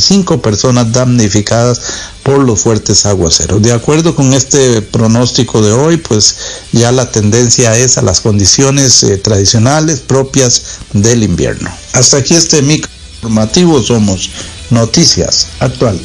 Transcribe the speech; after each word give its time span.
25 0.00 0.40
personas 0.40 0.92
damnificadas 0.92 1.80
por 2.22 2.38
los 2.38 2.60
fuertes 2.60 3.04
aguaceros. 3.04 3.60
De 3.60 3.72
acuerdo 3.72 4.14
con 4.14 4.32
este 4.32 4.80
pronóstico 4.80 5.60
de 5.60 5.72
hoy, 5.72 5.98
pues 5.98 6.36
ya 6.72 6.90
la 6.90 7.10
tendencia 7.10 7.76
es 7.76 7.98
a 7.98 8.02
las 8.02 8.20
condiciones 8.20 9.02
eh, 9.02 9.18
tradicionales 9.18 10.00
propias 10.00 10.62
del 10.94 11.22
invierno. 11.22 11.70
Hasta 11.92 12.16
aquí 12.16 12.34
este 12.34 12.62
micro 12.62 12.90
informativo 13.16 13.82
somos 13.82 14.30
Noticias 14.70 15.48
Actual. 15.58 16.00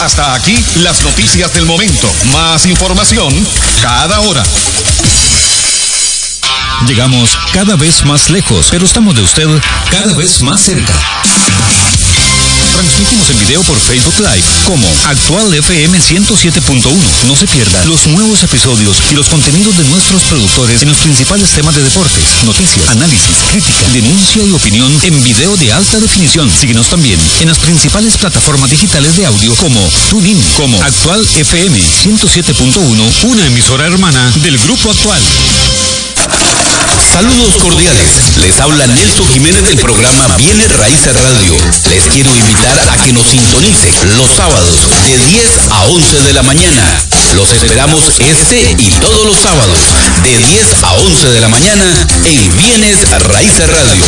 Hasta 0.00 0.34
aquí 0.34 0.62
las 0.76 1.02
noticias 1.02 1.54
del 1.54 1.64
momento. 1.64 2.10
Más 2.32 2.66
información 2.66 3.32
cada 3.80 4.20
hora. 4.20 4.44
Llegamos 6.86 7.38
cada 7.54 7.76
vez 7.76 8.04
más 8.04 8.28
lejos, 8.28 8.66
pero 8.70 8.84
estamos 8.84 9.14
de 9.14 9.22
usted 9.22 9.48
cada 9.90 10.12
vez 10.12 10.42
más 10.42 10.60
cerca. 10.60 10.92
Transmitimos 12.74 13.30
en 13.30 13.38
video 13.38 13.62
por 13.62 13.78
Facebook 13.78 14.18
Live 14.18 14.44
como 14.64 14.88
Actual 15.04 15.54
FM 15.54 15.96
107.1. 15.96 16.92
No 17.28 17.36
se 17.36 17.46
pierda 17.46 17.84
los 17.84 18.08
nuevos 18.08 18.42
episodios 18.42 19.00
y 19.12 19.14
los 19.14 19.28
contenidos 19.28 19.78
de 19.78 19.84
nuestros 19.84 20.24
productores 20.24 20.82
en 20.82 20.88
los 20.88 20.98
principales 20.98 21.50
temas 21.50 21.76
de 21.76 21.84
deportes, 21.84 22.24
noticias, 22.44 22.88
análisis, 22.88 23.36
crítica, 23.52 23.88
denuncia 23.92 24.42
y 24.42 24.50
opinión 24.50 24.92
en 25.04 25.22
video 25.22 25.56
de 25.56 25.72
alta 25.72 26.00
definición. 26.00 26.50
Síguenos 26.50 26.88
también 26.88 27.20
en 27.40 27.46
las 27.46 27.60
principales 27.60 28.16
plataformas 28.16 28.70
digitales 28.70 29.16
de 29.16 29.26
audio 29.26 29.54
como 29.54 29.80
TuneIn, 30.10 30.42
como 30.56 30.82
Actual 30.82 31.24
FM 31.36 31.78
107.1, 31.78 33.24
una 33.24 33.46
emisora 33.46 33.86
hermana 33.86 34.32
del 34.42 34.58
Grupo 34.58 34.90
Actual. 34.90 35.22
Saludos 37.14 37.54
cordiales. 37.62 38.36
Les 38.40 38.58
habla 38.60 38.86
Nelson 38.86 39.26
Jiménez 39.28 39.66
del 39.68 39.78
programa 39.78 40.36
Viene 40.36 40.66
Raíces 40.66 41.14
Radio. 41.14 41.56
Les 41.88 42.02
quiero 42.12 42.28
invitar 42.34 42.76
a 42.90 42.96
que 43.04 43.12
nos 43.12 43.24
sintonice 43.26 43.92
los 44.16 44.28
sábados 44.30 44.76
de 45.06 45.16
10 45.16 45.50
a 45.70 45.84
11 45.84 46.20
de 46.22 46.32
la 46.32 46.42
mañana. 46.42 46.82
Los 47.34 47.52
esperamos 47.52 48.02
este 48.18 48.74
y 48.78 48.90
todos 49.00 49.26
los 49.26 49.36
sábados 49.36 49.78
de 50.24 50.36
10 50.36 50.82
a 50.82 50.92
11 50.94 51.28
de 51.28 51.40
la 51.40 51.48
mañana 51.48 51.86
en 52.24 52.56
Bienes 52.58 52.98
Raíces 53.22 53.68
Radio. 53.68 54.04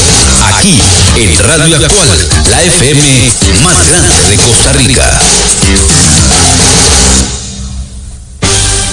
Aquí 0.58 0.76
en 1.16 1.38
Radio 1.38 1.76
Actual, 1.76 2.28
la 2.50 2.62
FM 2.62 3.30
más 3.62 3.88
grande 3.88 4.14
de 4.30 4.36
Costa 4.36 4.72
Rica 4.72 5.20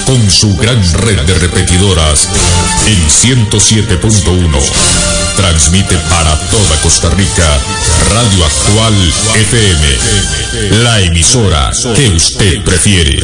con 0.06 0.30
su 0.30 0.56
gran 0.56 0.82
red 0.94 1.20
de 1.22 1.34
repetidoras 1.34 2.28
en 2.86 3.08
107.1. 3.08 4.60
Transmite 5.36 5.96
para 6.08 6.38
toda 6.50 6.80
Costa 6.82 7.10
Rica 7.10 7.58
Radio 8.10 8.44
Actual 8.44 8.94
FM, 9.34 10.82
la 10.82 11.00
emisora 11.00 11.72
que 11.94 12.08
usted 12.08 12.62
prefiere. 12.62 13.18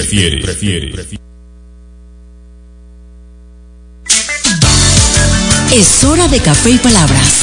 Es 5.72 6.04
hora 6.04 6.26
de 6.28 6.40
café 6.40 6.70
y 6.70 6.78
palabras, 6.78 7.42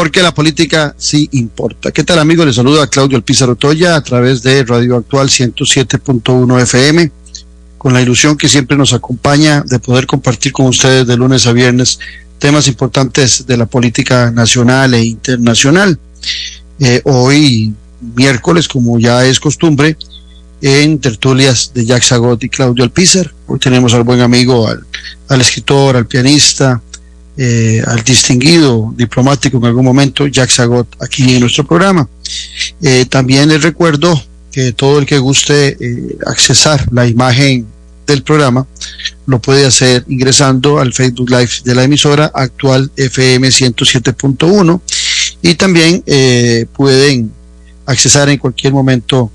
Porque 0.00 0.22
la 0.22 0.32
política 0.32 0.94
sí 0.96 1.28
importa. 1.32 1.92
¿Qué 1.92 2.04
tal 2.04 2.20
amigos? 2.20 2.46
Les 2.46 2.56
saluda 2.56 2.86
Claudio 2.86 3.18
Alpizar 3.18 3.50
Otoya 3.50 3.96
a 3.96 4.02
través 4.02 4.42
de 4.42 4.64
Radio 4.64 4.96
Actual 4.96 5.28
107.1 5.28 6.62
FM 6.62 7.12
con 7.76 7.92
la 7.92 8.00
ilusión 8.00 8.38
que 8.38 8.48
siempre 8.48 8.78
nos 8.78 8.94
acompaña 8.94 9.62
de 9.66 9.78
poder 9.78 10.06
compartir 10.06 10.52
con 10.52 10.64
ustedes 10.64 11.06
de 11.06 11.18
lunes 11.18 11.46
a 11.46 11.52
viernes 11.52 11.98
temas 12.38 12.66
importantes 12.66 13.46
de 13.46 13.58
la 13.58 13.66
política 13.66 14.30
nacional 14.30 14.94
e 14.94 15.04
internacional. 15.04 15.98
Eh, 16.78 17.02
hoy, 17.04 17.74
miércoles, 18.16 18.68
como 18.68 18.98
ya 18.98 19.26
es 19.26 19.38
costumbre, 19.38 19.98
en 20.62 20.98
tertulias 20.98 21.72
de 21.74 21.84
Jack 21.84 22.04
Sagot 22.04 22.42
y 22.42 22.48
Claudio 22.48 22.84
Alpizar. 22.84 23.34
Hoy 23.46 23.58
tenemos 23.58 23.92
al 23.92 24.04
buen 24.04 24.22
amigo, 24.22 24.66
al, 24.66 25.40
escritor, 25.42 25.94
al 25.94 26.06
pianista, 26.06 26.80
eh, 27.42 27.82
al 27.86 28.04
distinguido 28.04 28.92
diplomático 28.94 29.56
en 29.56 29.64
algún 29.64 29.86
momento, 29.86 30.26
Jack 30.26 30.50
Sagot, 30.50 30.86
aquí 31.00 31.36
en 31.36 31.40
nuestro 31.40 31.64
programa. 31.66 32.06
Eh, 32.82 33.06
también 33.08 33.48
les 33.48 33.62
recuerdo 33.62 34.22
que 34.52 34.72
todo 34.72 34.98
el 34.98 35.06
que 35.06 35.18
guste 35.18 35.68
eh, 35.80 36.18
accesar 36.26 36.86
la 36.92 37.06
imagen 37.06 37.66
del 38.06 38.22
programa 38.22 38.66
lo 39.24 39.40
puede 39.40 39.64
hacer 39.64 40.04
ingresando 40.08 40.80
al 40.80 40.92
Facebook 40.92 41.30
Live 41.30 41.50
de 41.64 41.74
la 41.74 41.84
emisora 41.84 42.30
actual 42.34 42.90
FM 42.94 43.48
107.1 43.48 44.80
y 45.40 45.54
también 45.54 46.02
eh, 46.04 46.66
pueden 46.74 47.32
accesar 47.86 48.28
en 48.28 48.36
cualquier 48.36 48.74
momento 48.74 49.30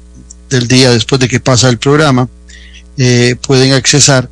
del 0.48 0.68
día 0.68 0.92
después 0.92 1.20
de 1.20 1.28
que 1.28 1.40
pasa 1.40 1.70
el 1.70 1.80
programa, 1.80 2.30
eh, 2.98 3.36
pueden 3.48 3.74
accesar 3.74 4.30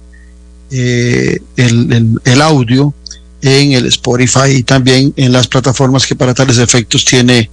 el, 0.69 1.39
el, 1.55 2.41
audio 2.41 2.93
en 3.43 3.73
el 3.73 3.85
Spotify 3.87 4.49
y 4.55 4.63
también 4.63 5.13
en 5.17 5.31
las 5.31 5.47
plataformas 5.47 6.07
que 6.07 6.15
para 6.15 6.33
tales 6.33 6.57
efectos 6.57 7.03
tiene 7.03 7.49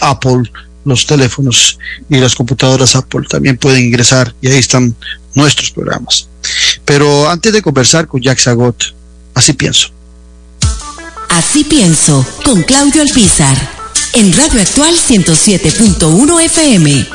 Apple 0.00 0.44
los 0.84 1.04
teléfonos 1.04 1.78
y 2.08 2.16
las 2.16 2.34
computadoras 2.34 2.94
Apple 2.94 3.26
también 3.28 3.58
pueden 3.58 3.84
ingresar 3.84 4.32
y 4.40 4.46
ahí 4.46 4.58
están 4.58 4.94
nuestros 5.34 5.72
programas. 5.72 6.28
Pero 6.84 7.28
antes 7.28 7.52
de 7.52 7.60
conversar 7.60 8.06
con 8.06 8.22
Jack 8.22 8.38
Zagot, 8.38 8.94
así 9.34 9.52
pienso. 9.52 9.90
Así 11.30 11.64
pienso, 11.64 12.24
con 12.44 12.62
Claudio 12.62 13.02
Alpizar, 13.02 13.56
en 14.14 14.32
Radio 14.32 14.62
Actual 14.62 14.94
107.1 14.94 16.44
FM. 16.44 17.08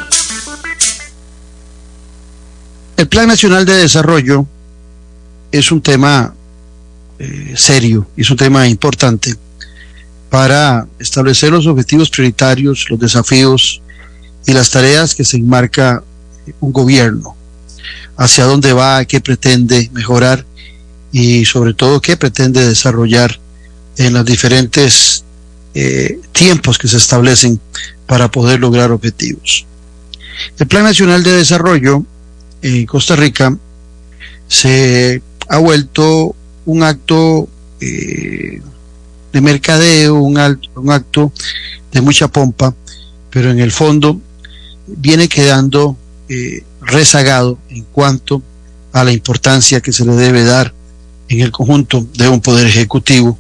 El 2.98 3.08
Plan 3.08 3.28
Nacional 3.28 3.66
de 3.66 3.78
Desarrollo 3.78 4.46
es 5.52 5.72
un 5.72 5.82
tema 5.82 6.36
eh, 7.24 7.54
serio, 7.56 8.08
es 8.18 8.32
un 8.32 8.38
tema 8.38 8.68
importante 8.68 9.36
para 10.32 10.88
establecer 10.98 11.52
los 11.52 11.68
objetivos 11.68 12.10
prioritarios, 12.10 12.88
los 12.90 13.00
desafíos 13.00 13.80
y 14.48 14.54
las 14.54 14.72
tareas 14.72 15.14
que 15.14 15.24
se 15.24 15.38
enmarca 15.38 16.04
un 16.60 16.74
gobierno, 16.74 17.36
hacia 18.18 18.46
dónde 18.46 18.74
va, 18.74 19.06
qué 19.06 19.22
pretende 19.22 19.92
mejorar 19.94 20.44
y 21.12 21.46
sobre 21.46 21.76
todo 21.76 22.02
qué 22.02 22.18
pretende 22.18 22.68
desarrollar 22.68 23.40
en 23.98 24.14
los 24.14 24.26
diferentes 24.26 25.24
eh, 25.76 26.20
tiempos 26.32 26.80
que 26.80 26.88
se 26.88 26.98
establecen 26.98 27.62
para 28.08 28.32
poder 28.32 28.60
lograr 28.60 28.92
objetivos. 28.92 29.68
El 30.58 30.66
Plan 30.66 30.86
Nacional 30.86 31.22
de 31.22 31.34
Desarrollo 31.34 32.04
en 32.64 32.88
Costa 32.88 33.16
Rica 33.16 33.56
se 34.48 35.22
ha 35.50 35.60
vuelto 35.60 36.36
un 36.66 36.84
acto 36.84 37.48
eh, 37.80 38.62
de 39.32 39.42
mercadeo, 39.42 40.16
un, 40.16 40.38
un 40.76 40.92
acto 40.92 41.32
de 41.92 42.02
mucha 42.02 42.28
pompa, 42.28 42.74
pero 43.30 43.52
en 43.52 43.60
el 43.60 43.72
fondo 43.72 44.20
viene 44.88 45.28
quedando 45.28 45.98
eh, 46.30 46.64
rezagado 46.82 47.58
en 47.70 47.84
cuanto 47.92 48.42
a 48.94 49.04
la 49.04 49.12
importancia 49.12 49.82
que 49.82 49.94
se 49.94 50.06
le 50.06 50.14
debe 50.14 50.44
dar 50.44 50.74
en 51.30 51.42
el 51.42 51.52
conjunto 51.52 52.06
de 52.14 52.28
un 52.28 52.42
poder 52.42 52.68
ejecutivo 52.68 53.38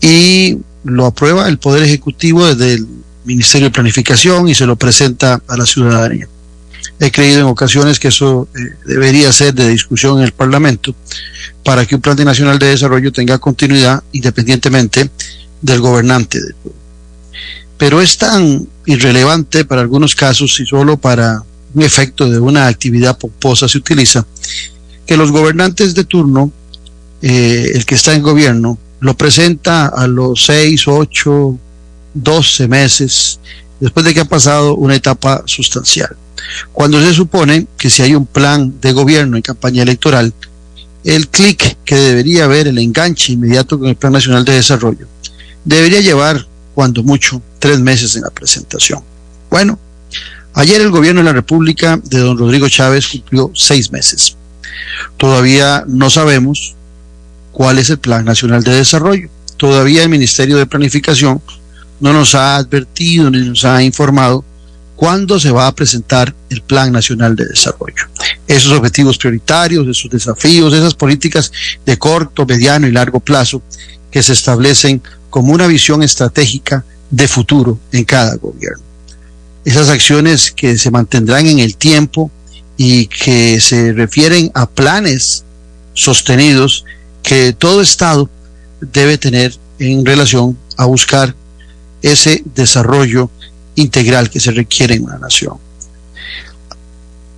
y 0.00 0.58
lo 0.84 1.06
aprueba 1.06 1.48
el 1.48 1.58
poder 1.58 1.82
ejecutivo 1.82 2.46
desde 2.46 2.74
el 2.74 2.86
Ministerio 3.24 3.68
de 3.68 3.72
Planificación 3.72 4.48
y 4.48 4.54
se 4.54 4.66
lo 4.66 4.76
presenta 4.76 5.42
a 5.46 5.56
la 5.56 5.66
ciudadanía. 5.66 6.28
He 6.98 7.10
creído 7.10 7.40
en 7.40 7.46
ocasiones 7.46 7.98
que 7.98 8.08
eso 8.08 8.48
eh, 8.54 8.74
debería 8.86 9.32
ser 9.32 9.54
de 9.54 9.68
discusión 9.68 10.18
en 10.18 10.24
el 10.24 10.32
Parlamento 10.32 10.94
para 11.64 11.86
que 11.86 11.94
un 11.94 12.00
plan 12.00 12.16
nacional 12.24 12.58
de 12.58 12.66
desarrollo 12.66 13.12
tenga 13.12 13.38
continuidad 13.38 14.02
independientemente 14.12 15.10
del 15.60 15.80
gobernante. 15.80 16.38
Pero 17.76 18.00
es 18.00 18.18
tan 18.18 18.66
irrelevante 18.86 19.64
para 19.64 19.80
algunos 19.80 20.14
casos 20.14 20.58
y 20.60 20.66
solo 20.66 20.96
para 20.96 21.42
un 21.74 21.82
efecto 21.82 22.28
de 22.28 22.38
una 22.38 22.66
actividad 22.66 23.16
pomposa 23.16 23.68
se 23.68 23.78
utiliza 23.78 24.26
que 25.06 25.16
los 25.16 25.32
gobernantes 25.32 25.94
de 25.94 26.04
turno, 26.04 26.52
eh, 27.22 27.72
el 27.74 27.84
que 27.84 27.94
está 27.94 28.14
en 28.14 28.22
gobierno, 28.22 28.78
lo 29.00 29.16
presenta 29.16 29.86
a 29.86 30.06
los 30.06 30.44
seis, 30.44 30.86
ocho, 30.86 31.58
doce 32.12 32.68
meses 32.68 33.40
después 33.80 34.04
de 34.04 34.14
que 34.14 34.20
ha 34.20 34.24
pasado 34.24 34.76
una 34.76 34.94
etapa 34.94 35.42
sustancial. 35.46 36.16
Cuando 36.72 37.00
se 37.00 37.14
supone 37.14 37.66
que 37.76 37.90
si 37.90 38.02
hay 38.02 38.14
un 38.14 38.26
plan 38.26 38.80
de 38.80 38.92
gobierno 38.92 39.36
en 39.36 39.42
campaña 39.42 39.82
electoral, 39.82 40.32
el 41.04 41.28
clic 41.28 41.78
que 41.84 41.96
debería 41.96 42.44
haber, 42.44 42.68
el 42.68 42.78
enganche 42.78 43.32
inmediato 43.32 43.78
con 43.78 43.88
el 43.88 43.96
Plan 43.96 44.12
Nacional 44.12 44.44
de 44.44 44.54
Desarrollo, 44.54 45.06
debería 45.64 46.00
llevar, 46.00 46.46
cuando 46.74 47.02
mucho, 47.02 47.42
tres 47.58 47.80
meses 47.80 48.16
en 48.16 48.22
la 48.22 48.30
presentación. 48.30 49.02
Bueno, 49.50 49.78
ayer 50.54 50.80
el 50.80 50.90
gobierno 50.90 51.20
de 51.20 51.26
la 51.26 51.32
República 51.32 51.98
de 52.04 52.18
don 52.18 52.38
Rodrigo 52.38 52.68
Chávez 52.68 53.08
cumplió 53.08 53.50
seis 53.54 53.90
meses. 53.92 54.36
Todavía 55.16 55.84
no 55.86 56.10
sabemos 56.10 56.74
cuál 57.52 57.78
es 57.78 57.90
el 57.90 57.98
Plan 57.98 58.24
Nacional 58.24 58.62
de 58.62 58.74
Desarrollo. 58.74 59.28
Todavía 59.56 60.02
el 60.02 60.08
Ministerio 60.08 60.56
de 60.56 60.66
Planificación 60.66 61.42
no 62.00 62.12
nos 62.12 62.34
ha 62.34 62.56
advertido 62.56 63.30
ni 63.30 63.40
nos 63.40 63.64
ha 63.64 63.82
informado 63.82 64.44
cuándo 64.96 65.40
se 65.40 65.50
va 65.50 65.66
a 65.66 65.74
presentar 65.74 66.34
el 66.50 66.60
Plan 66.60 66.92
Nacional 66.92 67.34
de 67.34 67.46
Desarrollo. 67.46 68.04
Esos 68.46 68.72
objetivos 68.72 69.16
prioritarios, 69.16 69.86
esos 69.88 70.10
desafíos, 70.10 70.74
esas 70.74 70.94
políticas 70.94 71.50
de 71.86 71.96
corto, 71.96 72.44
mediano 72.44 72.86
y 72.86 72.92
largo 72.92 73.20
plazo 73.20 73.62
que 74.10 74.22
se 74.22 74.34
establecen 74.34 75.00
como 75.30 75.54
una 75.54 75.66
visión 75.66 76.02
estratégica 76.02 76.84
de 77.10 77.28
futuro 77.28 77.78
en 77.92 78.04
cada 78.04 78.36
gobierno. 78.36 78.82
Esas 79.64 79.88
acciones 79.88 80.50
que 80.50 80.76
se 80.76 80.90
mantendrán 80.90 81.46
en 81.46 81.60
el 81.60 81.76
tiempo 81.76 82.30
y 82.76 83.06
que 83.06 83.60
se 83.60 83.92
refieren 83.92 84.50
a 84.54 84.68
planes 84.68 85.44
sostenidos 85.94 86.84
que 87.22 87.52
todo 87.52 87.80
Estado 87.80 88.28
debe 88.80 89.18
tener 89.18 89.54
en 89.78 90.04
relación 90.04 90.58
a 90.76 90.86
buscar 90.86 91.34
ese 92.02 92.42
desarrollo 92.54 93.30
integral 93.74 94.30
que 94.30 94.40
se 94.40 94.52
requiere 94.52 94.94
en 94.94 95.04
una 95.04 95.18
nación. 95.18 95.54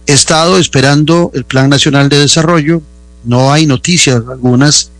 He 0.06 0.12
estado 0.12 0.59
esperando 0.59 1.31
el 1.35 1.44
Plan 1.44 1.70
Nacional 1.70 2.09
de 2.09 2.19
Desarrollo, 2.19 2.82
no 3.25 3.53
hay 3.53 3.67
noticias 3.67 4.23
algunas 4.29 4.91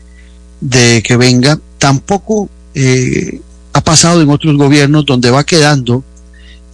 de 0.61 1.03
que 1.03 1.17
venga, 1.17 1.59
tampoco 1.79 2.49
eh, 2.75 3.41
ha 3.73 3.83
pasado 3.83 4.23
en 4.23 4.31
otros 4.31 4.57
gobiernos 4.57 5.05
donde 5.05 5.31
va 5.31 5.45
quedando 5.45 6.05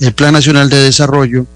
el 0.00 0.12
Plan 0.12 0.34
Nacional 0.34 0.68
de 0.68 0.82
Desarrollo 0.82 1.46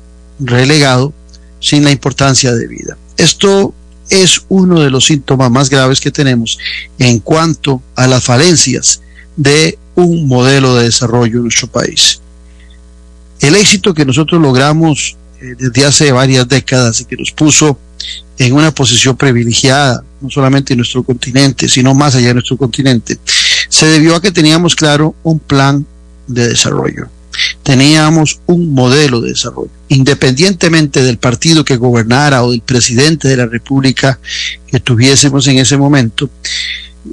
relegado 0.41 1.13
sin 1.61 1.85
la 1.85 1.91
importancia 1.91 2.53
de 2.55 2.67
vida. 2.67 2.97
Esto 3.17 3.75
es 4.09 4.43
uno 4.49 4.81
de 4.81 4.91
los 4.91 5.07
síntomas 5.07 5.51
más 5.51 5.71
graves 5.71 6.01
que 6.01 6.11
tenemos 6.11 6.59
en 6.99 7.21
cuanto 7.21 7.83
a 7.95 8.07
las 8.07 8.25
falencias 8.25 9.01
de 9.37 9.79
un 9.95 10.27
modelo 10.27 10.77
de 10.77 10.85
desarrollo 10.85 11.39
en 11.39 11.43
nuestro 11.45 11.69
país. 11.69 12.21
El 13.41 13.57
éxito 13.57 13.93
que 13.93 14.05
nosotros 14.05 14.41
logramos 14.41 15.17
eh, 15.41 15.55
desde 15.59 15.85
hace 15.85 16.13
varias 16.13 16.49
décadas 16.49 17.01
y 17.01 17.05
que 17.05 17.17
nos 17.17 17.33
puso 17.33 17.79
en 18.39 18.53
una 18.53 18.73
posición 18.73 19.17
privilegiada, 19.17 20.03
no 20.21 20.31
solamente 20.31 20.73
en 20.73 20.79
nuestro 20.79 21.03
continente, 21.03 21.69
sino 21.69 21.95
más 21.95 22.15
allá 22.15 22.29
de 22.29 22.35
nuestro 22.35 22.57
continente, 22.57 23.19
se 23.69 23.87
debió 23.87 24.17
a 24.17 24.23
que 24.23 24.33
teníamos 24.33 24.75
claro 24.75 25.15
un 25.23 25.39
plan 25.39 25.87
de 26.27 26.49
desarrollo. 26.49 27.09
Teníamos 27.63 28.41
un 28.47 28.73
modelo 28.73 29.21
de 29.21 29.31
desarrollo. 29.31 29.71
Independientemente 29.89 31.03
del 31.03 31.19
partido 31.19 31.65
que 31.65 31.77
gobernara 31.77 32.45
o 32.45 32.51
del 32.51 32.61
presidente 32.61 33.29
de 33.29 33.37
la 33.37 33.47
República 33.47 34.19
que 34.67 34.81
tuviésemos 34.81 35.47
en 35.47 35.59
ese 35.59 35.77
momento, 35.77 36.29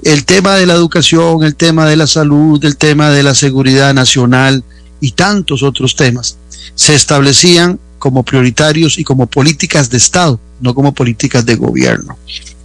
el 0.03 0.25
tema 0.25 0.55
de 0.55 0.65
la 0.65 0.73
educación, 0.73 1.43
el 1.43 1.55
tema 1.55 1.85
de 1.87 1.95
la 1.95 2.07
salud, 2.07 2.63
el 2.63 2.77
tema 2.77 3.09
de 3.09 3.23
la 3.23 3.35
seguridad 3.35 3.93
nacional 3.93 4.63
y 4.99 5.11
tantos 5.11 5.63
otros 5.63 5.95
temas 5.95 6.37
se 6.75 6.95
establecían 6.95 7.79
como 7.97 8.23
prioritarios 8.23 8.97
y 8.97 9.03
como 9.03 9.27
políticas 9.27 9.89
de 9.89 9.97
Estado, 9.97 10.39
no 10.61 10.73
como 10.73 10.93
políticas 10.93 11.45
de 11.45 11.55
gobierno. 11.55 12.17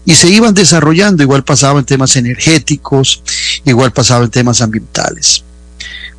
Y 0.07 0.15
se 0.15 0.29
iban 0.29 0.55
desarrollando, 0.55 1.23
igual 1.23 1.45
pasaba 1.45 1.81
en 1.81 1.87
temas 1.87 2.15
energéticos, 2.17 3.23
igual 3.65 3.93
pasaba 3.93 4.25
en 4.25 4.31
temas 4.31 4.61
ambientales. 4.61 5.43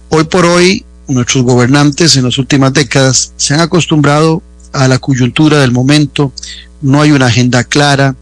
Hoy 0.10 0.24
por 0.26 0.46
hoy, 0.46 0.84
nuestros 1.08 1.44
gobernantes 1.44 2.18
en 2.18 2.24
las 2.24 2.38
últimas 2.38 2.74
décadas 2.74 3.32
se 3.38 3.54
han 3.54 3.62
acostumbrado 3.62 4.42
a 4.74 4.88
la 4.88 4.98
coyuntura 4.98 5.60
del 5.60 5.72
momento, 5.72 6.34
no 6.82 7.02
hay 7.02 7.12
una 7.12 7.28
agenda 7.28 7.64
clara, 7.64 8.16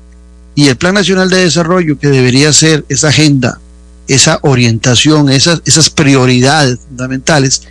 y 0.55 0.67
el 0.67 0.75
Plan 0.75 0.93
Nacional 0.93 1.29
de 1.29 1.43
Desarrollo, 1.43 1.97
que 1.97 2.07
debería 2.07 2.53
ser 2.53 2.85
esa 2.89 3.09
agenda, 3.09 3.59
esa 4.07 4.39
orientación, 4.43 5.29
esas, 5.29 5.61
esas 5.65 5.89
prioridades 5.89 6.79
fundamentales, 6.87 7.63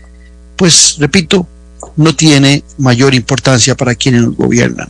pues 0.56 0.96
repito, 0.99 1.46
no 1.96 2.14
tiene 2.14 2.64
mayor 2.79 3.14
importancia 3.14 3.76
para 3.76 3.94
quienes 3.94 4.23
nos 4.23 4.37
gobiernan. 4.37 4.88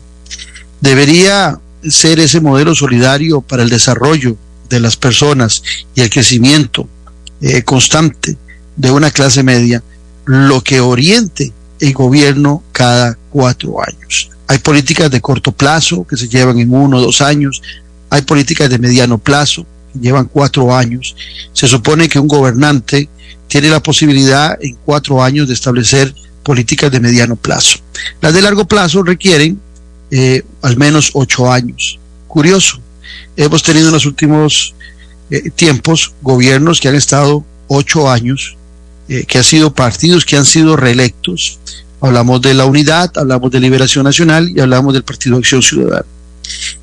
Debería 0.81 1.59
ser 1.89 2.21
ese 2.21 2.41
modelo 2.41 2.75
solidario 2.75 3.41
para 3.41 3.63
el 3.63 3.69
desarrollo 3.69 4.37
de 4.69 4.81
las 4.81 4.97
personas 4.97 5.63
y 5.95 6.01
el 6.01 6.11
crecimiento 6.11 6.89
eh, 7.41 7.63
constante 7.63 8.37
de 8.77 8.91
una 8.91 9.11
clase 9.11 9.43
media 9.43 9.83
lo 10.25 10.63
que 10.63 10.81
oriente 10.81 11.53
el 11.81 11.93
gobierno 11.93 12.63
cada 12.73 13.19
cuatro 13.31 13.83
años. 13.83 14.32
Hay 14.53 14.59
políticas 14.59 15.11
de 15.11 15.23
corto 15.23 15.51
plazo 15.51 16.07
que 16.07 16.15
se 16.15 16.29
llevan 16.29 16.59
en 16.59 16.75
uno 16.75 16.99
o 16.99 17.01
dos 17.01 17.23
años, 17.23 17.63
hay 18.11 18.21
políticas 18.21 18.69
de 18.69 18.79
mediano 18.79 19.17
plazo, 19.17 19.65
llevan 19.99 20.27
cuatro 20.27 20.77
años. 20.77 21.17
Se 21.55 21.67
supone 21.67 22.07
que 22.07 22.19
un 22.19 22.29
gobernante 22.29 23.09
tiene 23.49 23.71
la 23.71 23.83
posibilidad 23.83 24.59
en 24.61 24.77
cuatro 24.85 25.23
años 25.23 25.49
de 25.49 25.55
establecer 25.55 26.15
políticas 26.43 26.93
de 26.93 27.01
mediano 27.01 27.35
plazo. 27.35 27.79
Las 28.21 28.35
de 28.35 28.43
largo 28.43 28.67
plazo 28.67 29.03
requieren 29.03 29.59
eh, 30.11 30.43
al 30.61 30.77
menos 30.77 31.13
ocho 31.15 31.51
años. 31.51 31.99
Curioso, 32.29 32.79
hemos 33.39 33.63
tenido 33.63 33.87
en 33.87 33.95
los 33.95 34.05
últimos 34.05 34.75
eh, 35.31 35.49
tiempos 35.49 36.13
gobiernos 36.21 36.79
que 36.79 36.89
han 36.89 36.95
estado 36.95 37.43
ocho 37.69 38.11
años, 38.11 38.59
eh, 39.09 39.25
que 39.25 39.39
han 39.39 39.45
sido 39.45 39.75
partidos 39.75 40.27
que 40.27 40.37
han 40.37 40.45
sido 40.45 40.77
reelectos. 40.77 41.59
Hablamos 42.03 42.43
de 42.43 42.53
la 42.53 42.67
unidad, 42.67 43.13
hablamos 43.17 43.53
de 43.53 43.61
liberación 43.61 44.05
nacional 44.05 44.51
y 44.51 44.59
hablamos 44.59 44.93
del 44.93 45.05
Partido 45.05 45.37
Acción 45.37 45.63
Ciudadana. 45.63 46.05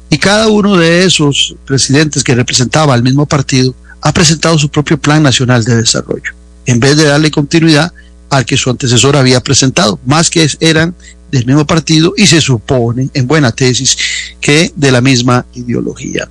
Y 0.10 0.18
cada 0.18 0.48
uno 0.48 0.78
de 0.78 1.04
esos 1.04 1.56
presidentes 1.66 2.24
que 2.24 2.34
representaba 2.34 2.94
al 2.94 3.04
mismo 3.04 3.26
partido 3.26 3.76
ha 4.02 4.14
presentado 4.14 4.58
su 4.58 4.70
propio 4.70 4.98
plan 4.98 5.22
nacional 5.22 5.66
de 5.66 5.76
desarrollo, 5.76 6.32
en 6.66 6.80
vez 6.80 6.96
de 6.96 7.04
darle 7.04 7.32
continuidad 7.32 7.92
al 8.30 8.46
que 8.46 8.56
su 8.56 8.70
antecesor 8.70 9.18
había 9.18 9.42
presentado, 9.42 10.00
más 10.06 10.30
que 10.30 10.48
eran 10.62 10.96
del 11.32 11.46
mismo 11.46 11.68
partido 11.68 12.14
y 12.16 12.26
se 12.26 12.40
supone, 12.40 13.10
en 13.14 13.28
buena 13.28 13.52
tesis, 13.52 13.98
que 14.40 14.72
de 14.74 14.92
la 14.92 15.02
misma 15.02 15.46
ideología. 15.54 16.30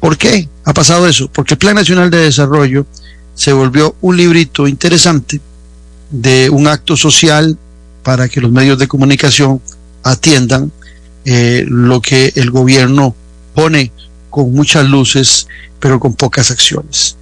¿Por 0.00 0.18
qué 0.18 0.48
ha 0.64 0.74
pasado 0.74 1.06
eso? 1.06 1.30
Porque 1.32 1.54
el 1.54 1.58
Plan 1.58 1.76
Nacional 1.76 2.10
de 2.10 2.18
Desarrollo 2.18 2.84
se 3.34 3.52
volvió 3.52 3.94
un 4.00 4.16
librito 4.16 4.66
interesante 4.66 5.40
de 6.10 6.50
un 6.50 6.66
acto 6.66 6.96
social 6.96 7.56
para 8.02 8.28
que 8.28 8.40
los 8.40 8.50
medios 8.50 8.78
de 8.78 8.88
comunicación 8.88 9.60
atiendan 10.02 10.72
eh, 11.24 11.64
lo 11.68 12.00
que 12.00 12.32
el 12.34 12.50
gobierno 12.50 13.14
pone 13.54 13.92
con 14.30 14.52
muchas 14.52 14.88
luces, 14.88 15.46
pero 15.78 16.00
con 16.00 16.14
pocas 16.14 16.50
acciones. 16.50 17.16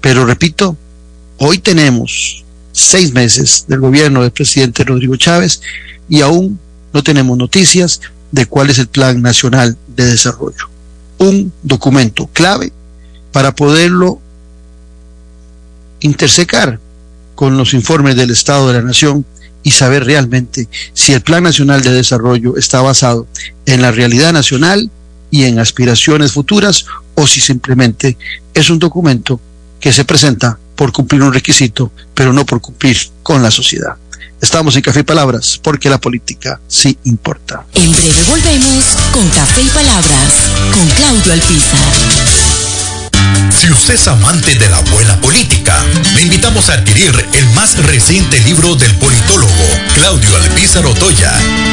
Pero 0.00 0.24
repito, 0.24 0.76
hoy 1.38 1.58
tenemos 1.58 2.44
seis 2.72 3.12
meses 3.12 3.64
del 3.68 3.80
gobierno 3.80 4.22
del 4.22 4.32
presidente 4.32 4.84
Rodrigo 4.84 5.16
Chávez 5.16 5.60
y 6.08 6.20
aún 6.20 6.58
no 6.92 7.02
tenemos 7.02 7.36
noticias 7.38 8.00
de 8.32 8.46
cuál 8.46 8.70
es 8.70 8.78
el 8.78 8.88
Plan 8.88 9.22
Nacional 9.22 9.76
de 9.96 10.06
Desarrollo. 10.06 10.68
Un 11.18 11.52
documento 11.62 12.28
clave 12.32 12.72
para 13.32 13.54
poderlo 13.54 14.20
intersecar 16.00 16.78
con 17.36 17.56
los 17.56 17.72
informes 17.74 18.16
del 18.16 18.32
Estado 18.32 18.66
de 18.66 18.74
la 18.74 18.82
Nación 18.82 19.24
y 19.62 19.70
saber 19.70 20.04
realmente 20.04 20.68
si 20.92 21.12
el 21.12 21.20
Plan 21.20 21.44
Nacional 21.44 21.82
de 21.82 21.92
Desarrollo 21.92 22.56
está 22.56 22.82
basado 22.82 23.28
en 23.66 23.82
la 23.82 23.92
realidad 23.92 24.32
nacional 24.32 24.90
y 25.30 25.44
en 25.44 25.60
aspiraciones 25.60 26.32
futuras 26.32 26.86
o 27.14 27.26
si 27.26 27.40
simplemente 27.40 28.16
es 28.54 28.70
un 28.70 28.78
documento 28.78 29.40
que 29.78 29.92
se 29.92 30.04
presenta 30.04 30.58
por 30.74 30.92
cumplir 30.92 31.22
un 31.22 31.32
requisito, 31.32 31.90
pero 32.14 32.32
no 32.32 32.44
por 32.44 32.60
cumplir 32.60 32.96
con 33.22 33.42
la 33.42 33.50
sociedad. 33.50 33.96
Estamos 34.40 34.76
en 34.76 34.82
Café 34.82 35.00
y 35.00 35.02
Palabras 35.02 35.58
porque 35.62 35.88
la 35.88 35.98
política 35.98 36.60
sí 36.68 36.96
importa. 37.04 37.64
En 37.74 37.90
breve 37.90 38.22
volvemos 38.28 38.96
con 39.12 39.28
Café 39.30 39.62
y 39.62 39.68
Palabras 39.68 40.32
con 40.74 40.86
Claudio 40.90 41.32
Alpizar. 41.32 42.15
Si 43.50 43.70
usted 43.72 43.94
es 43.94 44.06
amante 44.08 44.54
de 44.54 44.68
la 44.68 44.80
buena 44.92 45.20
política, 45.20 45.74
le 46.14 46.22
invitamos 46.22 46.68
a 46.68 46.74
adquirir 46.74 47.12
el 47.32 47.46
más 47.50 47.76
reciente 47.84 48.38
libro 48.40 48.76
del 48.76 48.94
politólogo 48.96 49.52
Claudio 49.94 50.36
Alpizar 50.36 50.86
Otoya, 50.86 51.32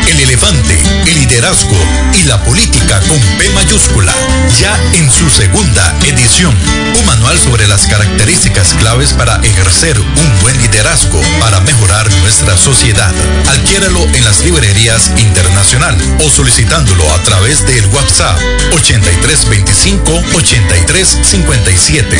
El 0.10 0.20
elefante, 0.20 0.82
el 1.06 1.20
liderazgo 1.20 1.78
y 2.14 2.24
la 2.24 2.42
política 2.44 3.00
con 3.02 3.20
P 3.38 3.50
mayúscula, 3.50 4.14
ya 4.60 4.76
en 4.94 5.12
su 5.12 5.30
segunda 5.30 5.96
edición. 6.06 6.56
Un 7.00 7.06
manual 7.06 7.38
sobre 7.38 7.68
las 7.68 7.86
características 7.88 8.74
claves 8.76 9.14
para 9.14 9.36
ejercer 9.44 10.00
un 10.00 10.40
buen 10.42 10.58
liderazgo 10.58 11.22
para 11.40 11.60
mejorar 11.60 12.12
nuestra 12.22 12.58
sociedad. 12.58 13.14
Adquiéralo 13.50 14.04
en 14.16 14.24
las 14.24 14.44
librerías 14.44 15.12
internacional 15.18 15.98
o 16.20 16.30
solicitándolo 16.30 17.12
a 17.14 17.22
través 17.24 17.66
del 17.68 17.86
WhatsApp 17.88 18.40
8325 18.72 20.24
8357 21.48 22.18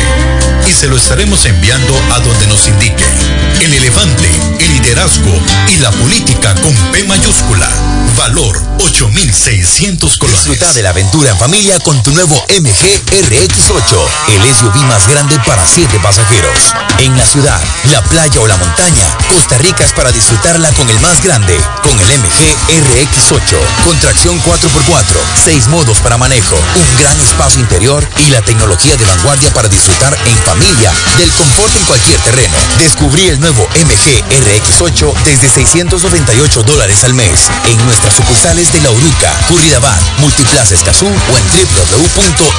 y 0.68 0.72
se 0.72 0.88
lo 0.88 0.98
estaremos 0.98 1.46
enviando 1.46 1.94
a 2.12 2.20
donde 2.20 2.48
nos 2.48 2.68
indique. 2.68 3.33
El 3.64 3.74
elefante, 3.76 4.30
el 4.60 4.74
liderazgo 4.74 5.32
y 5.70 5.78
la 5.78 5.90
política 5.92 6.54
con 6.56 6.76
P 6.92 7.06
mayúscula. 7.06 7.70
Valor 8.18 8.62
8600 8.80 10.18
colones. 10.18 10.44
Disfruta 10.44 10.74
de 10.74 10.84
la 10.84 10.90
aventura 10.90 11.32
en 11.32 11.38
familia 11.38 11.80
con 11.80 12.04
tu 12.04 12.12
nuevo 12.12 12.36
MG 12.50 13.02
RX8, 13.10 14.08
el 14.36 14.54
SUV 14.54 14.76
más 14.84 15.08
grande 15.08 15.40
para 15.48 15.66
7 15.66 15.98
pasajeros. 16.04 16.74
En 17.00 17.18
la 17.18 17.26
ciudad, 17.26 17.60
la 17.92 18.04
playa 18.04 18.42
o 18.42 18.48
la 18.48 18.58
montaña, 18.58 19.18
Costa 19.34 19.58
Rica 19.58 19.86
es 19.86 19.94
para 19.94 20.12
disfrutarla 20.12 20.70
con 20.74 20.90
el 20.90 21.00
más 21.00 21.24
grande, 21.24 21.58
con 21.82 21.98
el 21.98 22.20
MG 22.20 22.56
RX8, 22.68 23.58
con 23.86 23.98
tracción 24.00 24.40
4x4, 24.44 25.18
6 25.46 25.68
modos 25.70 26.00
para 26.00 26.18
manejo, 26.18 26.56
un 26.56 27.00
gran 27.00 27.18
espacio 27.20 27.62
interior 27.62 28.08
y 28.28 28.30
la 28.30 28.42
tecnología 28.42 28.98
de 28.98 29.06
vanguardia 29.06 29.54
para 29.54 29.70
disfrutar 29.70 30.18
en 30.28 30.38
familia 30.40 30.92
del 31.18 31.32
confort 31.32 31.74
en 31.78 31.86
cualquier 31.86 32.20
terreno. 32.20 32.56
Descubrí 32.78 33.28
el 33.28 33.40
nuevo 33.40 33.53
MG 33.62 34.24
RX8 34.30 35.14
desde 35.26 35.48
698 35.48 36.64
dólares 36.64 37.04
al 37.04 37.14
mes 37.14 37.50
en 37.68 37.78
nuestras 37.86 38.16
sucursales 38.16 38.74
de 38.74 38.82
La 38.82 38.90
Uruca, 38.90 39.32
Curridabat, 39.48 40.02
Multiplaza 40.20 40.74
Escazú 40.74 41.06
o 41.06 41.38
en 41.38 41.46
www.mg.cr. 41.46 42.50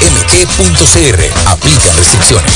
Aplican 1.50 1.96
restricciones. 1.96 2.52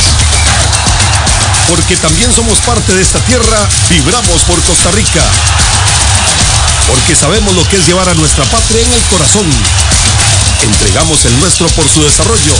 Porque 1.68 1.96
también 1.96 2.32
somos 2.32 2.58
parte 2.60 2.94
de 2.94 3.02
esta 3.02 3.18
tierra, 3.20 3.68
vibramos 3.90 4.42
por 4.42 4.62
Costa 4.62 4.92
Rica. 4.92 5.24
Porque 6.86 7.16
sabemos 7.16 7.54
lo 7.54 7.68
que 7.68 7.76
es 7.76 7.86
llevar 7.86 8.08
a 8.08 8.14
nuestra 8.14 8.44
patria 8.44 8.82
en 8.82 8.92
el 8.92 9.02
corazón. 9.10 9.46
Entregamos 10.62 11.24
el 11.24 11.38
nuestro 11.40 11.68
por 11.68 11.88
su 11.88 12.02
desarrollo 12.02 12.54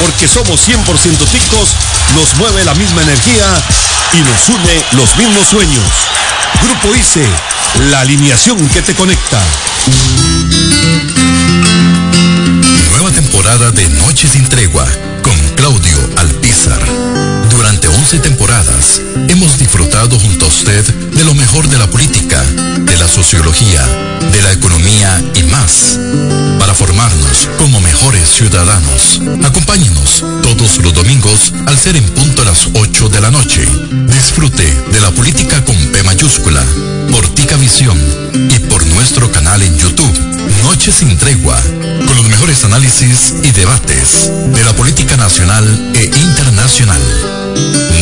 porque 0.00 0.28
somos 0.28 0.68
100% 0.68 0.84
ticos, 1.30 1.70
nos 2.14 2.34
mueve 2.36 2.64
la 2.64 2.74
misma 2.74 3.02
energía 3.02 3.46
y 4.12 4.18
nos 4.18 4.48
une 4.48 4.84
los 4.92 5.16
mismos 5.16 5.46
sueños. 5.48 5.84
Grupo 6.62 6.94
ICE, 6.94 7.26
la 7.90 8.00
alineación 8.00 8.68
que 8.68 8.82
te 8.82 8.94
conecta. 8.94 9.40
Nueva 12.90 13.10
temporada 13.10 13.70
de 13.70 13.88
Noches 13.90 14.32
sin 14.32 14.48
Tregua 14.48 14.86
con 15.22 15.38
Claudio 15.54 15.98
Alpizar. 16.16 17.15
Durante 18.06 18.28
11 18.28 18.30
temporadas 18.30 19.02
hemos 19.28 19.58
disfrutado 19.58 20.16
junto 20.16 20.44
a 20.44 20.48
usted 20.48 20.84
de 20.84 21.24
lo 21.24 21.34
mejor 21.34 21.68
de 21.68 21.76
la 21.76 21.90
política, 21.90 22.40
de 22.44 22.96
la 22.98 23.08
sociología, 23.08 23.82
de 24.30 24.42
la 24.42 24.52
economía 24.52 25.24
y 25.34 25.42
más, 25.42 25.98
para 26.60 26.72
formarnos 26.72 27.48
como 27.58 27.80
mejores 27.80 28.28
ciudadanos. 28.28 29.20
Acompáñenos 29.44 30.24
todos 30.40 30.78
los 30.78 30.94
domingos 30.94 31.52
al 31.66 31.76
ser 31.76 31.96
en 31.96 32.04
punto 32.10 32.42
a 32.42 32.44
las 32.44 32.68
8 32.74 33.08
de 33.08 33.20
la 33.20 33.32
noche. 33.32 33.66
Disfrute 33.90 34.72
de 34.92 35.00
la 35.00 35.10
política 35.10 35.64
con 35.64 35.76
P 35.90 36.00
mayúscula, 36.04 36.64
por 37.10 37.26
Tica 37.34 37.56
Visión 37.56 37.98
y 38.54 38.58
por 38.60 38.86
nuestro 38.86 39.32
canal 39.32 39.62
en 39.62 39.76
YouTube. 39.76 40.16
Noche 40.62 40.92
sin 40.92 41.18
tregua, 41.18 41.60
con 41.60 42.16
los 42.16 42.28
mejores 42.28 42.62
análisis 42.62 43.34
y 43.42 43.50
debates 43.50 44.30
de 44.54 44.62
la 44.62 44.76
política 44.76 45.16
nacional 45.16 45.92
e 45.96 46.04
internacional. 46.04 47.35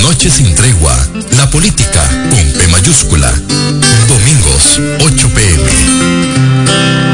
Noche 0.02 0.30
sin 0.30 0.54
tregua, 0.54 0.96
la 1.36 1.48
política 1.50 2.02
con 2.30 2.52
P 2.52 2.68
mayúscula. 2.68 3.32
Domingos, 4.08 4.80
8 5.00 5.28
pm. 5.34 7.13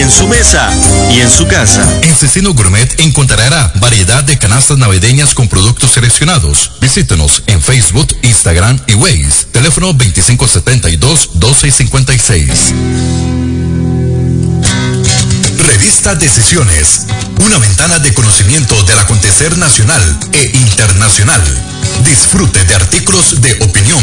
en 0.00 0.10
su 0.10 0.26
mesa 0.28 0.70
y 1.10 1.20
en 1.20 1.30
su 1.30 1.46
casa. 1.46 1.82
En 2.02 2.14
Cecino 2.14 2.52
Gourmet 2.54 3.00
encontrará 3.00 3.72
variedad 3.76 4.22
de 4.22 4.38
canastas 4.38 4.76
navideñas 4.78 5.34
con 5.34 5.48
productos 5.48 5.90
seleccionados. 5.92 6.70
Visítenos 6.80 7.42
en 7.46 7.60
Facebook, 7.60 8.16
Instagram 8.22 8.80
y 8.86 8.94
Waze. 8.94 9.46
Teléfono 9.50 9.92
2572-1256. 9.94 12.46
Revista 15.66 16.14
Decisiones. 16.14 17.06
Una 17.44 17.58
ventana 17.58 17.98
de 17.98 18.14
conocimiento 18.14 18.80
del 18.84 19.00
acontecer 19.00 19.58
nacional 19.58 20.18
e 20.32 20.44
internacional. 20.58 21.42
Disfrute 22.04 22.64
de 22.64 22.74
artículos 22.74 23.40
de 23.40 23.52
opinión 23.64 24.02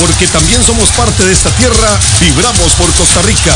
Porque 0.00 0.26
también 0.28 0.62
somos 0.64 0.90
parte 0.90 1.24
de 1.24 1.32
esta 1.32 1.50
tierra, 1.50 1.98
vibramos 2.20 2.72
por 2.72 2.92
Costa 2.94 3.22
Rica. 3.22 3.54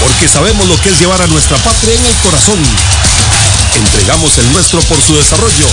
Porque 0.00 0.28
sabemos 0.28 0.66
lo 0.68 0.80
que 0.80 0.90
es 0.90 0.98
llevar 0.98 1.22
a 1.22 1.26
nuestra 1.26 1.56
patria 1.58 1.94
en 1.94 2.04
el 2.04 2.14
corazón. 2.16 2.58
Entregamos 3.74 4.36
el 4.38 4.52
nuestro 4.52 4.80
por 4.82 5.00
su 5.00 5.16
desarrollo. 5.16 5.66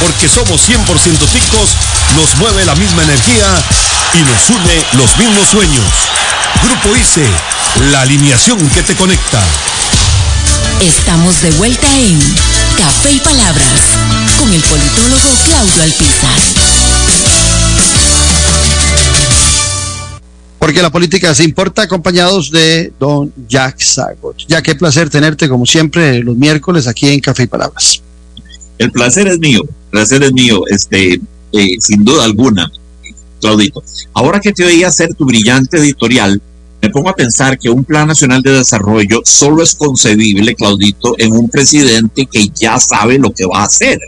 Porque 0.00 0.28
somos 0.28 0.68
100% 0.68 0.84
ticos, 1.32 1.70
nos 2.16 2.34
mueve 2.36 2.64
la 2.64 2.74
misma 2.74 3.02
energía 3.02 3.46
y 4.14 4.18
nos 4.18 4.50
une 4.50 4.84
los 4.92 5.16
mismos 5.16 5.48
sueños. 5.48 5.86
Grupo 6.62 6.96
ICE, 6.96 7.26
la 7.90 8.02
alineación 8.02 8.68
que 8.70 8.82
te 8.82 8.94
conecta. 8.96 9.40
Estamos 10.80 11.42
de 11.42 11.50
vuelta 11.52 11.86
en 11.98 12.18
Café 12.78 13.12
y 13.12 13.20
Palabras 13.20 13.80
con 14.38 14.52
el 14.52 14.62
politólogo 14.62 15.28
Claudio 15.44 15.82
Alpizar. 15.82 16.79
Porque 20.60 20.82
la 20.82 20.90
política 20.90 21.34
se 21.34 21.42
importa, 21.42 21.82
acompañados 21.82 22.50
de 22.50 22.92
don 23.00 23.32
Jack 23.48 23.80
Sagot. 23.80 24.36
Ya 24.46 24.62
qué 24.62 24.74
placer 24.74 25.08
tenerte 25.08 25.48
como 25.48 25.64
siempre 25.64 26.22
los 26.22 26.36
miércoles 26.36 26.86
aquí 26.86 27.08
en 27.08 27.20
Café 27.20 27.44
y 27.44 27.46
Palabras. 27.46 28.02
El 28.76 28.92
placer 28.92 29.26
es 29.26 29.38
mío, 29.38 29.62
el 29.64 29.90
placer 29.90 30.22
es 30.22 30.32
mío, 30.32 30.62
este, 30.68 31.14
eh, 31.52 31.66
sin 31.80 32.04
duda 32.04 32.24
alguna, 32.24 32.70
Claudito. 33.40 33.82
Ahora 34.12 34.38
que 34.38 34.52
te 34.52 34.64
oí 34.64 34.84
hacer 34.84 35.14
tu 35.14 35.24
brillante 35.24 35.78
editorial, 35.78 36.40
me 36.82 36.90
pongo 36.90 37.08
a 37.08 37.16
pensar 37.16 37.58
que 37.58 37.70
un 37.70 37.84
plan 37.84 38.08
nacional 38.08 38.42
de 38.42 38.58
desarrollo 38.58 39.22
solo 39.24 39.62
es 39.62 39.74
concebible, 39.74 40.54
Claudito, 40.54 41.14
en 41.16 41.32
un 41.32 41.48
presidente 41.48 42.26
que 42.30 42.48
ya 42.54 42.78
sabe 42.78 43.18
lo 43.18 43.32
que 43.32 43.46
va 43.46 43.60
a 43.60 43.64
hacer, 43.64 43.98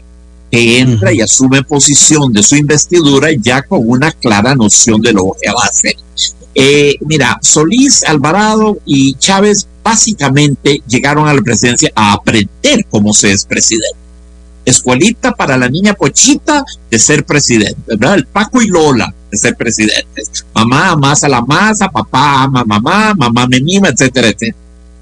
que 0.51 0.81
entra 0.81 1.15
y 1.15 1.23
asume 1.23 1.63
posición 1.63 2.31
de 2.33 2.43
su 2.43 2.57
investidura 2.57 3.29
ya 3.43 3.63
con 3.63 3.81
una 3.85 4.13
clara 4.13 4.55
noción 4.55 5.01
de 5.01 5.15
lo 5.15 5.33
que 5.41 5.51
va 5.51 5.65
a 5.65 5.69
hacer. 5.69 5.97
Eh, 6.55 6.95
mira, 7.01 7.39
Solís, 7.41 8.03
Alvarado 8.05 8.79
y 8.85 9.15
Chávez 9.15 9.67
básicamente 9.83 10.83
llegaron 10.87 11.27
a 11.27 11.35
la 11.35 11.43
presidencia 11.43 11.91
a 11.95 12.13
aprender 12.13 12.87
cómo 12.91 13.13
se 13.13 13.33
es 13.33 13.45
presidente. 13.45 13.99
escuelita 14.65 15.33
para 15.33 15.57
la 15.57 15.69
niña 15.69 15.95
Pochita 15.95 16.63
de 16.89 16.99
ser 16.99 17.25
presidente, 17.25 17.77
¿verdad? 17.87 18.15
El 18.15 18.27
Paco 18.27 18.63
y 18.63 18.69
Lola 18.69 19.13
de 19.31 19.37
ser 19.37 19.57
presidentes. 19.57 20.45
Mamá 20.55 20.91
amasa 20.91 21.29
la 21.29 21.43
masa, 21.43 21.89
papá 21.89 22.45
ama 22.45 22.63
mamá, 22.65 23.13
mamá 23.15 23.47
me 23.49 23.61
mima, 23.61 23.89
etcétera, 23.89 24.29
etcétera. 24.29 24.57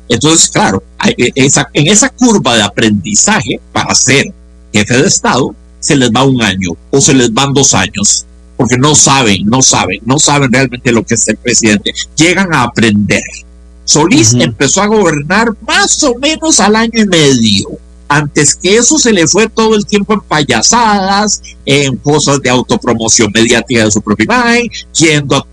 Entonces, 0.08 0.48
claro, 0.48 0.82
e, 1.04 1.30
en 1.36 1.86
esa 1.86 2.08
curva 2.08 2.56
de 2.56 2.62
aprendizaje 2.62 3.60
para 3.72 3.94
ser 3.94 4.32
jefe 4.72 4.96
de 4.96 5.06
Estado, 5.06 5.54
se 5.78 5.96
les 5.96 6.10
va 6.10 6.24
un 6.24 6.42
año 6.42 6.70
o 6.90 7.00
se 7.00 7.14
les 7.14 7.32
van 7.32 7.54
dos 7.54 7.74
años, 7.74 8.26
porque 8.60 8.76
no 8.76 8.94
saben, 8.94 9.46
no 9.46 9.62
saben, 9.62 10.00
no 10.04 10.18
saben 10.18 10.52
realmente 10.52 10.92
lo 10.92 11.02
que 11.02 11.14
es 11.14 11.24
ser 11.24 11.38
presidente. 11.38 11.94
Llegan 12.14 12.52
a 12.52 12.64
aprender. 12.64 13.22
Solís 13.84 14.34
empezó 14.34 14.82
a 14.82 14.86
gobernar 14.86 15.48
más 15.66 16.02
o 16.02 16.14
menos 16.18 16.60
al 16.60 16.76
año 16.76 17.02
y 17.02 17.06
medio 17.06 17.68
antes 18.06 18.54
que 18.54 18.76
eso 18.76 18.98
se 18.98 19.14
le 19.14 19.26
fue 19.26 19.48
todo 19.48 19.74
el 19.74 19.86
tiempo 19.86 20.12
en 20.12 20.20
payasadas, 20.20 21.40
en 21.64 21.96
cosas 21.96 22.42
de 22.42 22.50
autopromoción 22.50 23.30
mediática 23.32 23.86
de 23.86 23.90
su 23.90 24.02
propia 24.02 24.24
imagen, 24.24 24.68
yendo 24.92 25.36
a, 25.36 25.46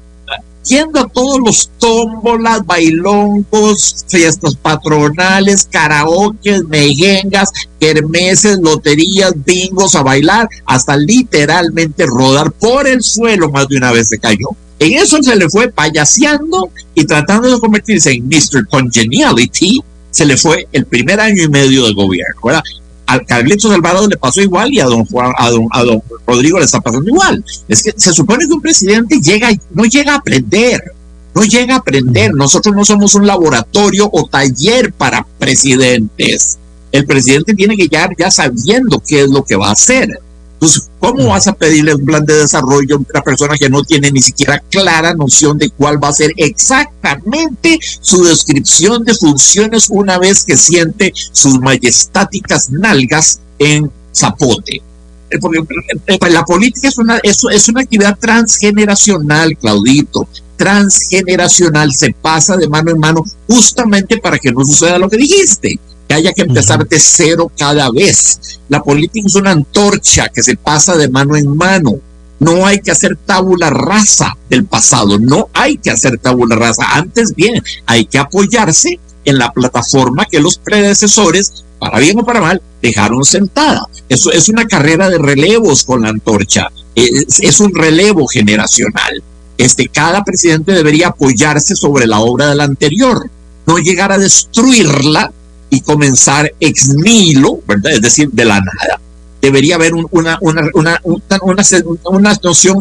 yendo 0.68 1.00
a 1.00 1.08
todos 1.08 1.40
los 1.44 1.70
tómbolas, 1.80 2.66
bailongos, 2.66 4.06
fiestas 4.08 4.56
patronales, 4.56 5.68
karaoke, 5.72 6.62
mejengas, 6.68 7.50
kermeses, 7.80 8.60
loterías, 8.60 9.34
bingos 9.46 9.96
a 9.96 10.04
bailar, 10.04 10.50
hasta 10.66 10.98
literalmente 10.98 12.06
rodar 12.06 12.52
por 12.52 12.88
el 12.88 13.02
suelo 13.02 13.50
más 13.50 13.68
de 13.68 13.78
una 13.78 13.92
vez 13.92 14.10
se 14.10 14.20
cayó. 14.20 14.50
En 14.80 14.94
eso 14.94 15.22
se 15.24 15.36
le 15.36 15.50
fue 15.50 15.72
payaseando 15.72 16.70
y 16.94 17.06
tratando 17.06 17.50
de 17.50 17.60
convertirse 17.60 18.12
en 18.12 18.28
Mr. 18.28 18.68
Congeniality, 18.70 19.82
se 20.12 20.26
le 20.26 20.38
fue 20.38 20.68
el 20.72 20.86
primer 20.86 21.20
año 21.20 21.44
y 21.44 21.50
medio 21.50 21.86
de 21.86 21.94
gobierno, 21.94 22.42
¿verdad? 22.44 22.64
Al 23.08 23.26
Carlitos 23.26 23.72
Alvarado 23.72 24.08
le 24.08 24.18
pasó 24.18 24.42
igual 24.42 24.72
y 24.74 24.80
a 24.80 24.86
don 24.86 25.06
Juan, 25.06 25.32
a 25.38 25.50
don, 25.50 25.66
a 25.72 25.84
don 25.84 26.04
Rodrigo 26.26 26.60
le 26.60 26.66
está 26.66 26.82
pasando 26.82 27.10
igual. 27.10 27.44
Es 27.68 27.82
que 27.82 27.94
se 27.96 28.12
supone 28.14 28.46
que 28.46 28.54
un 28.54 28.62
presidente 28.62 29.20
llega 29.22 29.50
no 29.74 29.86
llega 29.86 30.14
a 30.14 30.18
aprender, 30.18 30.92
no 31.34 31.44
llega 31.44 31.76
a 31.76 31.78
aprender. 31.78 32.34
Nosotros 32.34 32.76
no 32.76 32.84
somos 32.84 33.16
un 33.16 33.26
laboratorio 33.26 34.10
o 34.12 34.28
taller 34.28 34.92
para 34.94 35.26
presidentes. 35.40 36.58
El 36.92 37.06
presidente 37.06 37.54
tiene 37.54 37.76
que 37.78 37.84
llegar 37.84 38.12
ya 38.18 38.30
sabiendo 38.30 39.02
qué 39.06 39.22
es 39.22 39.30
lo 39.30 39.44
que 39.44 39.56
va 39.56 39.70
a 39.70 39.74
hacer. 39.74 40.20
Entonces, 40.58 40.90
¿cómo 41.00 41.28
vas 41.28 41.46
a 41.46 41.54
pedirle 41.54 41.94
un 41.94 42.04
plan 42.04 42.26
de 42.26 42.34
desarrollo 42.34 42.96
a 42.96 42.98
una 42.98 43.22
persona 43.22 43.56
que 43.60 43.70
no 43.70 43.84
tiene 43.84 44.12
ni 44.12 44.22
siquiera 44.24 44.60
clara 44.72 45.14
noción 45.14 45.56
de 45.60 45.70
cuál 45.70 46.04
va 46.04 46.08
a 46.08 46.14
ser 46.14 46.34
exactamente 46.36 47.78
su 48.02 48.24
descripción 48.24 49.04
de 49.04 49.14
funciones 49.14 49.88
una 49.92 50.18
vez 50.18 50.44
que 50.44 50.58
siente 50.58 51.14
sus 51.32 51.60
majestáticas 51.60 52.72
nalgas 52.72 53.40
en 53.60 53.92
zapote? 54.12 54.82
Eh, 55.30 55.38
porque 55.40 55.60
eh, 55.60 56.18
eh, 56.20 56.30
la 56.32 56.44
política 56.44 56.88
es 56.88 56.98
una, 56.98 57.20
es, 57.22 57.40
es 57.52 57.70
una 57.70 57.82
actividad 57.82 58.18
transgeneracional, 58.18 59.56
Claudito. 59.58 60.28
Transgeneracional 60.56 61.94
se 61.94 62.16
pasa 62.20 62.58
de 62.58 62.68
mano 62.68 62.90
en 62.90 63.00
mano 63.00 63.24
justamente 63.48 64.18
para 64.18 64.40
que 64.40 64.52
no 64.52 64.66
suceda 64.66 64.98
lo 64.98 65.08
que 65.08 65.18
dijiste 65.18 65.80
que 66.08 66.16
haya 66.16 66.34
que 66.34 66.44
empezar 66.44 66.88
de 66.88 67.00
cero 67.00 67.52
cada 67.58 67.90
vez. 67.92 68.60
La 68.70 68.82
política 68.82 69.28
es 69.28 69.36
una 69.36 69.52
antorcha 69.52 70.30
que 70.30 70.44
se 70.44 70.56
pasa 70.56 70.96
de 70.96 71.10
mano 71.10 71.36
en 71.36 71.56
mano. 71.56 72.00
No 72.40 72.66
hay 72.66 72.80
que 72.80 72.92
hacer 72.92 73.18
tabula 73.26 73.70
rasa 73.70 74.38
del 74.50 74.66
pasado, 74.66 75.18
no 75.18 75.50
hay 75.54 75.78
que 75.78 75.90
hacer 75.90 76.18
tabula 76.20 76.56
rasa. 76.56 76.96
Antes 76.96 77.34
bien, 77.36 77.64
hay 77.86 78.06
que 78.06 78.20
apoyarse 78.20 79.00
en 79.26 79.38
la 79.38 79.52
plataforma 79.52 80.26
que 80.26 80.40
los 80.40 80.58
predecesores, 80.60 81.66
para 81.80 82.00
bien 82.00 82.20
o 82.20 82.26
para 82.26 82.42
mal, 82.42 82.62
dejaron 82.82 83.26
sentada. 83.26 83.82
Eso 84.08 84.32
es 84.32 84.50
una 84.50 84.66
carrera 84.66 85.10
de 85.10 85.18
relevos 85.18 85.84
con 85.84 86.04
la 86.04 86.10
antorcha. 86.10 86.68
Es, 86.96 87.40
es 87.40 87.60
un 87.60 87.74
relevo 87.74 88.28
generacional. 88.28 89.24
Este, 89.58 89.88
cada 89.88 90.24
presidente 90.24 90.72
debería 90.72 91.08
apoyarse 91.08 91.76
sobre 91.76 92.06
la 92.06 92.20
obra 92.20 92.48
del 92.48 92.62
anterior, 92.62 93.30
no 93.66 93.80
llegar 93.80 94.12
a 94.12 94.20
destruirla 94.20 95.34
y 95.70 95.82
comenzar 95.82 96.54
ex 96.60 96.90
nihilo, 96.90 97.60
¿verdad? 97.68 97.94
Es 97.94 98.02
decir, 98.02 98.30
de 98.32 98.46
la 98.46 98.60
nada. 98.60 99.00
Debería 99.42 99.76
haber 99.76 99.94
una, 99.94 100.38
una, 100.42 100.70
una, 100.74 101.02
una, 101.04 102.38
noción 102.44 102.80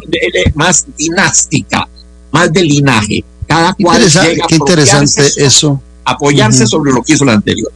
más 0.55 0.87
dinástica, 0.97 1.89
más 2.33 2.53
de 2.53 2.63
linaje. 2.63 3.25
Cada 3.47 3.75
cual 3.75 4.03
llega 4.03 4.47
qué 4.49 4.57
interesante 4.57 5.23
eso. 5.37 5.81
Apoyarse 6.05 6.67
sobre 6.67 6.93
lo 6.93 7.03
que 7.03 7.15
hizo 7.15 7.25
el 7.25 7.31
anterior. 7.31 7.71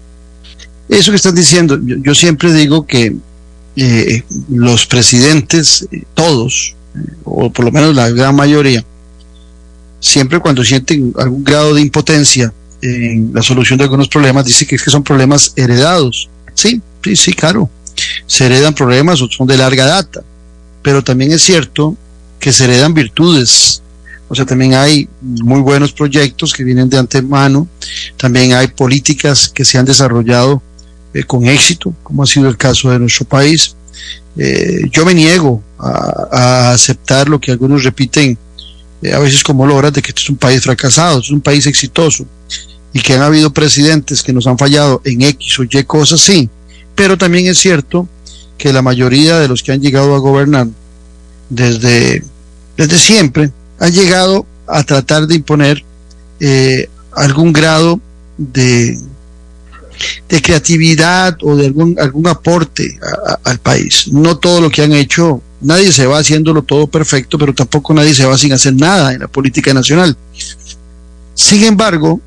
Eso 0.88 1.12
que 1.12 1.17
están 1.17 1.35
diciendo, 1.35 1.79
yo, 1.83 2.14
siempre 2.14 2.52
digo 2.52 2.87
que 2.87 3.17
eh, 3.76 4.25
los 4.49 4.87
presidentes, 4.87 5.87
todos, 6.14 6.75
o 7.25 7.50
por 7.50 7.64
lo 7.64 7.71
menos 7.71 7.95
la 7.95 8.11
gran 8.11 8.35
mayoría, 8.35 8.85
siempre 10.00 10.41
cuando 10.41 10.65
sienten 10.65 11.13
algún 11.17 11.45
grado 11.45 11.75
de 11.75 11.82
impotencia 11.82 12.52
en 12.82 13.32
la 13.34 13.43
solución 13.43 13.78
de 13.78 13.84
algunos 13.84 14.08
problemas, 14.08 14.45
dice 14.45 14.66
que, 14.66 14.76
es 14.76 14.82
que 14.82 14.90
son 14.90 15.02
problemas 15.02 15.52
heredados. 15.56 16.28
Sí, 16.54 16.80
sí, 17.02 17.16
sí, 17.16 17.32
claro. 17.32 17.69
Se 18.26 18.47
heredan 18.47 18.75
problemas 18.75 19.19
son 19.19 19.47
de 19.47 19.56
larga 19.56 19.86
data, 19.86 20.23
pero 20.82 21.02
también 21.02 21.32
es 21.32 21.43
cierto 21.43 21.97
que 22.38 22.52
se 22.52 22.64
heredan 22.64 22.95
virtudes. 22.95 23.82
O 24.28 24.34
sea, 24.34 24.47
también 24.47 24.75
hay 24.75 25.08
muy 25.21 25.60
buenos 25.60 25.93
proyectos 25.93 26.52
que 26.52 26.62
vienen 26.64 26.88
de 26.88 26.97
antemano, 26.97 27.69
también 28.16 28.54
hay 28.54 28.69
políticas 28.69 29.49
que 29.49 29.64
se 29.64 29.76
han 29.76 29.84
desarrollado 29.84 30.62
eh, 31.12 31.25
con 31.25 31.45
éxito, 31.47 31.93
como 32.04 32.23
ha 32.23 32.26
sido 32.26 32.49
el 32.49 32.56
caso 32.56 32.90
de 32.90 33.00
nuestro 33.00 33.26
país. 33.26 33.75
Eh, 34.36 34.82
yo 34.93 35.04
me 35.04 35.14
niego 35.14 35.62
a, 35.78 36.71
aceptar 36.73 37.28
lo 37.28 37.40
que 37.40 37.50
algunos 37.50 37.82
repiten 37.82 38.38
eh, 39.02 39.13
a 39.13 39.19
veces 39.19 39.43
como 39.43 39.67
logras 39.67 39.93
de 39.93 40.02
que 40.02 40.10
este 40.10 40.23
es 40.23 40.30
un 40.30 40.36
país 40.36 40.63
fracasado, 40.63 41.21
es 41.21 41.30
un 41.30 41.41
país 41.41 41.67
exitoso 41.67 42.26
y 42.93 43.00
que 43.00 43.15
han 43.15 43.23
habido 43.23 43.52
presidentes 43.52 44.23
que 44.23 44.32
nos 44.32 44.47
han 44.47 44.58
fallado 44.58 45.00
en 45.04 45.23
X 45.23 45.58
o 45.60 45.63
Y 45.65 45.84
cosas, 45.84 46.21
sí, 46.21 46.49
pero 46.95 47.17
también 47.17 47.47
es 47.47 47.58
cierto 47.58 48.08
que 48.58 48.73
la 48.73 48.82
mayoría 48.82 49.39
de 49.39 49.49
los 49.49 49.63
que 49.63 49.73
han 49.73 49.80
llegado 49.80 50.15
a 50.15 50.19
gobernar 50.19 50.69
desde, 51.49 52.23
desde 52.76 52.99
siempre 52.99 53.50
han 53.78 53.93
llegado 53.93 54.47
a 54.67 54.82
tratar 54.84 55.26
de 55.26 55.36
imponer 55.36 55.84
eh, 56.41 56.89
algún 57.13 57.52
grado 57.52 58.00
de, 58.36 58.99
de 60.28 60.43
creatividad 60.43 61.36
o 61.43 61.56
de 61.56 61.67
algún, 61.67 61.99
algún 61.99 62.26
aporte 62.26 62.99
al 63.45 63.58
país. 63.58 64.08
No 64.13 64.39
todo 64.39 64.60
lo 64.60 64.71
que 64.71 64.82
han 64.82 64.93
hecho, 64.93 65.43
nadie 65.61 65.93
se 65.93 66.07
va 66.07 66.19
haciéndolo 66.19 66.63
todo 66.63 66.87
perfecto, 66.87 67.39
pero 67.39 67.55
tampoco 67.55 67.95
nadie 67.95 68.15
se 68.15 68.25
va 68.25 68.37
sin 68.39 68.53
hacer 68.53 68.75
nada 68.75 69.13
en 69.13 69.21
la 69.21 69.29
política 69.29 69.73
nacional. 69.75 70.17
Sin 71.35 71.65
embargo, 71.65 72.21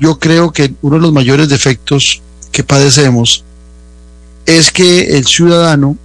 yo 0.00 0.18
creo 0.18 0.52
que 0.52 0.72
uno 0.82 0.96
de 0.96 1.02
los 1.02 1.12
mayores 1.12 1.48
defectos 1.48 2.22
que 2.50 2.64
padecemos 2.64 3.44
es 4.46 4.70
que 4.70 5.16
el 5.16 5.26
ciudadano 5.26 5.96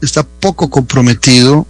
está 0.00 0.22
poco 0.22 0.68
comprometido 0.68 1.66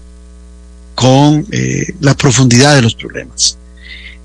con 0.94 1.46
eh, 1.50 1.94
la 2.00 2.16
profundidad 2.16 2.74
de 2.74 2.82
los 2.82 2.94
problemas. 2.94 3.58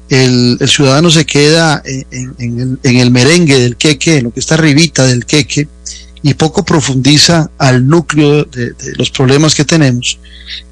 El, 0.10 0.58
ciudadano 0.68 1.12
se 1.12 1.26
queda 1.26 1.84
en, 1.86 2.80
el, 2.82 3.12
merengue 3.12 3.60
del 3.60 3.76
queque, 3.76 4.18
en 4.18 4.26
lo 4.26 4.32
que 4.32 4.40
está 4.40 4.56
arribita 4.56 5.06
del 5.06 5.26
queque, 5.26 5.68
y 6.22 6.34
poco 6.34 6.64
profundiza 6.64 7.50
al 7.58 7.88
núcleo 7.88 8.44
de, 8.46 8.74
los 8.98 9.10
problemas 9.10 9.56
que 9.56 9.66
tenemos. 9.66 10.20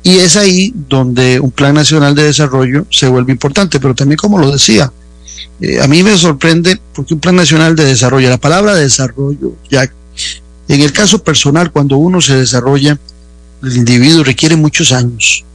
Y 0.04 0.18
es 0.18 0.36
ahí 0.36 0.74
donde 0.76 1.40
un 1.40 1.52
plan 1.52 1.76
nacional 1.76 2.16
de 2.16 2.24
desarrollo 2.24 2.86
se 2.92 3.08
vuelve 3.08 3.32
importante, 3.32 3.80
pero 3.80 3.96
también 3.96 4.18
como 4.18 4.40
lo 4.40 4.52
decía, 4.52 4.92
eh, 5.62 5.82
a 5.82 5.88
mí 5.88 6.04
me 6.04 6.18
sorprende 6.18 6.80
porque 6.94 7.14
un 7.14 7.20
plan 7.20 7.36
nacional 7.36 7.76
de 7.76 7.86
desarrollo, 7.86 8.30
la 8.30 8.38
palabra 8.38 8.76
desarrollo, 8.76 9.56
ya 9.70 9.90
en 10.68 10.82
el 10.82 10.92
caso 10.92 11.24
personal, 11.24 11.72
cuando 11.72 11.98
uno 11.98 12.20
se 12.20 12.36
desarrolla, 12.36 13.00
el 13.64 13.78
individuo 13.78 14.24
requiere 14.24 14.56
muchos 14.56 14.92
años. 14.92 15.46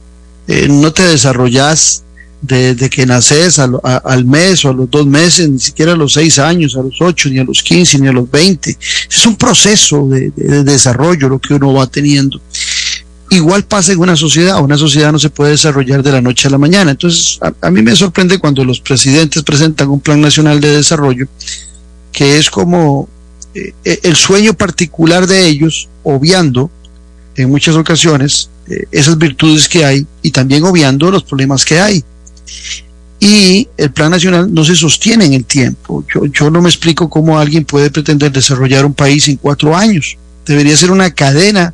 Eh, 0.47 0.67
no 0.69 0.91
te 0.91 1.03
desarrollas 1.03 2.03
desde 2.43 2.89
que 2.89 3.05
naces 3.05 3.57
al 3.57 4.25
mes 4.25 4.65
o 4.65 4.69
a 4.69 4.73
los 4.73 4.91
dos 4.91 5.07
meses, 5.07 5.49
ni 5.49 5.59
siquiera 5.59 5.93
a 5.93 5.95
los 5.95 6.13
seis 6.13 6.37
años, 6.37 6.75
a 6.75 6.83
los 6.83 7.01
ocho, 7.01 7.29
ni 7.29 7.39
a 7.39 7.43
los 7.43 7.63
quince, 7.63 7.97
ni 7.97 8.07
a 8.07 8.11
los 8.11 8.29
veinte. 8.29 8.77
Es 9.09 9.25
un 9.25 9.35
proceso 9.35 10.07
de 10.07 10.31
desarrollo 10.63 11.29
lo 11.29 11.39
que 11.39 11.53
uno 11.53 11.73
va 11.73 11.87
teniendo. 11.87 12.39
Igual 13.33 13.63
pasa 13.63 13.93
en 13.93 13.99
una 13.99 14.15
sociedad, 14.15 14.61
una 14.61 14.77
sociedad 14.77 15.11
no 15.11 15.17
se 15.17 15.31
puede 15.31 15.51
desarrollar 15.51 16.03
de 16.03 16.11
la 16.11 16.21
noche 16.21 16.47
a 16.47 16.51
la 16.51 16.59
mañana. 16.59 16.91
Entonces, 16.91 17.39
a, 17.61 17.71
mí 17.71 17.81
me 17.81 17.95
sorprende 17.95 18.37
cuando 18.37 18.63
los 18.63 18.79
presidentes 18.79 19.41
presentan 19.41 19.89
un 19.89 20.01
plan 20.01 20.21
nacional 20.21 20.59
de 20.59 20.75
desarrollo, 20.75 21.25
que 22.11 22.37
es 22.37 22.51
como 22.51 23.09
eh, 23.55 23.73
el 24.03 24.15
sueño 24.15 24.53
particular 24.53 25.25
de 25.25 25.47
ellos, 25.47 25.89
obviando 26.03 26.69
en 27.35 27.49
muchas 27.49 27.75
ocasiones 27.75 28.49
eh, 28.67 28.85
esas 28.91 29.17
virtudes 29.17 29.67
que 29.67 29.83
hay 29.83 30.05
y 30.21 30.29
también 30.29 30.63
obviando 30.63 31.09
los 31.09 31.23
problemas 31.23 31.65
que 31.65 31.79
hay. 31.79 32.03
Y 33.19 33.67
el 33.77 33.91
plan 33.91 34.11
nacional 34.11 34.53
no 34.53 34.65
se 34.65 34.75
sostiene 34.75 35.25
en 35.25 35.33
el 35.33 35.45
tiempo. 35.45 36.03
Yo, 36.13 36.25
yo 36.25 36.49
no 36.49 36.61
me 36.61 36.69
explico 36.69 37.09
cómo 37.09 37.39
alguien 37.39 37.63
puede 37.63 37.89
pretender 37.89 38.31
desarrollar 38.31 38.85
un 38.85 38.93
país 38.93 39.27
en 39.29 39.37
cuatro 39.37 39.75
años. 39.75 40.17
Debería 40.45 40.75
ser 40.75 40.91
una 40.91 41.11
cadena 41.11 41.73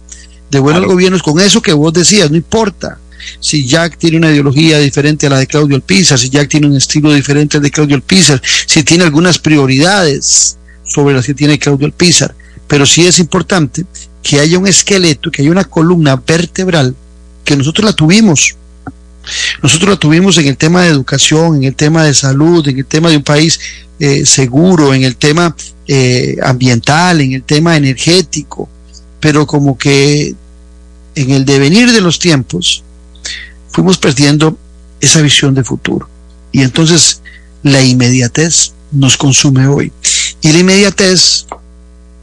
de 0.52 0.60
buenos 0.60 0.86
gobiernos 0.86 1.24
con 1.24 1.40
eso 1.40 1.62
que 1.62 1.74
vos 1.74 1.94
decías, 1.94 2.30
no 2.30 2.38
importa 2.38 3.00
si 3.40 3.68
Jack 3.68 3.98
tiene 3.98 4.18
una 4.18 4.32
ideología 4.32 4.80
diferente 4.80 5.28
a 5.28 5.30
la 5.30 5.40
de 5.40 5.48
Claudio 5.48 5.76
Alpizar, 5.76 6.18
si 6.18 6.30
Jack 6.30 6.50
tiene 6.50 6.68
un 6.68 6.76
estilo 6.76 7.14
diferente 7.14 7.58
al 7.58 7.64
de 7.64 7.72
Claudio 7.72 7.96
Alpizar, 7.96 8.42
si 8.66 8.84
tiene 8.84 9.04
algunas 9.04 9.40
prioridades 9.40 10.58
sobre 10.84 11.16
las 11.16 11.26
que 11.26 11.34
tiene 11.34 11.60
Claudio 11.60 11.86
Alpizar, 11.86 12.34
pero 12.68 12.86
sí 12.86 13.06
es 13.06 13.20
importante 13.20 13.86
que 14.24 14.40
haya 14.40 14.58
un 14.58 14.68
esqueleto, 14.68 15.32
que 15.32 15.42
haya 15.42 15.52
una 15.52 15.64
columna 15.64 16.16
vertebral, 16.16 16.96
que 17.44 17.56
nosotros 17.56 17.86
la 17.86 17.94
tuvimos. 17.94 18.56
Nosotros 19.62 19.90
la 19.90 19.96
tuvimos 19.98 20.38
en 20.38 20.48
el 20.48 20.58
tema 20.58 20.84
de 20.84 20.90
educación, 20.90 21.58
en 21.58 21.64
el 21.64 21.76
tema 21.76 22.04
de 22.04 22.14
salud, 22.14 22.68
en 22.68 22.80
el 22.80 22.86
tema 22.86 23.10
de 23.10 23.18
un 23.18 23.24
país 23.24 23.60
eh, 24.00 24.26
seguro, 24.26 24.94
en 24.94 25.04
el 25.04 25.18
tema 25.18 25.56
eh, 25.88 26.38
ambiental, 26.44 27.22
en 27.22 27.34
el 27.34 27.44
tema 27.44 27.76
energético, 27.76 28.70
pero 29.20 29.46
como 29.46 29.78
que 29.78 30.34
en 31.16 31.32
el 31.32 31.46
devenir 31.46 31.92
de 31.92 32.02
los 32.02 32.20
tiempos 32.20 32.84
fuimos 33.72 33.98
perdiendo 33.98 34.58
esa 35.02 35.22
visión 35.22 35.54
de 35.54 35.64
futuro. 35.64 36.08
Y 36.52 36.62
entonces 36.62 37.22
la 37.64 37.82
inmediatez 37.82 38.74
nos 38.92 39.18
consume 39.18 39.68
hoy. 39.68 39.92
Y 40.42 40.52
la 40.52 40.60
inmediatez 40.60 41.46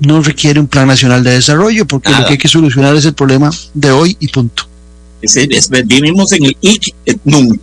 no 0.00 0.22
requiere 0.22 0.60
un 0.60 0.66
plan 0.66 0.88
nacional 0.88 1.22
de 1.24 1.32
desarrollo, 1.32 1.86
porque 1.86 2.10
lo 2.10 2.24
que 2.26 2.32
hay 2.32 2.38
que 2.38 2.48
solucionar 2.48 2.94
es 2.96 3.04
el 3.04 3.14
problema 3.14 3.50
de 3.74 3.90
hoy 3.90 4.16
y 4.20 4.28
punto. 4.28 4.68
Vivimos 5.84 6.32
en 6.32 6.44
el 6.44 6.56
ik 6.60 6.94
et 7.04 7.20
nunc, 7.24 7.60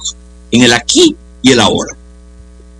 en 0.51 0.63
el 0.63 0.73
aquí 0.73 1.15
y 1.41 1.51
el 1.51 1.59
ahora. 1.59 1.95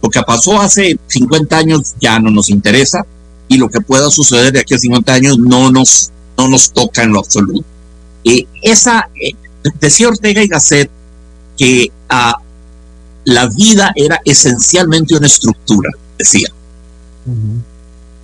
Lo 0.01 0.09
que 0.09 0.21
pasó 0.21 0.59
hace 0.59 0.97
50 1.07 1.57
años 1.57 1.93
ya 1.99 2.19
no 2.19 2.29
nos 2.29 2.49
interesa 2.49 3.05
y 3.47 3.57
lo 3.57 3.69
que 3.69 3.81
pueda 3.81 4.09
suceder 4.09 4.51
de 4.51 4.59
aquí 4.59 4.73
a 4.73 4.79
50 4.79 5.13
años 5.13 5.37
no 5.37 5.71
nos, 5.71 6.11
no 6.37 6.47
nos 6.47 6.71
toca 6.71 7.03
en 7.03 7.13
lo 7.13 7.19
absoluto. 7.19 7.65
y 8.23 8.47
esa, 8.61 9.09
eh, 9.15 9.31
decía 9.79 10.07
Ortega 10.07 10.41
y 10.43 10.47
Gasset 10.47 10.89
que 11.57 11.91
ah, 12.09 12.37
la 13.25 13.47
vida 13.47 13.91
era 13.95 14.19
esencialmente 14.25 15.15
una 15.15 15.27
estructura, 15.27 15.89
decía. 16.17 16.49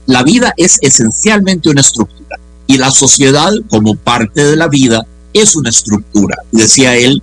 La 0.06 0.24
vida 0.24 0.54
es 0.58 0.80
esencialmente 0.82 1.70
una 1.70 1.82
estructura 1.82 2.38
y 2.68 2.78
la 2.78 2.92
sociedad 2.92 3.52
como 3.70 3.96
parte 3.96 4.44
de 4.44 4.56
la 4.56 4.68
vida 4.68 5.06
es 5.34 5.56
una 5.56 5.70
estructura. 5.70 6.38
Decía 6.52 6.96
él, 6.96 7.22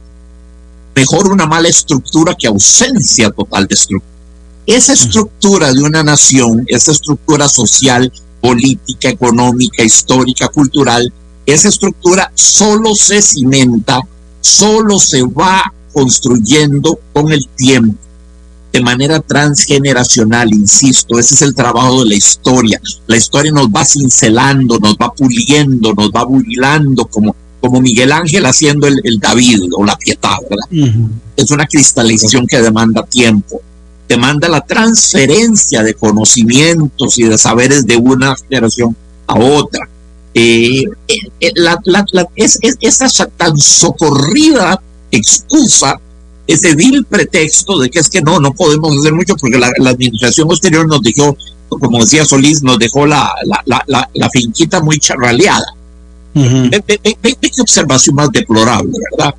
mejor 0.95 1.29
una 1.29 1.47
mala 1.47 1.69
estructura 1.69 2.35
que 2.39 2.47
ausencia 2.47 3.31
total 3.31 3.67
de 3.67 3.75
estructura. 3.75 4.13
Esa 4.67 4.93
estructura 4.95 5.73
de 5.73 5.83
una 5.83 6.03
nación, 6.03 6.65
esa 6.67 6.91
estructura 6.91 7.49
social, 7.49 8.13
política, 8.41 9.09
económica, 9.09 9.85
histórica, 9.85 10.49
cultural, 10.49 11.13
esa 11.45 11.69
estructura 11.69 12.33
solo 12.35 12.95
se 12.97 13.23
cimenta, 13.23 14.01
solo 14.41 14.99
se 14.99 15.23
va 15.23 15.73
construyendo 15.93 16.99
con 17.13 17.31
el 17.33 17.47
tiempo 17.57 17.97
de 18.77 18.83
manera 18.83 19.21
transgeneracional, 19.21 20.53
insisto, 20.53 21.19
ese 21.19 21.35
es 21.35 21.41
el 21.41 21.55
trabajo 21.55 22.03
de 22.03 22.11
la 22.11 22.15
historia. 22.15 22.79
La 23.07 23.17
historia 23.17 23.51
nos 23.51 23.69
va 23.69 23.87
cincelando, 23.87 24.79
nos 24.79 24.97
va 24.97 25.15
puliendo, 25.15 25.95
nos 25.95 26.11
va 26.11 26.25
burilando, 26.25 27.07
como, 27.07 27.35
como 27.67 27.81
Miguel 27.81 28.13
Ángel 28.13 28.47
haciendo 28.47 28.87
el, 28.87 29.01
David 29.21 29.63
o 29.77 29.85
la 29.85 29.97
Pietà, 29.97 30.39
¿verdad? 30.49 30.99
Es 31.37 31.51
una 31.51 31.67
cristalización 31.67 32.47
que 32.47 32.63
demanda 32.63 33.03
tiempo, 33.05 33.61
demanda 34.09 34.49
la 34.49 34.61
transferencia 34.61 35.83
de 35.83 35.95
conocimientos 35.95 37.19
y 37.19 37.25
de 37.25 37.39
saberes 37.39 37.87
de 37.87 37.97
una 37.97 38.37
generación 38.37 38.97
a 39.27 39.39
otra. 39.39 39.89
Eh, 40.35 40.85
eh, 41.09 41.53
la, 41.55 41.81
es, 42.37 42.59
esa 42.63 43.27
tan 43.37 43.57
socorrida 43.57 44.81
excusa 45.11 45.99
ese 46.47 46.75
vil 46.75 47.05
pretexto 47.05 47.79
de 47.79 47.91
que 47.91 47.99
es 47.99 48.09
que 48.09 48.23
no, 48.23 48.39
no 48.39 48.53
podemos 48.53 48.97
hacer 48.99 49.13
mucho 49.13 49.35
porque 49.37 49.59
la, 49.59 49.69
administración 49.91 50.47
posterior 50.47 50.87
nos 50.87 51.03
dejó, 51.03 51.37
como 51.69 52.01
decía 52.01 52.25
Solís, 52.25 52.63
nos 52.63 52.79
dejó 52.79 53.07
la, 53.07 53.33
la, 53.77 54.31
finquita 54.31 54.81
muy 54.81 54.99
charraleada. 54.99 55.67
Qué 56.43 57.63
observación 57.63 58.17
más 58.17 58.31
deplorable, 58.31 58.93
¿verdad? 59.11 59.35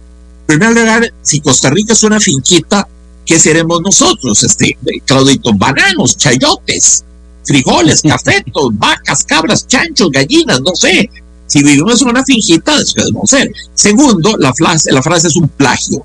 En 0.48 0.60
primer 0.60 0.76
lugar, 0.76 1.14
si 1.22 1.40
Costa 1.42 1.70
Rica 1.70 1.94
es 1.94 2.04
una 2.04 2.20
finquita, 2.20 2.88
¿qué 3.26 3.40
seremos 3.40 3.82
nosotros? 3.82 4.44
Este, 4.44 4.78
Claudito, 5.06 5.52
bananos, 5.54 6.18
chayotes, 6.18 7.04
frijoles, 7.44 8.02
cafetos, 8.08 8.70
vacas, 8.74 9.24
cabras, 9.24 9.68
chanchos, 9.68 10.10
gallinas, 10.12 10.62
no 10.62 10.76
sé. 10.76 11.10
Si 11.48 11.64
vivimos 11.64 12.02
en 12.02 12.10
una 12.10 12.26
finquita, 12.26 12.74
debemos 12.96 13.30
ser. 13.30 13.52
Segundo, 13.74 14.36
la 14.38 14.54
frase, 14.54 14.92
la 14.92 15.02
frase 15.02 15.28
es 15.28 15.36
un 15.36 15.48
plagio 15.48 16.04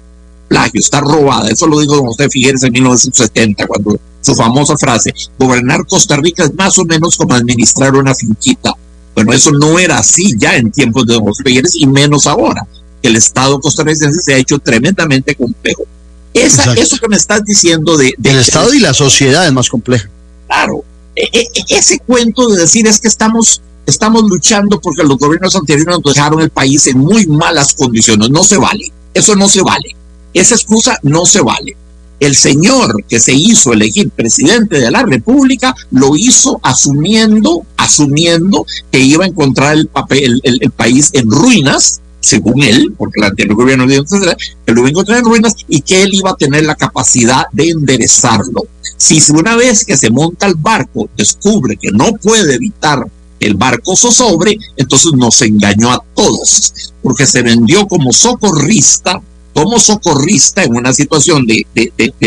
plagio, 0.53 0.81
está 0.81 1.01
robada. 1.01 1.49
Eso 1.49 1.67
lo 1.67 1.81
dijo 1.81 1.97
don 1.97 2.07
José 2.07 2.29
Figueres 2.29 2.63
en 2.63 2.73
1970, 2.73 3.67
cuando 3.67 3.99
su 4.21 4.35
famosa 4.35 4.77
frase, 4.77 5.13
gobernar 5.39 5.87
Costa 5.87 6.17
Rica 6.17 6.45
es 6.45 6.55
más 6.55 6.79
o 6.79 6.85
menos 6.85 7.17
como 7.17 7.35
administrar 7.35 7.95
una 7.95 8.15
finquita. 8.15 8.73
Bueno, 9.15 9.33
eso 9.33 9.51
no 9.53 9.79
era 9.79 9.99
así 9.99 10.35
ya 10.39 10.57
en 10.57 10.71
tiempos 10.71 11.07
de 11.07 11.15
don 11.15 11.25
José 11.25 11.43
Figueres 11.45 11.75
y 11.77 11.87
menos 11.87 12.27
ahora. 12.27 12.67
El 13.03 13.17
Estado 13.17 13.61
costarricense 13.61 14.21
se 14.23 14.35
ha 14.35 14.37
hecho 14.39 14.59
tremendamente 14.59 15.35
complejo. 15.35 15.85
Esa, 16.33 16.73
eso 16.75 16.97
que 16.97 17.09
me 17.09 17.17
estás 17.17 17.45
diciendo 17.45 17.97
de... 17.97 18.15
el 18.23 18.39
Estado 18.39 18.73
y 18.73 18.79
la 18.79 18.95
sociedad 18.95 19.47
es 19.47 19.53
más 19.53 19.69
compleja. 19.69 20.09
Claro. 20.47 20.85
E, 21.15 21.29
e, 21.31 21.49
ese 21.69 21.99
cuento 21.99 22.49
de 22.49 22.63
decir 22.63 22.87
es 22.87 23.01
que 23.01 23.09
estamos 23.09 23.61
estamos 23.87 24.23
luchando 24.23 24.81
porque 24.81 25.03
los 25.03 25.19
gobiernos 25.19 25.55
anteriores 25.57 25.99
nos 25.99 26.15
dejaron 26.15 26.41
el 26.41 26.51
país 26.51 26.87
en 26.87 26.99
muy 26.99 27.27
malas 27.27 27.75
condiciones. 27.75 28.31
No 28.31 28.45
se 28.45 28.57
vale. 28.57 28.93
Eso 29.13 29.37
no 29.37 29.49
se 29.49 29.63
vale. 29.63 29.97
Esa 30.33 30.55
excusa 30.55 30.99
no 31.03 31.27
se 31.27 31.43
vale. 31.43 31.77
El 32.23 32.37
señor 32.37 33.05
que 33.09 33.19
se 33.19 33.35
hizo 33.35 33.73
elegir 33.73 34.11
presidente 34.11 34.79
de 34.79 34.93
la 34.93 35.03
República 35.03 35.75
lo 35.91 36.15
hizo 36.15 36.61
asumiendo, 36.63 37.67
asumiendo 37.77 38.65
que 38.93 39.01
iba 39.01 39.25
a 39.25 39.27
encontrar 39.27 39.75
el, 39.75 39.89
papel, 39.89 40.41
el, 40.45 40.71
país 40.71 41.11
en 41.15 41.29
ruinas, 41.29 42.01
según 42.21 42.63
él, 42.63 42.95
porque 42.97 43.19
el 43.19 43.25
anterior 43.25 43.57
gobierno 43.57 43.89
dijo 43.89 44.05
que 44.05 44.73
lo 44.73 44.79
iba 44.79 44.87
a 44.87 44.91
encontrar 44.91 45.19
en 45.19 45.25
ruinas 45.25 45.57
y 45.67 45.81
que 45.81 46.05
él 46.05 46.11
iba 46.13 46.31
a 46.31 46.37
tener 46.37 46.65
la 46.65 46.77
capacidad 46.77 47.47
de 47.51 47.71
enderezarlo. 47.71 48.69
Si 48.97 49.19
una 49.33 49.57
vez 49.57 49.85
que 49.85 49.97
se 49.97 50.11
monta 50.11 50.47
el 50.47 50.55
barco 50.55 51.11
descubre 51.17 51.77
que 51.77 51.91
no 51.91 52.13
puede 52.13 52.55
evitar 52.55 53.05
el 53.41 53.55
barco 53.55 53.97
zozobre, 53.97 54.57
entonces 54.77 55.11
nos 55.17 55.43
engañó 55.43 55.91
a 55.91 56.01
todos, 56.15 56.93
porque 57.03 57.27
se 57.27 57.43
vendió 57.43 57.89
como 57.89 58.13
socorrista 58.13 59.21
como 59.55 59.79
socorrista 59.79 60.65
en 60.65 60.77
una 60.77 60.93
situación 60.93 61.47
de, 61.47 61.67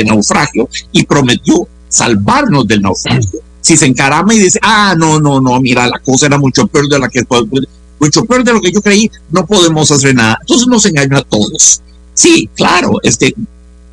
naufragio 0.05 0.69
y 0.91 1.03
prometió 1.05 1.67
salvarnos 1.87 2.67
del 2.67 2.81
naufragio. 2.81 3.39
Si 3.61 3.77
se 3.77 3.85
encarama 3.85 4.33
y 4.33 4.39
dice, 4.39 4.59
ah, 4.61 4.93
no, 4.97 5.19
no, 5.19 5.41
no, 5.41 5.59
mira, 5.59 5.87
la 5.87 5.99
cosa 5.99 6.27
era 6.27 6.37
mucho 6.37 6.67
peor 6.67 6.87
de 6.87 6.99
la 6.99 7.09
que 7.09 7.21
mucho 7.99 8.25
peor 8.25 8.43
de 8.43 8.53
lo 8.53 8.61
que 8.61 8.71
yo 8.71 8.81
creí, 8.81 9.09
no 9.31 9.45
podemos 9.45 9.89
hacer 9.89 10.13
nada. 10.13 10.37
Entonces 10.41 10.67
nos 10.67 10.85
engañó 10.85 11.17
a 11.17 11.23
todos. 11.23 11.81
Sí, 12.13 12.49
claro, 12.55 12.93
este 13.03 13.33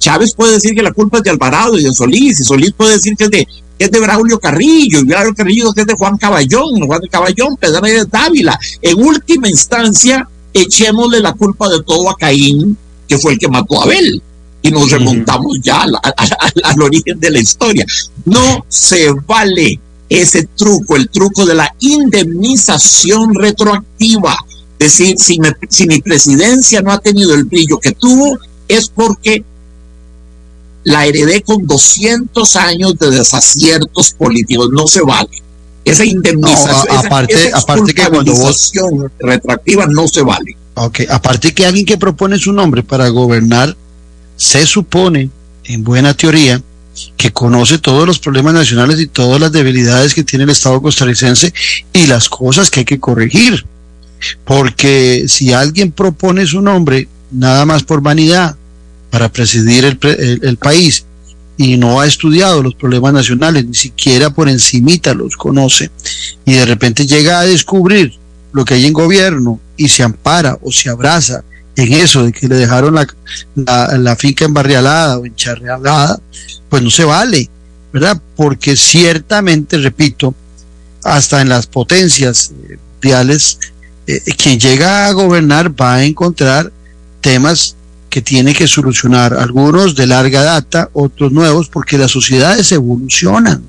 Chávez 0.03 0.35
puede 0.35 0.55
decir 0.55 0.75
que 0.75 0.83
la 0.83 0.93
culpa 0.93 1.19
es 1.19 1.23
de 1.23 1.31
Alvarado 1.31 1.79
y 1.79 1.85
de 1.85 1.93
Solís, 1.93 2.41
y 2.41 2.45
Solís 2.45 2.73
puede 2.73 2.95
decir 2.95 3.17
que 3.17 3.25
es 3.25 3.31
de, 3.31 3.47
es 3.79 3.89
de 3.89 4.01
Braulio 4.01 4.41
Carrillo, 4.41 4.99
y 4.99 5.05
Braulio 5.05 5.33
Carrillo 5.33 5.73
que 5.73 5.83
es 5.83 5.87
de 5.87 5.95
Juan 5.95 6.19
Caballón, 6.19 6.85
Juan 6.85 7.01
de 7.01 7.09
Caballón, 7.09 7.57
Pedro 7.57 7.81
de 7.81 8.05
Dávila. 8.07 8.59
En 8.81 9.01
última 9.01 9.49
instancia, 9.49 10.29
echémosle 10.53 11.21
la 11.21 11.35
culpa 11.35 11.69
de 11.69 11.85
todo 11.85 12.11
a 12.11 12.17
Caín, 12.17 12.77
que 13.13 13.19
fue 13.19 13.33
el 13.35 13.39
que 13.39 13.49
mató 13.49 13.79
a 13.79 13.85
Abel. 13.85 14.23
Y 14.63 14.71
nos 14.71 14.91
remontamos 14.91 15.59
ya 15.63 15.83
al, 15.83 16.83
origen 16.83 17.21
de 17.21 17.31
la 17.31 17.41
historia. 17.41 17.85
No 18.25 18.65
se 18.69 19.11
vale 19.27 19.79
ese 20.09 20.49
truco, 20.57 20.97
el 20.97 21.11
truco 21.11 21.45
de 21.45 21.55
la 21.55 21.75
indemnización 21.81 23.35
retroactiva. 23.35 24.37
Es 24.79 24.99
decir, 24.99 25.17
si, 25.19 25.39
si 25.69 25.87
mi 25.87 26.01
presidencia 26.01 26.81
no 26.81 26.93
ha 26.93 27.01
tenido 27.01 27.35
el 27.35 27.45
brillo 27.45 27.79
que 27.79 27.93
tuvo, 27.93 28.39
es 28.69 28.89
porque 28.89 29.45
la 30.85 31.07
heredé 31.07 31.43
con 31.43 31.67
200 31.67 32.57
años 32.57 32.99
de 32.99 33.11
desaciertos 33.11 34.13
políticos. 34.13 34.71
No 34.73 34.87
se 34.87 35.03
vale. 35.03 35.43
Esa 35.85 36.05
indemnización, 36.05 36.97
aparte, 36.97 37.51
aparte 37.53 37.93
que 37.93 38.09
cuando 38.09 38.33
retroactiva 39.19 39.87
no 39.87 40.07
se 40.09 40.23
vale. 40.23 40.57
Ok, 40.75 41.01
aparte 41.11 41.53
que 41.53 41.67
alguien 41.67 41.85
que 41.85 41.99
propone 41.99 42.39
su 42.39 42.53
nombre 42.53 42.83
para 42.83 43.09
gobernar, 43.09 43.77
se 44.37 44.67
supone, 44.67 45.31
en 45.65 45.85
buena 45.85 46.15
teoría, 46.15 46.63
que 47.17 47.33
conoce 47.33 47.79
todos 47.79 48.07
los 48.07 48.19
problemas 48.19 48.55
nacionales 48.55 49.01
y 49.01 49.07
todas 49.07 49.41
las 49.41 49.53
debilidades 49.53 50.15
que 50.15 50.25
tiene 50.25 50.45
el 50.45 50.51
Estado 50.51 50.81
costarricense 50.81 51.53
y 51.93 52.07
las 52.07 52.29
cosas 52.29 52.71
que 52.71 52.81
hay 52.81 52.87
que 52.87 53.01
corregir. 53.01 53.65
Porque 54.45 55.25
si 55.29 55.53
alguien 55.53 55.91
propone 55.91 56.47
su 56.47 56.61
nombre 56.63 57.09
nada 57.31 57.65
más 57.67 57.83
por 57.83 58.03
vanidad 58.03 58.57
para 59.11 59.31
presidir 59.31 59.85
el, 59.85 59.99
el 60.43 60.57
país 60.57 61.05
y 61.57 61.77
no 61.77 62.01
ha 62.01 62.07
estudiado 62.07 62.63
los 62.63 62.75
problemas 62.75 63.13
nacionales, 63.13 63.67
ni 63.67 63.75
siquiera 63.75 64.31
por 64.31 64.49
encimita 64.49 65.13
los 65.13 65.37
conoce, 65.37 65.91
y 66.45 66.53
de 66.53 66.65
repente 66.65 67.07
llega 67.07 67.41
a 67.41 67.45
descubrir 67.45 68.22
lo 68.53 68.65
que 68.65 68.75
hay 68.75 68.87
en 68.87 68.93
gobierno 68.93 69.61
y 69.77 69.89
se 69.89 70.03
ampara 70.03 70.59
o 70.63 70.71
se 70.71 70.91
abraza 70.91 71.43
en 71.77 71.93
eso 71.93 72.25
de 72.25 72.33
que 72.33 72.49
le 72.49 72.57
dejaron 72.57 72.95
la, 72.95 73.07
la, 73.97 74.17
finca 74.17 74.45
embarrialada 74.45 75.19
o 75.19 75.25
encharrealada, 75.25 76.21
pues 76.69 76.83
no 76.83 76.91
se 76.91 77.05
vale, 77.05 77.49
¿verdad? 77.93 78.21
Porque 78.37 78.77
ciertamente, 78.77 79.79
repito, 79.79 80.35
hasta 81.03 81.41
en 81.41 81.49
las 81.49 81.67
potencias 81.67 82.53
mundiales, 82.95 83.59
eh, 84.07 84.21
quien 84.37 84.61
llega 84.61 85.07
a 85.07 85.13
gobernar 85.13 85.81
va 85.81 85.95
a 85.95 86.05
encontrar 86.05 86.71
temas 87.21 87.77
que 88.11 88.21
tiene 88.21 88.53
que 88.53 88.69
solucionar, 88.69 89.33
algunos 89.33 89.95
de 89.95 90.07
larga 90.07 90.43
data, 90.43 90.91
otros 90.93 91.33
nuevos, 91.33 91.71
porque 91.71 91.97
las 91.97 92.11
sociedades 92.11 92.71
evolucionan. 92.73 93.63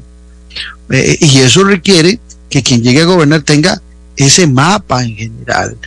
Eh, 0.90 1.18
y 1.22 1.38
eso 1.38 1.64
requiere 1.64 2.20
que 2.50 2.62
quien 2.62 2.84
llegue 2.84 3.04
a 3.04 3.06
gobernar 3.06 3.44
tenga 3.44 3.82
ese 4.18 4.48
mapa 4.48 5.04
en 5.04 5.16
general. 5.16 5.78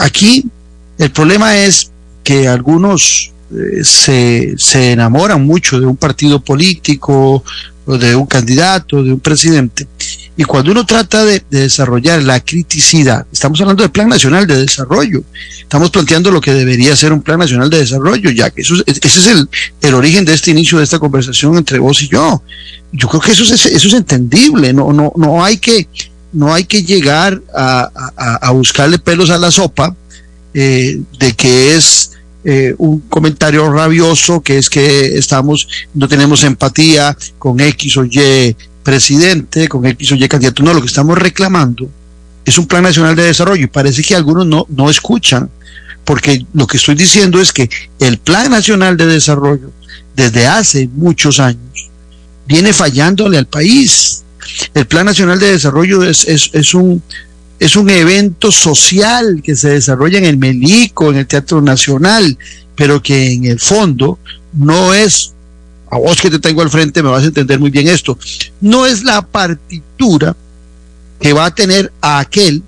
Aquí 0.00 0.44
el 0.98 1.10
problema 1.10 1.56
es 1.56 1.90
que 2.22 2.48
algunos 2.48 3.32
eh, 3.52 3.84
se, 3.84 4.54
se 4.56 4.92
enamoran 4.92 5.44
mucho 5.44 5.78
de 5.78 5.86
un 5.86 5.96
partido 5.96 6.40
político, 6.40 7.44
o 7.86 7.98
de 7.98 8.16
un 8.16 8.26
candidato, 8.26 9.02
de 9.02 9.12
un 9.12 9.20
presidente, 9.20 9.86
y 10.36 10.44
cuando 10.44 10.72
uno 10.72 10.84
trata 10.84 11.24
de, 11.24 11.42
desarrollar 11.50 12.22
la 12.22 12.40
criticidad, 12.40 13.26
estamos 13.30 13.60
hablando 13.60 13.82
del 13.82 13.92
Plan 13.92 14.08
Nacional 14.08 14.46
de 14.46 14.56
Desarrollo, 14.56 15.22
estamos 15.60 15.90
planteando 15.90 16.30
lo 16.30 16.40
que 16.40 16.52
debería 16.52 16.96
ser 16.96 17.12
un 17.12 17.22
Plan 17.22 17.38
Nacional 17.38 17.70
de 17.70 17.78
Desarrollo, 17.78 18.30
ya 18.30 18.50
que 18.50 18.62
eso, 18.62 18.74
ese 18.86 19.00
es 19.06 19.26
el, 19.26 19.48
el 19.82 19.94
origen 19.94 20.24
de 20.24 20.34
este 20.34 20.50
inicio 20.50 20.78
de 20.78 20.84
esta 20.84 20.98
conversación 20.98 21.56
entre 21.56 21.78
vos 21.78 22.02
y 22.02 22.08
yo. 22.08 22.42
Yo 22.92 23.08
creo 23.08 23.20
que 23.20 23.32
eso 23.32 23.42
es, 23.42 23.66
eso 23.66 23.88
es 23.88 23.94
entendible, 23.94 24.72
no, 24.72 24.92
no, 24.92 25.12
no 25.16 25.44
hay 25.44 25.58
que, 25.58 25.86
no 26.34 26.52
hay 26.52 26.64
que 26.64 26.82
llegar 26.82 27.40
a, 27.54 27.90
a, 28.42 28.50
buscarle 28.50 28.98
pelos 28.98 29.30
a 29.30 29.38
la 29.38 29.50
sopa 29.50 29.94
eh, 30.52 31.00
de 31.18 31.32
que 31.32 31.76
es 31.76 32.12
eh, 32.44 32.74
un 32.76 33.00
comentario 33.08 33.70
rabioso, 33.72 34.42
que 34.42 34.58
es 34.58 34.68
que 34.68 35.16
estamos, 35.16 35.68
no 35.94 36.08
tenemos 36.08 36.44
empatía 36.44 37.16
con 37.38 37.60
X 37.60 37.96
o 37.96 38.04
Y 38.04 38.56
presidente, 38.82 39.68
con 39.68 39.86
X 39.86 40.12
o 40.12 40.14
Y 40.16 40.28
candidato. 40.28 40.62
No, 40.62 40.74
lo 40.74 40.80
que 40.80 40.88
estamos 40.88 41.16
reclamando 41.16 41.88
es 42.44 42.58
un 42.58 42.66
plan 42.66 42.82
nacional 42.82 43.16
de 43.16 43.22
desarrollo 43.22 43.64
y 43.64 43.68
parece 43.68 44.02
que 44.02 44.14
algunos 44.14 44.46
no, 44.46 44.66
no 44.68 44.90
escuchan, 44.90 45.48
porque 46.04 46.44
lo 46.52 46.66
que 46.66 46.76
estoy 46.76 46.96
diciendo 46.96 47.40
es 47.40 47.52
que 47.52 47.70
el 47.98 48.18
plan 48.18 48.50
nacional 48.50 48.96
de 48.96 49.06
desarrollo 49.06 49.70
desde 50.14 50.46
hace 50.46 50.88
muchos 50.94 51.40
años 51.40 51.90
viene 52.46 52.72
fallándole 52.72 53.38
al 53.38 53.46
país. 53.46 54.23
El 54.74 54.86
plan 54.86 55.06
nacional 55.06 55.38
de 55.38 55.52
desarrollo 55.52 56.02
es, 56.02 56.26
es, 56.26 56.50
es 56.52 56.74
un 56.74 57.02
es 57.60 57.76
un 57.76 57.88
evento 57.88 58.50
social 58.50 59.40
que 59.42 59.54
se 59.54 59.70
desarrolla 59.70 60.18
en 60.18 60.24
el 60.24 60.36
Melico, 60.36 61.10
en 61.10 61.18
el 61.18 61.26
Teatro 61.26 61.62
Nacional, 61.62 62.36
pero 62.74 63.00
que 63.00 63.32
en 63.32 63.44
el 63.44 63.60
fondo 63.60 64.18
no 64.52 64.92
es 64.92 65.32
a 65.90 65.98
vos 65.98 66.20
que 66.20 66.30
te 66.30 66.40
tengo 66.40 66.60
al 66.60 66.70
frente 66.70 67.02
me 67.02 67.10
vas 67.10 67.22
a 67.22 67.26
entender 67.26 67.60
muy 67.60 67.70
bien 67.70 67.86
esto, 67.86 68.18
no 68.60 68.84
es 68.84 69.04
la 69.04 69.22
partitura 69.22 70.34
que 71.20 71.32
va 71.32 71.46
a 71.46 71.54
tener 71.54 71.92
a 72.00 72.18
aquel 72.18 72.62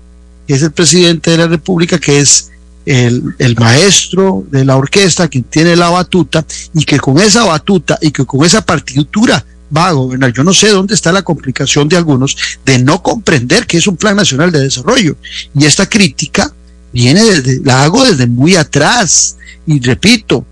que 0.47 0.53
es 0.53 0.61
el 0.61 0.71
presidente 0.71 1.31
de 1.31 1.37
la 1.37 1.47
República, 1.47 1.99
que 1.99 2.19
es 2.19 2.51
el, 2.85 3.35
el, 3.37 3.55
maestro 3.57 4.45
de 4.49 4.63
la 4.63 4.77
orquesta, 4.77 5.27
quien 5.27 5.43
tiene 5.43 5.75
la 5.75 5.89
batuta, 5.89 6.45
y 6.73 6.85
que 6.85 6.99
con 6.99 7.19
esa 7.19 7.43
batuta 7.43 7.99
y 8.01 8.11
que 8.11 8.23
con 8.23 8.45
esa 8.45 8.65
partitura 8.65 9.43
va 9.75 9.87
a 9.87 9.91
gobernar. 9.91 10.33
Yo 10.33 10.43
no 10.43 10.53
sé 10.53 10.69
dónde 10.69 10.93
está 10.93 11.11
la 11.11 11.21
complicación 11.21 11.87
de 11.87 11.97
algunos 11.97 12.37
de 12.65 12.79
no 12.79 13.01
comprender 13.01 13.65
que 13.65 13.77
es 13.77 13.87
un 13.87 13.97
plan 13.97 14.15
nacional 14.15 14.51
de 14.51 14.59
desarrollo. 14.59 15.15
Y 15.53 15.65
esta 15.65 15.87
crítica 15.87 16.53
viene 16.91 17.23
desde, 17.23 17.61
la 17.63 17.83
hago 17.83 18.05
desde 18.05 18.27
muy 18.27 18.55
atrás. 18.55 19.37
Y 19.65 19.79
repito, 19.79 20.45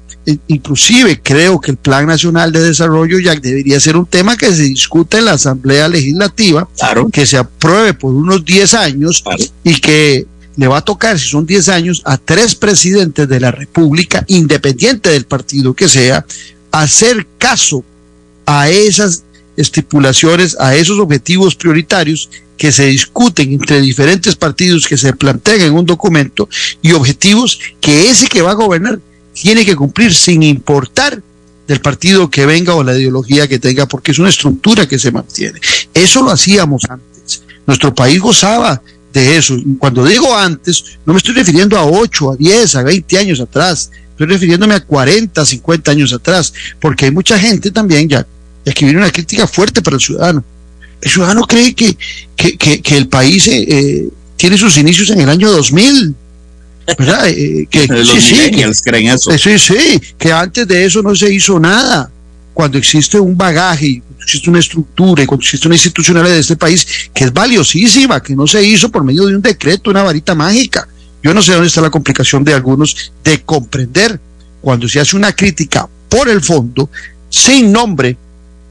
inclusive 0.48 1.22
creo 1.22 1.60
que 1.60 1.72
el 1.72 1.78
Plan 1.78 2.08
Nacional 2.08 2.52
de 2.52 2.62
Desarrollo 2.62 3.20
ya 3.20 3.36
debería 3.36 3.80
ser 3.80 3.96
un 3.98 4.06
tema 4.06 4.36
que 4.36 4.48
se 4.54 4.64
discute 4.64 5.20
en 5.20 5.26
la 5.26 5.34
Asamblea 5.34 5.88
Legislativa, 5.88 6.68
que 7.12 7.26
se 7.26 7.38
apruebe 7.38 7.94
por 7.94 8.14
unos 8.14 8.44
10 8.44 8.74
años 8.74 9.24
y 9.64 9.80
que 9.80 10.26
le 10.58 10.68
va 10.68 10.78
a 10.78 10.82
tocar, 10.82 11.20
si 11.20 11.28
son 11.28 11.46
10 11.46 11.70
años, 11.70 12.02
a 12.06 12.18
tres 12.18 12.56
presidentes 12.56 13.28
de 13.28 13.40
la 13.40 13.52
República, 13.52 14.24
independiente 14.28 15.10
del 15.10 15.26
partido 15.26 15.74
que 15.74 15.90
sea, 15.90 16.26
hacer 16.72 17.28
caso 17.38 17.84
a 18.46 18.70
esas 18.70 19.24
estipulaciones, 19.58 20.58
a 20.60 20.76
esos 20.76 21.00
objetivos 21.00 21.56
prioritarios 21.56 22.30
que 22.58 22.72
se 22.72 22.86
discuten 22.88 23.54
entre 23.54 23.82
diferentes 23.82 24.36
partidos 24.36 24.88
que 24.88 24.98
se 24.98 25.14
plantean 25.14 25.62
en 25.62 25.74
un 25.74 25.86
documento 25.86 26.48
y 26.82 26.94
objetivos 26.94 27.60
que 27.82 28.10
ese 28.10 28.28
que 28.28 28.42
va 28.42 28.52
a 28.52 28.56
gobernar 28.56 29.00
tiene 29.34 29.66
que 29.66 29.76
cumplir 29.76 30.14
sin 30.14 30.44
importar 30.44 31.22
del 31.68 31.82
partido 31.82 32.30
que 32.30 32.46
venga 32.46 32.76
o 32.76 32.84
la 32.84 32.98
ideología 32.98 33.48
que 33.48 33.60
tenga, 33.60 33.88
porque 33.88 34.12
es 34.12 34.20
una 34.20 34.30
estructura 34.30 34.88
que 34.88 35.00
se 35.00 35.12
mantiene. 35.12 35.60
Eso 35.94 36.22
lo 36.22 36.32
hacíamos 36.32 36.84
antes. 36.88 37.42
Nuestro 37.66 37.94
país 37.94 38.20
gozaba 38.20 38.82
de 39.12 39.38
eso. 39.38 39.58
Cuando 39.80 40.06
digo 40.06 40.36
antes, 40.36 40.98
no 41.06 41.14
me 41.14 41.18
estoy 41.18 41.34
refiriendo 41.34 41.78
a 41.78 41.86
8, 41.86 42.32
a 42.32 42.36
10, 42.36 42.76
a 42.76 42.84
20 42.84 43.18
años 43.18 43.40
atrás. 43.40 43.90
Estoy 44.12 44.28
refiriéndome 44.28 44.76
a 44.76 44.80
40, 44.80 45.46
50 45.46 45.92
años 45.92 46.14
atrás, 46.14 46.54
porque 46.80 47.06
hay 47.06 47.12
mucha 47.12 47.38
gente 47.40 47.72
también 47.72 48.08
ya, 48.08 48.26
y 48.66 48.70
aquí 48.70 48.86
viene 48.86 49.00
una 49.00 49.12
crítica 49.12 49.48
fuerte 49.48 49.82
para 49.82 49.96
el 49.96 50.02
ciudadano. 50.02 50.44
El 51.02 51.12
ciudadano 51.12 51.44
cree 51.44 51.76
que, 51.76 51.96
que, 52.36 52.82
que, 52.82 52.98
el 52.98 53.08
país 53.08 53.48
eh, 53.48 53.66
eh, 53.68 54.10
tiene 54.36 54.58
sus 54.58 54.78
inicios 54.78 55.12
en 55.12 55.22
el 55.22 55.30
año 55.30 55.52
2000 55.52 56.16
¿verdad? 56.98 57.28
Eh, 57.30 57.68
que, 57.70 57.88
sí, 58.06 58.22
sí, 58.22 58.82
creen 58.84 59.08
eso. 59.08 59.38
Sí, 59.38 59.60
sí, 59.60 60.02
que 60.18 60.32
antes 60.32 60.68
de 60.68 60.86
eso 60.86 61.02
no 61.02 61.16
se 61.16 61.34
hizo 61.34 61.60
nada. 61.60 62.10
Cuando 62.54 62.78
existe 62.78 63.20
un 63.20 63.36
bagaje, 63.36 64.02
existe 64.22 64.50
una 64.50 64.60
estructura 64.60 65.24
y 65.24 65.26
cuando 65.26 65.44
existe 65.44 65.68
una 65.68 65.76
institucionalidad 65.76 66.36
de 66.36 66.40
este 66.40 66.56
país 66.56 66.88
que 67.14 67.26
es 67.26 67.34
valiosísima, 67.34 68.24
que 68.24 68.36
no 68.36 68.48
se 68.48 68.64
hizo 68.64 68.90
por 68.90 69.04
medio 69.04 69.26
de 69.26 69.36
un 69.36 69.42
decreto, 69.42 69.90
una 69.90 70.04
varita 70.04 70.36
mágica. 70.36 70.88
Yo 71.22 71.34
no 71.34 71.42
sé 71.42 71.52
dónde 71.52 71.68
está 71.68 71.82
la 71.82 71.90
complicación 71.90 72.44
de 72.44 72.54
algunos 72.54 73.12
de 73.24 73.42
comprender 73.42 74.20
cuando 74.62 74.88
se 74.88 75.00
hace 75.02 75.18
una 75.18 75.34
crítica 75.34 75.90
por 76.08 76.30
el 76.30 76.42
fondo, 76.42 76.90
sin 77.30 77.72
nombre 77.72 78.16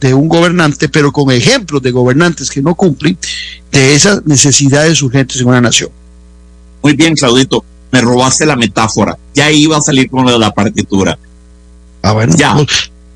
de 0.00 0.14
un 0.14 0.28
gobernante, 0.28 0.88
pero 0.88 1.12
con 1.12 1.30
ejemplos 1.30 1.82
de 1.82 1.90
gobernantes 1.90 2.50
que 2.50 2.60
no 2.60 2.74
cumplen 2.74 3.16
de 3.70 3.94
esas 3.94 4.24
necesidades 4.26 5.00
urgentes 5.02 5.40
en 5.40 5.48
una 5.48 5.60
nación. 5.60 5.90
Muy 6.82 6.94
bien, 6.94 7.14
Claudito 7.14 7.64
me 7.94 8.00
robaste 8.00 8.44
la 8.44 8.56
metáfora. 8.56 9.16
Ya 9.34 9.52
iba 9.52 9.76
a 9.76 9.80
salir 9.80 10.10
con 10.10 10.26
la 10.26 10.52
partitura. 10.52 11.16
Ah, 12.02 12.12
bueno. 12.12 12.34
Ya. 12.36 12.56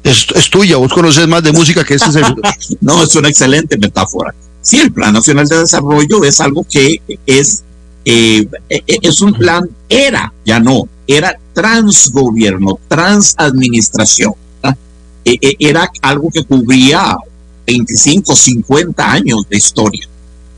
Es, 0.04 0.26
tuya, 0.50 0.76
vos 0.76 0.92
conoces 0.92 1.26
más 1.26 1.42
de 1.42 1.52
música 1.52 1.82
que 1.82 1.94
este 1.94 2.12
servidor. 2.12 2.42
no, 2.80 3.02
es 3.02 3.14
una 3.16 3.28
excelente 3.28 3.76
metáfora. 3.76 4.32
Sí, 4.60 4.78
el 4.78 4.92
Plan 4.92 5.12
Nacional 5.12 5.48
de 5.48 5.58
Desarrollo 5.58 6.24
es 6.24 6.40
algo 6.40 6.64
que 6.64 7.02
es, 7.26 7.64
eh, 8.04 8.46
es 8.68 9.20
un 9.20 9.32
plan, 9.32 9.68
era, 9.88 10.32
ya 10.44 10.60
no, 10.60 10.88
era 11.08 11.36
transgobierno, 11.52 12.78
transadministración. 12.86 14.34
E, 15.32 15.56
era 15.58 15.90
algo 16.02 16.30
que 16.30 16.44
cubría 16.44 17.16
25, 17.66 18.34
50 18.34 19.12
años 19.12 19.42
de 19.48 19.56
historia. 19.58 20.08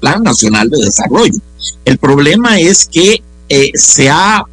Plan 0.00 0.22
Nacional 0.22 0.70
de 0.70 0.85
Desarrollo. 0.85 1.38
El 1.85 1.98
problema 1.98 2.59
es 2.59 2.87
que 2.87 3.22
eh, 3.48 3.70
se 3.74 4.09
ha 4.09 4.44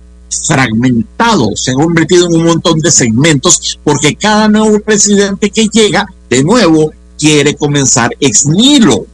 fragmentado, 0.47 1.51
se 1.56 1.71
ha 1.71 1.75
convertido 1.75 2.27
en 2.27 2.36
un 2.36 2.45
montón 2.45 2.80
de 2.80 2.91
segmentos, 2.91 3.80
porque 3.84 4.15
cada 4.15 4.47
nuevo 4.49 4.80
presidente 4.80 5.49
que 5.49 5.67
llega, 5.67 6.06
de 6.30 6.43
nuevo, 6.43 6.91
quiere 7.17 7.56
comenzar 7.56 8.12
ex 8.19 8.45
nihilo. 8.45 9.06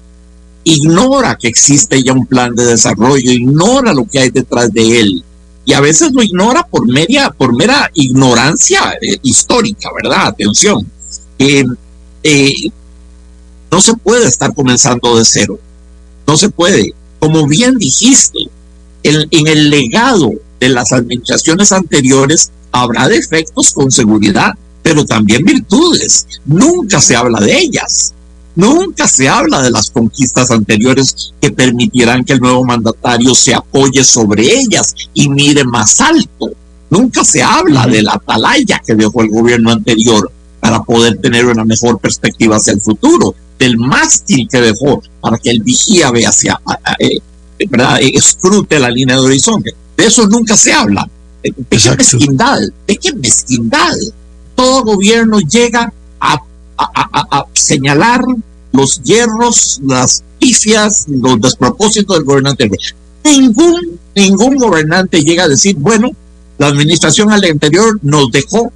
Ignora 0.64 1.38
que 1.40 1.50
existe 1.50 2.02
ya 2.02 2.14
un 2.14 2.26
plan 2.26 2.56
de 2.56 2.66
desarrollo, 2.66 3.32
ignora 3.32 3.94
lo 3.94 4.06
que 4.06 4.20
hay 4.20 4.30
detrás 4.30 4.72
de 4.72 5.02
él. 5.02 5.24
Y 5.66 5.74
a 5.74 5.80
veces 5.80 6.12
lo 6.12 6.22
ignora 6.22 6.66
por, 6.68 6.88
media, 6.88 7.30
por 7.30 7.56
mera 7.56 7.90
ignorancia 7.94 8.98
eh, 9.02 9.18
histórica, 9.24 9.90
¿verdad? 9.96 10.28
Atención. 10.28 10.90
Eh, 11.40 11.64
no 13.72 13.82
se 13.82 13.96
puede 13.96 14.28
estar 14.28 14.54
comenzando 14.54 15.18
de 15.18 15.26
cero. 15.26 15.60
No 16.28 16.38
se 16.38 16.50
puede. 16.50 16.94
Como 17.20 17.48
bien 17.48 17.78
dijiste, 17.78 18.40
en, 19.04 19.48
el 19.48 19.70
legado 19.70 20.32
de 20.60 20.70
las 20.70 20.92
administraciones 20.92 21.72
anteriores 21.72 22.52
habrá 22.72 23.08
defectos 23.08 23.74
con 23.74 23.92
seguridad, 23.92 24.54
pero 24.82 25.06
también 25.06 25.44
virtudes. 25.44 26.28
Nunca 26.46 27.02
se 27.02 27.16
habla 27.16 27.40
de 27.40 27.58
ellas. 27.58 28.14
Nunca 28.56 29.08
se 29.08 29.28
habla 29.28 29.62
de 29.62 29.72
las 29.72 29.90
conquistas 29.90 30.52
anteriores 30.52 31.34
que 31.42 31.52
permitirán 31.52 32.24
que 32.24 32.34
el 32.34 32.40
nuevo 32.40 32.64
mandatario 32.64 33.34
se 33.34 33.54
apoye 33.54 34.04
sobre 34.04 34.44
ellas 34.44 34.94
y 35.14 35.28
mire 35.30 35.64
más 35.64 36.00
alto. 36.02 36.52
Nunca 36.90 37.24
se 37.24 37.42
habla 37.42 37.88
de 37.88 38.04
la 38.04 38.14
atalaya 38.14 38.80
que 38.86 38.94
dejó 38.94 39.22
el 39.22 39.30
gobierno 39.30 39.72
anterior 39.72 40.32
para 40.60 40.84
poder 40.84 41.18
tener 41.18 41.46
una 41.46 41.66
mejor 41.66 42.00
perspectiva 42.00 42.58
hacia 42.58 42.74
el 42.74 42.82
futuro, 42.82 43.34
del 43.58 43.78
mástil 43.78 44.48
que 44.50 44.62
dejó 44.62 45.02
para 45.20 45.38
que 45.38 45.50
el 45.50 45.62
vigía 45.64 46.12
vea 46.12 46.30
hacia, 46.30 46.60
eh, 47.00 47.18
¿verdad? 47.70 48.00
escrute 48.02 48.80
la 48.80 48.90
línea 48.90 49.16
de 49.16 49.22
horizonte. 49.24 49.72
De 49.98 50.06
eso 50.06 50.28
nunca 50.28 50.56
se 50.56 50.72
habla. 50.72 51.08
¿De 51.42 51.52
qué 51.52 51.96
mezquindad? 51.98 52.60
¿De 52.88 52.98
qué 52.98 53.14
mezquindad? 53.14 53.94
Todo 54.56 54.84
gobierno 54.84 55.40
llega 55.40 55.92
a, 56.20 56.42
a 56.78 57.46
señalar 57.54 58.22
los 58.74 59.02
hierros, 59.04 59.80
las 59.86 60.24
pifias, 60.40 61.06
los 61.08 61.40
despropósitos 61.40 62.18
del 62.18 62.26
gobernante. 62.26 62.70
Ningún, 63.24 64.00
ningún 64.16 64.56
gobernante 64.58 65.22
llega 65.22 65.46
a 65.46 65.48
decir, 65.48 65.78
bueno, 65.78 66.10
la 66.58 66.68
administración 66.68 67.32
al 67.32 67.46
anterior 67.46 68.00
nos 68.02 68.30
dejó 68.32 68.74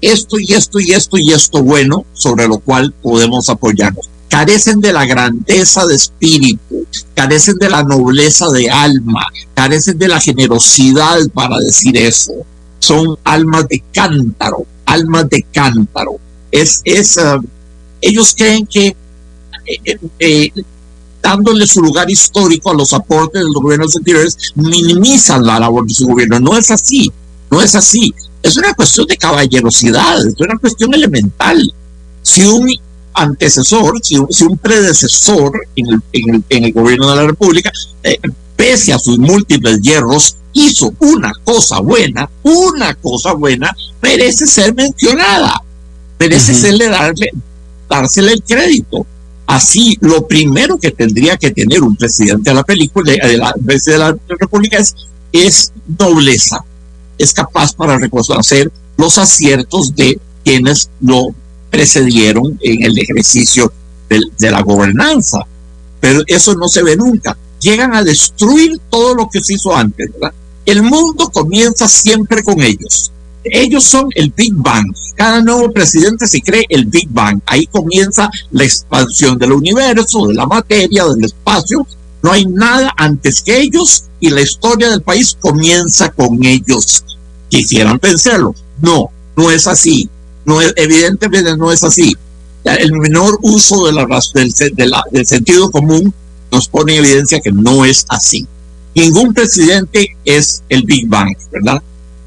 esto 0.00 0.38
y 0.38 0.54
esto 0.54 0.80
y 0.80 0.92
esto 0.92 1.18
y 1.18 1.32
esto 1.32 1.62
bueno 1.62 2.06
sobre 2.14 2.48
lo 2.48 2.58
cual 2.58 2.94
podemos 3.02 3.50
apoyarnos. 3.50 4.08
Carecen 4.28 4.80
de 4.80 4.92
la 4.92 5.04
grandeza 5.04 5.84
de 5.84 5.96
espíritu, 5.96 6.86
carecen 7.14 7.56
de 7.58 7.68
la 7.68 7.82
nobleza 7.82 8.48
de 8.50 8.70
alma, 8.70 9.26
carecen 9.54 9.98
de 9.98 10.08
la 10.08 10.20
generosidad 10.20 11.18
para 11.34 11.56
decir 11.58 11.96
eso. 11.96 12.32
Son 12.78 13.18
almas 13.24 13.66
de 13.68 13.82
cántaro, 13.92 14.64
almas 14.86 15.28
de 15.28 15.44
cántaro. 15.52 16.12
Es, 16.50 16.80
es, 16.84 17.16
uh, 17.16 17.40
ellos 18.00 18.34
creen 18.36 18.66
que 18.66 18.96
eh, 19.66 19.98
eh, 20.18 20.50
dándole 21.22 21.66
su 21.66 21.80
lugar 21.82 22.10
histórico 22.10 22.70
a 22.70 22.74
los 22.74 22.92
aportes 22.92 23.40
de 23.40 23.46
los 23.46 23.62
gobiernos 23.62 23.94
anteriores, 23.96 24.36
minimizan 24.54 25.44
la 25.44 25.60
labor 25.60 25.86
de 25.86 25.94
su 25.94 26.06
gobierno. 26.06 26.40
No 26.40 26.56
es 26.56 26.70
así, 26.70 27.10
no 27.50 27.60
es 27.60 27.74
así. 27.74 28.14
Es 28.42 28.56
una 28.56 28.72
cuestión 28.74 29.06
de 29.06 29.16
caballerosidad, 29.16 30.26
es 30.26 30.34
una 30.38 30.58
cuestión 30.58 30.94
elemental. 30.94 31.60
Si 32.22 32.42
un 32.42 32.68
antecesor, 33.12 33.98
si 34.02 34.16
un, 34.16 34.58
predecesor 34.58 35.52
en 35.76 36.02
el, 36.48 36.72
gobierno 36.72 37.10
de 37.10 37.16
la 37.16 37.26
República, 37.26 37.70
eh, 38.02 38.18
pese 38.56 38.92
a 38.92 38.98
sus 38.98 39.18
múltiples 39.18 39.80
hierros, 39.82 40.36
hizo 40.52 40.92
una 41.00 41.32
cosa 41.44 41.80
buena, 41.80 42.30
una 42.42 42.94
cosa 42.94 43.34
buena, 43.34 43.74
merece 44.00 44.46
ser 44.46 44.74
mencionada, 44.74 45.62
merece 46.20 46.54
serle 46.54 46.88
darle, 46.88 47.30
dársele 47.88 48.32
el 48.32 48.42
crédito. 48.42 49.06
Así, 49.46 49.96
lo 50.00 50.28
primero 50.28 50.78
que 50.78 50.92
tendría 50.92 51.36
que 51.36 51.50
tener 51.50 51.82
un 51.82 51.96
presidente 51.96 52.50
de 52.50 52.54
la 52.54 52.62
película, 52.62 53.12
de 53.12 53.36
la, 53.36 53.52
de 53.56 53.98
la 53.98 54.16
República, 54.38 54.78
es, 54.78 54.94
es 55.32 55.72
nobleza, 55.98 56.64
es 57.18 57.32
capaz 57.32 57.74
para 57.74 57.98
reconocer 57.98 58.70
los 58.96 59.18
aciertos 59.18 59.96
de 59.96 60.20
quienes 60.44 60.90
lo 61.00 61.34
precedieron 61.70 62.58
en 62.62 62.82
el 62.82 62.98
ejercicio 62.98 63.72
de, 64.08 64.50
la 64.50 64.60
gobernanza. 64.62 65.38
Pero 66.00 66.22
eso 66.26 66.54
no 66.54 66.68
se 66.68 66.82
ve 66.82 66.96
nunca. 66.96 67.36
Llegan 67.60 67.94
a 67.94 68.04
destruir 68.04 68.78
todo 68.90 69.14
lo 69.14 69.28
que 69.28 69.40
se 69.40 69.54
hizo 69.54 69.74
antes. 69.74 70.10
El 70.66 70.82
mundo 70.82 71.30
comienza 71.30 71.88
siempre 71.88 72.42
con 72.42 72.60
ellos. 72.60 73.12
Ellos 73.44 73.84
son 73.84 74.08
el 74.14 74.32
Big 74.36 74.52
Bang. 74.54 74.94
Cada 75.14 75.40
nuevo 75.42 75.72
presidente 75.72 76.26
se 76.26 76.40
cree 76.40 76.64
el 76.68 76.86
Big 76.86 77.08
Bang. 77.10 77.40
Ahí 77.46 77.66
comienza 77.66 78.30
la 78.50 78.64
expansión 78.64 79.38
del 79.38 79.52
universo, 79.52 80.26
de 80.26 80.34
la 80.34 80.46
materia, 80.46 81.04
del 81.06 81.24
espacio. 81.24 81.86
No 82.22 82.32
hay 82.32 82.44
nada 82.46 82.92
antes 82.96 83.40
que 83.40 83.60
ellos 83.60 84.04
y 84.20 84.30
la 84.30 84.42
historia 84.42 84.90
del 84.90 85.02
país 85.02 85.36
comienza 85.40 86.10
con 86.10 86.44
ellos 86.44 87.04
quisieran 87.50 87.98
pensarlo. 87.98 88.54
No, 88.80 89.10
no 89.36 89.50
es 89.50 89.66
así. 89.66 90.08
No 90.46 90.62
es, 90.62 90.72
evidentemente 90.76 91.56
no 91.56 91.70
es 91.70 91.82
así. 91.82 92.16
El 92.64 92.92
menor 92.92 93.38
uso 93.42 93.86
de 93.86 93.92
la, 93.92 94.06
del, 94.34 94.92
del 95.10 95.26
sentido 95.26 95.70
común 95.70 96.14
nos 96.50 96.68
pone 96.68 96.96
en 96.96 97.04
evidencia 97.04 97.40
que 97.40 97.52
no 97.52 97.84
es 97.84 98.06
así. 98.08 98.46
Ningún 98.94 99.34
presidente 99.34 100.16
es 100.24 100.62
el 100.68 100.82
Big 100.84 101.08
Bang, 101.08 101.36
¿verdad? 101.52 101.82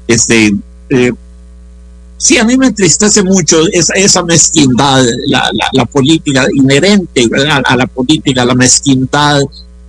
Este, 0.06 0.54
eh, 0.88 1.12
sí, 2.16 2.38
a 2.38 2.44
mí 2.44 2.56
me 2.56 2.66
entristece 2.66 3.22
mucho 3.22 3.60
esa, 3.72 3.94
esa 3.94 4.22
mezquindad, 4.22 5.04
la, 5.26 5.84
política 5.86 6.46
inherente 6.52 7.28
a 7.66 7.76
la 7.76 7.86
política, 7.86 8.44
la 8.44 8.54
mezquindad, 8.54 9.40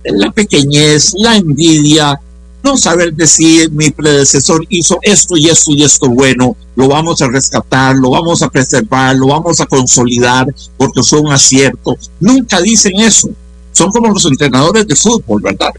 la 0.04 0.30
pequeñez, 0.30 1.14
la 1.18 1.36
envidia, 1.36 2.20
no 2.66 2.76
saber 2.76 3.14
decir 3.14 3.70
mi 3.70 3.90
predecesor 3.90 4.66
hizo 4.68 4.98
esto 5.02 5.36
y 5.36 5.48
esto 5.48 5.70
y 5.70 5.84
esto 5.84 6.08
bueno, 6.08 6.56
lo 6.74 6.88
vamos 6.88 7.22
a 7.22 7.28
rescatar, 7.28 7.96
lo 7.96 8.10
vamos 8.10 8.42
a 8.42 8.48
preservar, 8.48 9.14
lo 9.14 9.28
vamos 9.28 9.60
a 9.60 9.66
consolidar 9.66 10.46
porque 10.76 11.02
son 11.02 11.30
aciertos. 11.30 12.10
Nunca 12.18 12.60
dicen 12.60 12.96
eso. 12.96 13.28
Son 13.70 13.90
como 13.90 14.08
los 14.08 14.24
entrenadores 14.24 14.86
de 14.86 14.96
fútbol, 14.96 15.42
¿verdad? 15.42 15.70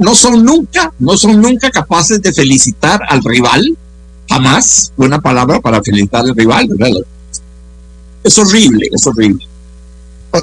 No, 0.00 0.14
son 0.14 0.44
nunca, 0.44 0.92
no 0.98 1.16
son 1.16 1.40
nunca 1.40 1.70
capaces 1.70 2.20
de 2.20 2.32
felicitar 2.32 3.00
al 3.08 3.22
rival, 3.24 3.76
jamás 4.28 4.92
buena 4.96 5.20
palabra 5.20 5.60
para 5.60 5.82
felicitar 5.82 6.24
al 6.26 6.34
rival. 6.34 6.68
Es 8.22 8.38
horrible, 8.38 8.86
es 8.92 9.06
horrible. 9.06 9.46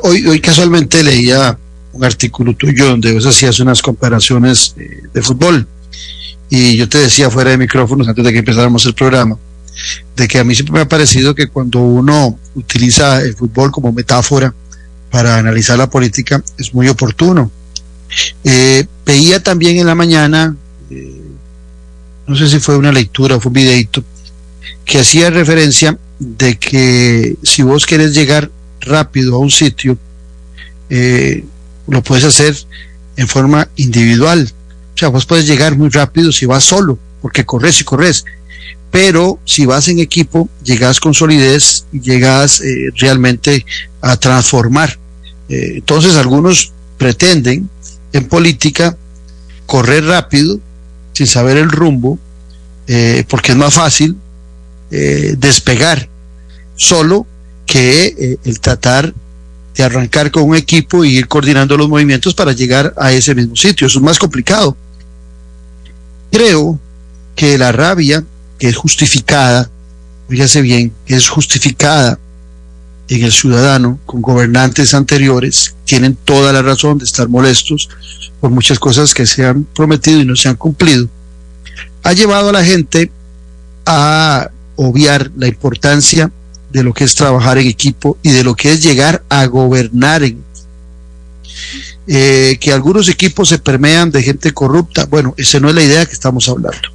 Hoy, 0.02 0.26
hoy 0.28 0.40
casualmente 0.42 1.04
leía 1.04 1.58
un 1.96 2.04
artículo 2.04 2.54
tuyo 2.56 2.88
donde 2.88 3.14
vos 3.14 3.26
hacías 3.26 3.60
unas 3.60 3.82
comparaciones 3.82 4.76
eh, 4.78 5.04
de 5.14 5.22
fútbol. 5.22 5.68
Y 6.50 6.76
yo 6.76 6.88
te 6.88 7.00
decía 7.00 7.30
fuera 7.30 7.52
de 7.52 7.58
micrófonos, 7.58 8.08
antes 8.08 8.24
de 8.24 8.32
que 8.32 8.40
empezáramos 8.40 8.86
el 8.86 8.94
programa, 8.94 9.38
de 10.16 10.28
que 10.28 10.40
a 10.40 10.44
mí 10.44 10.54
siempre 10.54 10.74
me 10.74 10.82
ha 10.82 10.88
parecido 10.88 11.34
que 11.34 11.48
cuando 11.48 11.80
uno 11.80 12.38
utiliza 12.54 13.22
el 13.22 13.36
fútbol 13.36 13.72
como 13.72 13.92
metáfora 13.92 14.54
para 15.10 15.38
analizar 15.38 15.78
la 15.78 15.90
política, 15.90 16.44
es 16.58 16.74
muy 16.74 16.88
oportuno. 16.88 17.50
Eh, 18.44 18.86
veía 19.06 19.42
también 19.42 19.78
en 19.78 19.88
la 19.88 19.96
mañana, 19.96 20.56
eh, 20.90 21.22
no 22.28 22.36
sé 22.36 22.48
si 22.48 22.60
fue 22.60 22.78
una 22.78 22.92
lectura 22.92 23.36
o 23.36 23.40
fue 23.40 23.50
un 23.50 23.54
videito, 23.54 24.04
que 24.84 25.00
hacía 25.00 25.30
referencia 25.30 25.98
de 26.20 26.58
que 26.58 27.36
si 27.44 27.64
vos 27.64 27.86
querés 27.86 28.14
llegar 28.14 28.50
rápido 28.82 29.36
a 29.36 29.40
un 29.40 29.52
sitio, 29.52 29.98
eh, 30.90 31.44
lo 31.88 32.02
puedes 32.04 32.24
hacer 32.24 32.56
en 33.18 33.28
forma 33.28 33.68
individual. 33.76 34.52
O 34.94 34.98
sea, 34.98 35.10
vos 35.10 35.26
puedes 35.26 35.48
llegar 35.48 35.78
muy 35.78 35.90
rápido 35.90 36.32
si 36.32 36.46
vas 36.46 36.64
solo, 36.64 36.98
porque 37.22 37.46
corres 37.46 37.82
y 37.82 37.84
corres. 37.84 38.26
Pero 38.92 39.40
si 39.44 39.66
vas 39.66 39.88
en 39.88 40.00
equipo, 40.00 40.50
llegas 40.64 41.00
con 41.00 41.14
solidez 41.14 41.86
y 41.92 42.00
llegas 42.00 42.62
eh, 42.62 42.92
realmente 42.98 43.66
a 44.02 44.16
transformar. 44.18 44.98
Entonces, 45.48 46.16
algunos 46.16 46.72
pretenden 46.98 47.70
en 48.18 48.28
política 48.28 48.98
correr 49.66 50.06
rápido, 50.06 50.60
sin 51.14 51.28
saber 51.28 51.58
el 51.58 51.70
rumbo, 51.70 52.20
eh, 52.88 53.24
porque 53.28 53.52
es 53.52 53.58
más 53.58 53.74
fácil 53.74 54.18
despegar 55.38 56.08
solo 56.76 57.28
que 57.66 58.38
el 58.46 58.60
tratar 58.62 59.14
de 59.76 59.84
arrancar 59.84 60.32
con 60.32 60.44
un 60.44 60.56
equipo 60.56 61.04
y 61.04 61.18
ir 61.18 61.28
coordinando 61.28 61.76
los 61.76 61.90
movimientos 61.90 62.34
para 62.34 62.54
llegar 62.54 62.94
a 62.98 63.12
ese 63.12 63.36
mismo 63.36 63.56
sitio. 63.56 63.88
Eso 63.88 64.00
es 64.00 64.06
más 64.06 64.18
complicado. 64.18 64.78
Creo 66.32 66.80
que 67.36 67.58
la 67.58 67.72
rabia, 67.72 68.24
que 68.58 68.70
es 68.70 68.78
justificada, 68.78 69.70
fíjese 70.30 70.62
bien, 70.62 70.94
que 71.06 71.16
es 71.16 71.28
justificada 71.28 72.18
en 73.08 73.24
el 73.24 73.32
ciudadano 73.32 74.00
con 74.06 74.22
gobernantes 74.22 74.94
anteriores, 74.94 75.76
tienen 75.86 76.16
toda 76.16 76.52
la 76.52 76.62
razón 76.62 76.98
de 76.98 77.06
estar 77.06 77.30
molestos 77.30 77.90
por 78.40 78.50
muchas 78.50 78.80
cosas 78.80 79.14
que 79.14 79.26
se 79.26 79.46
han 79.46 79.64
prometido 79.64 80.22
y 80.22 80.26
no 80.26 80.36
se 80.36 80.50
han 80.50 80.56
cumplido, 80.56 81.08
ha 82.04 82.14
llevado 82.14 82.50
a 82.50 82.54
la 82.54 82.64
gente 82.64 83.12
a 83.86 84.50
obviar 84.76 85.32
la 85.38 85.48
importancia 85.48 86.32
de 86.72 86.84
lo 86.84 86.94
que 86.94 87.04
es 87.04 87.16
trabajar 87.16 87.58
en 87.58 87.68
equipo 87.68 88.18
y 88.22 88.32
de 88.32 88.44
lo 88.44 88.56
que 88.56 88.72
es 88.72 88.84
llegar 88.84 89.24
a 89.30 89.46
gobernar 89.46 90.24
en 90.24 90.44
eh, 92.08 92.58
que 92.60 92.72
algunos 92.72 93.08
equipos 93.08 93.50
se 93.50 93.58
permean 93.58 94.12
de 94.12 94.22
gente 94.22 94.54
corrupta. 94.54 95.06
Bueno, 95.06 95.34
esa 95.38 95.60
no 95.60 95.70
es 95.70 95.76
la 95.76 95.82
idea 95.82 96.06
que 96.06 96.14
estamos 96.14 96.48
hablando. 96.50 96.90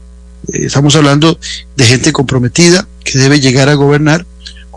Eh, 0.52 0.66
estamos 0.66 0.94
hablando 0.94 1.38
de 1.76 1.84
gente 1.84 2.12
comprometida 2.12 2.86
que 3.02 3.18
debe 3.18 3.40
llegar 3.40 3.68
a 3.68 3.74
gobernar 3.74 4.24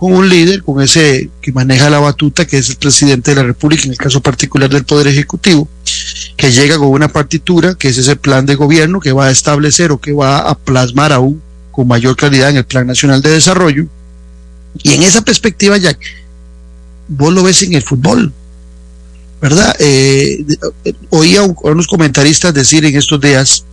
con 0.04 0.14
un 0.14 0.28
líder, 0.28 0.64
con 0.64 0.82
ese 0.82 1.30
que 1.42 1.54
maneja 1.54 1.90
la 1.90 2.00
batuta, 2.00 2.46
que 2.46 2.58
es 2.58 2.70
el 2.70 2.76
presidente 2.76 3.32
de 3.32 3.36
la 3.36 3.44
República, 3.44 3.84
en 3.86 3.92
el 3.92 3.98
caso 3.98 4.20
particular 4.20 4.70
del 4.70 4.84
Poder 4.84 5.08
Ejecutivo, 5.08 5.68
que 6.36 6.52
llega 6.52 6.78
con 6.78 6.90
una 6.90 7.08
partitura, 7.08 7.76
que 7.76 7.88
es 7.88 7.98
ese 7.98 8.18
plan 8.18 8.46
de 8.46 8.56
gobierno 8.56 9.00
que 9.00 9.14
va 9.14 9.28
a 9.28 9.32
establecer 9.32 9.94
o 9.94 10.02
que 10.02 10.12
va 10.12 10.40
a 10.40 10.56
plasmar 10.56 11.14
aún 11.14 11.42
con 11.72 11.88
mayor 11.88 12.18
claridad 12.18 12.50
en 12.50 12.58
el 12.58 12.66
Plan 12.66 12.86
Nacional 12.86 13.22
de 13.22 13.30
Desarrollo 13.30 13.88
y 14.82 14.94
en 14.94 15.04
esa 15.04 15.22
perspectiva, 15.22 15.78
Jack, 15.78 16.00
vos 17.08 17.34
lo 17.34 17.44
ves 17.44 17.62
en 17.64 17.74
el 17.74 17.82
fútbol, 17.82 18.34
¿verdad? 19.42 19.74
Eh, 19.80 20.44
oía 21.12 21.42
a 21.42 21.70
unos 21.70 21.88
comentaristas 21.88 22.54
decir 22.54 22.84
en 22.84 22.98
estos 22.98 23.22
días 23.22 23.64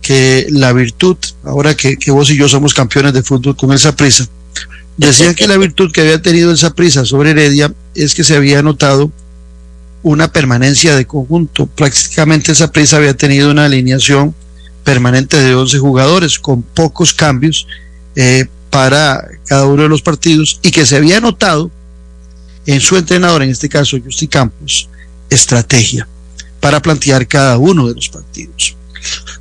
que 0.00 0.46
la 0.50 0.72
virtud, 0.72 1.16
ahora 1.44 1.76
que, 1.76 1.96
vos 2.10 2.30
y 2.30 2.36
yo 2.36 2.48
somos 2.48 2.74
campeones 2.74 3.12
de 3.12 3.22
fútbol 3.22 3.56
con 3.56 3.72
esa 3.72 3.94
prisa, 3.94 4.26
decían 4.96 5.34
que 5.34 5.46
la 5.46 5.56
virtud 5.56 5.92
que 5.92 6.00
había 6.00 6.20
tenido 6.20 6.52
esa 6.52 6.74
prisa 6.74 7.04
sobre 7.04 7.30
Heredia 7.30 7.72
es 7.94 8.14
que 8.14 8.24
se 8.24 8.36
había 8.36 8.62
notado 8.62 9.10
una 10.02 10.32
permanencia 10.32 10.96
de 10.96 11.06
conjunto. 11.06 11.66
Prácticamente 11.66 12.52
esa 12.52 12.70
prisa 12.70 12.96
había 12.96 13.14
tenido 13.14 13.50
una 13.50 13.64
alineación 13.64 14.34
permanente 14.84 15.36
de 15.38 15.54
11 15.54 15.78
jugadores 15.78 16.38
con 16.38 16.62
pocos 16.62 17.12
cambios 17.12 17.66
eh, 18.14 18.46
para 18.70 19.26
cada 19.46 19.66
uno 19.66 19.82
de 19.82 19.88
los 19.88 20.02
partidos 20.02 20.60
y 20.62 20.70
que 20.70 20.86
se 20.86 20.96
había 20.96 21.20
notado 21.20 21.70
en 22.66 22.80
su 22.80 22.96
entrenador, 22.96 23.42
en 23.42 23.50
este 23.50 23.68
caso 23.68 23.98
Justi 24.02 24.28
Campos, 24.28 24.88
estrategia 25.30 26.06
para 26.60 26.80
plantear 26.80 27.26
cada 27.26 27.58
uno 27.58 27.88
de 27.88 27.94
los 27.94 28.08
partidos. 28.08 28.76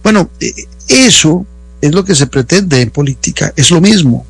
Bueno, 0.04 0.30
eh, 0.40 0.52
eso 0.88 1.46
es 1.82 1.94
lo 1.94 2.04
que 2.04 2.16
se 2.16 2.28
pretende 2.28 2.82
en 2.82 2.90
política, 2.90 3.54
es 3.56 3.72
lo 3.72 3.82
mismo, 3.82 4.26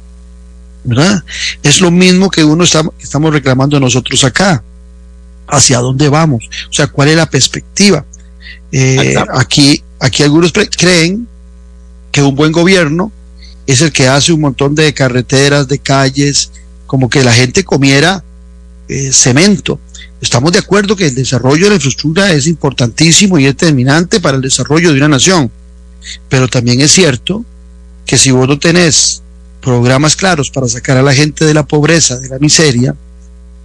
¿verdad? 0.85 1.23
Es 1.63 1.81
lo 1.81 1.91
mismo 1.91 2.29
que 2.29 2.43
uno 2.43 2.63
está, 2.63 2.83
estamos 2.99 3.33
reclamando 3.33 3.79
nosotros 3.79 4.23
acá. 4.23 4.63
¿Hacia 5.47 5.79
dónde 5.79 6.09
vamos? 6.09 6.43
O 6.69 6.73
sea, 6.73 6.87
¿cuál 6.87 7.09
es 7.09 7.17
la 7.17 7.29
perspectiva? 7.29 8.05
Eh, 8.71 9.15
aquí, 9.33 9.83
aquí 9.99 10.23
algunos 10.23 10.51
creen 10.51 11.27
que 12.11 12.21
un 12.21 12.35
buen 12.35 12.51
gobierno 12.51 13.11
es 13.67 13.81
el 13.81 13.91
que 13.91 14.07
hace 14.07 14.31
un 14.31 14.41
montón 14.41 14.75
de 14.75 14.93
carreteras, 14.93 15.67
de 15.67 15.79
calles, 15.79 16.51
como 16.85 17.09
que 17.09 17.23
la 17.23 17.33
gente 17.33 17.63
comiera 17.63 18.23
eh, 18.87 19.11
cemento. 19.11 19.79
Estamos 20.21 20.51
de 20.51 20.59
acuerdo 20.59 20.95
que 20.95 21.07
el 21.07 21.15
desarrollo 21.15 21.65
de 21.65 21.69
la 21.69 21.75
infraestructura 21.75 22.31
es 22.31 22.47
importantísimo 22.47 23.37
y 23.37 23.45
es 23.45 23.55
determinante 23.55 24.19
para 24.19 24.37
el 24.37 24.41
desarrollo 24.41 24.91
de 24.91 24.97
una 24.97 25.09
nación. 25.09 25.51
Pero 26.29 26.47
también 26.47 26.81
es 26.81 26.91
cierto 26.91 27.43
que 28.05 28.17
si 28.17 28.31
vos 28.31 28.47
no 28.47 28.57
tenés 28.59 29.21
programas 29.65 30.15
claros 30.15 30.51
para 30.51 30.67
sacar 30.67 30.95
a 30.95 31.01
la 31.01 31.13
gente 31.13 31.43
de 31.43 31.53
la 31.53 31.65
pobreza, 31.65 32.19
de 32.19 32.29
la 32.29 32.37
miseria, 32.37 32.95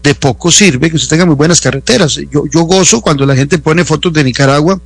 de 0.03 0.15
poco 0.15 0.51
sirve 0.51 0.89
que 0.89 0.97
usted 0.97 1.11
tenga 1.11 1.27
muy 1.27 1.35
buenas 1.35 1.61
carreteras. 1.61 2.19
Yo, 2.31 2.45
yo 2.51 2.63
gozo 2.63 3.03
cuando 3.03 3.27
la 3.27 3.37
gente 3.37 3.59
pone 3.59 3.85
fotos 3.85 4.11
de 4.15 4.25
Nicaragua, 4.25 4.81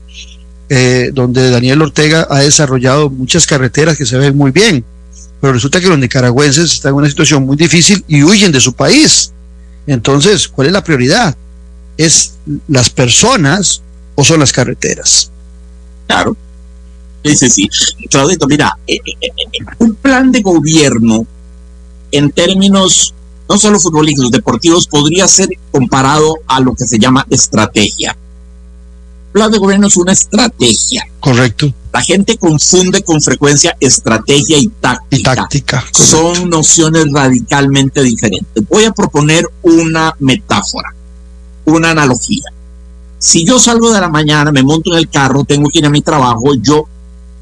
eh, 0.69 1.11
donde 1.13 1.51
Daniel 1.51 1.83
Ortega 1.83 2.27
ha 2.29 2.41
desarrollado 2.41 3.11
muchas 3.11 3.47
carreteras 3.47 3.97
que 3.97 4.05
se 4.05 4.19
ven 4.19 4.37
muy 4.37 4.51
bien, 4.51 4.85
pero 5.41 5.53
resulta 5.53 5.81
que 5.81 5.87
los 5.87 5.99
nicaragüenses 5.99 6.73
están 6.73 6.91
en 6.91 6.97
una 6.97 7.09
situación 7.09 7.47
muy 7.47 7.57
difícil 7.57 8.05
y 8.09 8.25
huyen 8.25 8.51
de 8.51 8.61
su 8.61 8.73
país. 8.73 9.33
Entonces, 9.87 10.49
¿cuál 10.49 10.67
es 10.67 10.73
la 10.73 10.83
prioridad? 10.83 11.37
¿Es 11.97 12.35
las 12.67 12.91
personas 12.91 13.83
o 14.17 14.25
son 14.25 14.41
las 14.41 14.53
carreteras? 14.53 15.31
Claro. 16.09 16.37
Sí, 17.25 17.51
sí. 17.51 17.69
Claudito, 18.11 18.47
mira, 18.47 18.77
eh, 18.87 18.99
eh, 19.07 19.31
un 19.79 19.95
plan 19.95 20.31
de 20.31 20.43
gobierno 20.43 21.27
en 22.11 22.31
términos 22.31 23.15
no 23.49 23.59
solo 23.59 23.79
futbolísticos, 23.79 24.31
deportivos, 24.31 24.87
podría 24.87 25.29
ser 25.29 25.49
comparado 25.71 26.35
a 26.47 26.61
lo 26.61 26.75
que 26.75 26.87
se 26.87 26.99
llama 26.99 27.27
estrategia. 27.31 28.17
Plan 29.33 29.51
de 29.51 29.59
gobierno 29.59 29.89
es 29.89 29.97
una 29.97 30.13
estrategia. 30.13 31.07
Correcto. 31.21 31.73
La 31.93 32.01
gente 32.01 32.39
confunde 32.39 33.03
con 33.03 33.21
frecuencia 33.21 33.77
estrategia 33.81 34.59
y 34.59 34.69
táctica. 34.69 35.35
táctica 35.35 35.85
Son 35.93 36.49
nociones 36.49 37.07
radicalmente 37.13 38.03
diferentes. 38.03 38.65
Voy 38.69 38.85
a 38.85 38.93
proponer 38.93 39.45
una 39.63 40.15
metáfora, 40.21 40.95
una 41.65 41.91
analogía. 41.91 42.45
Si 43.19 43.45
yo 43.45 43.59
salgo 43.59 43.93
de 43.93 44.01
la 44.01 44.09
mañana, 44.09 44.53
me 44.53 44.63
monto 44.63 44.93
en 44.93 44.99
el 44.99 45.09
carro, 45.09 45.45
tengo 45.45 45.69
que 45.71 45.79
ir 45.79 45.87
a 45.87 45.91
mi 45.91 46.03
trabajo, 46.03 46.55
yo 46.61 46.87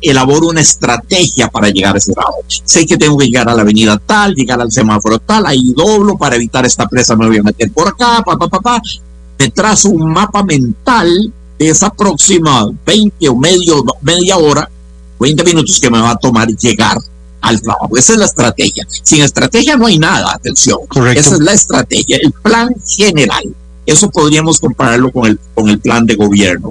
elaboro 0.03 0.49
una 0.49 0.61
estrategia 0.61 1.49
para 1.49 1.69
llegar 1.71 1.95
a 1.95 1.99
ese 1.99 2.13
lado. 2.15 2.35
Sé 2.47 2.87
que 2.87 2.97
tengo 2.97 3.17
que 3.17 3.27
llegar 3.27 3.49
a 3.49 3.55
la 3.55 3.63
avenida 3.63 4.01
tal, 4.05 4.35
llegar 4.35 4.61
al 4.61 4.73
semáforo 4.73 5.19
tal, 5.21 5.47
ahí 5.47 5.73
doblo 5.75 6.17
para 6.19 6.37
evitar 6.37 6.67
esta 6.67 6.89
presa, 6.89 7.17
me 7.17 7.29
voy 7.29 7.39
a 7.39 7.43
meter 7.43 7.71
por 7.73 7.89
acá, 7.89 8.23
pa, 8.25 8.37
pa, 8.37 8.49
pa, 8.49 8.61
pa. 8.61 8.83
Me 9.39 9.51
trazo 9.51 9.91
un 9.91 10.13
mapa 10.13 10.43
mental 10.43 11.33
de 11.59 11.69
esa 11.69 11.91
próxima 11.91 12.67
20 12.85 13.29
o 13.29 13.37
medio, 13.37 13.85
media 14.03 14.37
hora, 14.37 14.69
20 15.21 15.45
minutos 15.45 15.81
que 15.81 15.91
me 15.91 16.01
va 16.01 16.11
a 16.11 16.17
tomar 16.17 16.49
llegar 16.49 16.99
al 17.41 17.61
trabajo. 17.61 17.97
Esa 17.97 18.13
es 18.13 18.19
la 18.19 18.25
estrategia. 18.25 18.87
Sin 19.03 19.23
estrategia 19.23 19.77
no 19.77 19.87
hay 19.87 19.99
nada, 19.99 20.33
atención. 20.33 20.79
Correcto. 20.89 21.21
Esa 21.21 21.35
es 21.35 21.41
la 21.41 21.53
estrategia, 21.53 22.19
el 22.21 22.33
plan 22.33 22.75
general. 22.87 23.55
Eso 23.85 24.11
podríamos 24.11 24.59
compararlo 24.61 25.11
con 25.11 25.27
el, 25.27 25.39
con 25.55 25.69
el 25.69 25.81
plan 25.81 26.07
de 26.07 26.15
gobierno. 26.15 26.71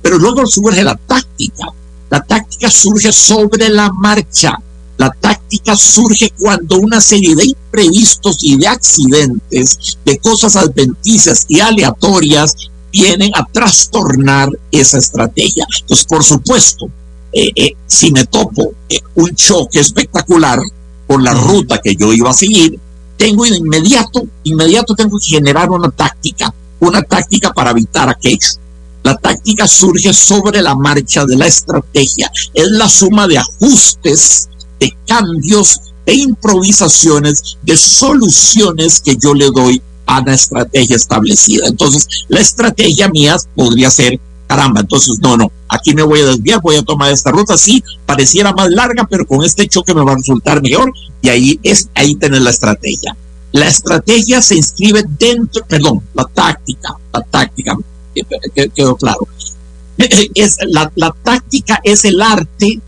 Pero 0.00 0.18
luego 0.18 0.46
surge 0.46 0.82
la 0.82 0.94
táctica 0.94 1.66
la 2.12 2.20
táctica 2.20 2.70
surge 2.70 3.10
sobre 3.10 3.70
la 3.70 3.90
marcha. 3.90 4.54
La 4.98 5.10
táctica 5.18 5.74
surge 5.74 6.30
cuando 6.38 6.78
una 6.78 7.00
serie 7.00 7.34
de 7.34 7.46
imprevistos 7.46 8.44
y 8.44 8.58
de 8.58 8.68
accidentes, 8.68 9.96
de 10.04 10.18
cosas 10.18 10.56
adventicias 10.56 11.46
y 11.48 11.60
aleatorias, 11.60 12.54
vienen 12.92 13.30
a 13.34 13.46
trastornar 13.50 14.50
esa 14.70 14.98
estrategia. 14.98 15.64
Entonces, 15.80 16.04
por 16.04 16.22
supuesto, 16.22 16.90
eh, 17.32 17.48
eh, 17.56 17.76
si 17.86 18.12
me 18.12 18.26
topo 18.26 18.74
eh, 18.90 19.00
un 19.14 19.34
choque 19.34 19.80
espectacular 19.80 20.58
por 21.06 21.22
la 21.22 21.32
ruta 21.32 21.80
que 21.82 21.96
yo 21.96 22.12
iba 22.12 22.28
a 22.28 22.34
seguir, 22.34 22.78
tengo 23.16 23.44
de 23.44 23.56
inmediato, 23.56 24.22
inmediato 24.44 24.94
tengo 24.94 25.18
que 25.18 25.28
generar 25.28 25.70
una 25.70 25.90
táctica, 25.90 26.52
una 26.78 27.00
táctica 27.00 27.54
para 27.54 27.70
evitar 27.70 28.10
aquello. 28.10 28.48
La 29.02 29.16
táctica 29.16 29.66
surge 29.66 30.12
sobre 30.12 30.62
la 30.62 30.74
marcha 30.74 31.24
de 31.24 31.36
la 31.36 31.46
estrategia. 31.46 32.30
Es 32.54 32.66
la 32.70 32.88
suma 32.88 33.26
de 33.26 33.38
ajustes, 33.38 34.48
de 34.78 34.96
cambios, 35.06 35.80
de 36.06 36.14
improvisaciones, 36.14 37.56
de 37.62 37.76
soluciones 37.76 39.00
que 39.00 39.16
yo 39.16 39.34
le 39.34 39.50
doy 39.50 39.82
a 40.06 40.22
la 40.24 40.34
estrategia 40.34 40.96
establecida. 40.96 41.66
Entonces, 41.66 42.06
la 42.28 42.40
estrategia 42.40 43.08
mía 43.08 43.36
podría 43.54 43.90
ser, 43.90 44.20
caramba, 44.46 44.80
entonces, 44.80 45.18
no, 45.22 45.36
no, 45.36 45.50
aquí 45.68 45.94
me 45.94 46.02
voy 46.02 46.20
a 46.20 46.26
desviar, 46.26 46.60
voy 46.60 46.76
a 46.76 46.82
tomar 46.82 47.12
esta 47.12 47.30
ruta, 47.30 47.56
sí, 47.56 47.82
pareciera 48.04 48.52
más 48.52 48.70
larga, 48.70 49.06
pero 49.08 49.26
con 49.26 49.44
este 49.44 49.66
choque 49.68 49.94
me 49.94 50.04
va 50.04 50.12
a 50.12 50.16
resultar 50.16 50.62
mejor 50.62 50.92
y 51.22 51.28
ahí 51.28 51.60
es, 51.62 51.88
ahí 51.94 52.14
tener 52.16 52.42
la 52.42 52.50
estrategia. 52.50 53.16
La 53.52 53.68
estrategia 53.68 54.40
se 54.42 54.56
inscribe 54.56 55.04
dentro, 55.18 55.64
perdón, 55.66 56.02
la 56.14 56.24
táctica, 56.24 56.94
la 57.12 57.22
táctica, 57.22 57.76
quedó 58.74 58.96
claro. 58.96 59.28
Es, 60.34 60.56
la, 60.68 60.90
la 60.96 61.14
táctica 61.22 61.80
es 61.84 62.04
el 62.04 62.20
arte 62.20 62.80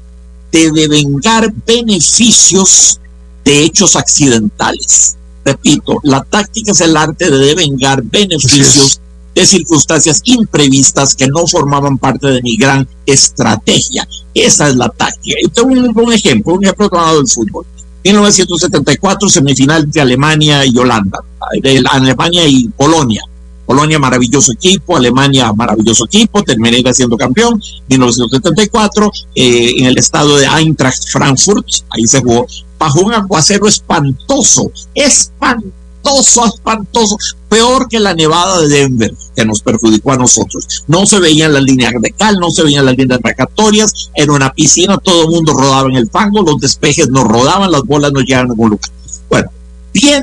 de 0.50 0.70
devengar 0.72 1.52
beneficios 1.66 2.98
de 3.44 3.62
hechos 3.62 3.94
accidentales. 3.94 5.16
Repito, 5.44 6.00
la 6.02 6.24
táctica 6.24 6.72
es 6.72 6.80
el 6.80 6.96
arte 6.96 7.30
de 7.30 7.36
devengar 7.36 8.02
beneficios 8.02 9.00
de 9.34 9.44
circunstancias 9.44 10.22
imprevistas 10.24 11.14
que 11.14 11.26
no 11.26 11.46
formaban 11.46 11.98
parte 11.98 12.28
de 12.28 12.42
mi 12.42 12.56
gran 12.56 12.88
estrategia. 13.04 14.08
Esa 14.32 14.68
es 14.68 14.76
la 14.76 14.88
táctica. 14.88 15.36
Y 15.42 15.48
tengo 15.48 15.68
un, 15.68 15.92
un 15.94 16.12
ejemplo, 16.12 16.54
un 16.54 16.64
ejemplo 16.64 16.88
tomado 16.88 17.18
del 17.18 17.28
fútbol. 17.28 17.66
1974, 18.04 19.28
semifinal 19.28 19.90
de 19.90 20.00
Alemania 20.00 20.64
y 20.64 20.76
Holanda, 20.76 21.20
de 21.62 21.82
Alemania 21.90 22.46
y 22.46 22.68
Polonia. 22.68 23.22
Polonia, 23.66 23.98
maravilloso 23.98 24.52
equipo, 24.52 24.96
Alemania, 24.96 25.52
maravilloso 25.52 26.06
equipo, 26.06 26.42
terminé 26.42 26.82
siendo 26.92 27.16
campeón, 27.16 27.60
1974, 27.88 29.10
eh, 29.34 29.74
en 29.78 29.86
el 29.86 29.98
estado 29.98 30.36
de 30.36 30.46
Eintracht 30.46 31.08
Frankfurt, 31.08 31.66
ahí 31.90 32.06
se 32.06 32.20
jugó, 32.20 32.46
bajo 32.78 33.00
un 33.00 33.14
aguacero 33.14 33.66
espantoso, 33.66 34.70
espantoso, 34.94 36.46
espantoso, 36.46 37.16
peor 37.48 37.88
que 37.88 37.98
la 37.98 38.14
nevada 38.14 38.60
de 38.60 38.68
Denver, 38.68 39.14
que 39.34 39.44
nos 39.44 39.62
perjudicó 39.62 40.12
a 40.12 40.18
nosotros. 40.18 40.84
No 40.86 41.06
se 41.06 41.18
veían 41.18 41.54
las 41.54 41.62
líneas 41.62 41.94
de 42.00 42.10
cal, 42.10 42.36
no 42.38 42.50
se 42.50 42.62
veían 42.62 42.84
las 42.84 42.96
líneas 42.96 43.20
marcatorias, 43.22 44.10
en 44.14 44.30
una 44.30 44.52
piscina 44.52 44.98
todo 44.98 45.22
el 45.22 45.28
mundo 45.28 45.54
rodaba 45.54 45.88
en 45.88 45.96
el 45.96 46.10
fango, 46.10 46.42
los 46.42 46.60
despejes 46.60 47.08
no 47.08 47.24
rodaban, 47.24 47.72
las 47.72 47.82
bolas 47.82 48.12
no 48.12 48.20
llegaban 48.20 48.46
a 48.46 48.50
ningún 48.50 48.70
lugar. 48.70 48.90
Bueno, 49.30 49.50
bien, 49.92 50.22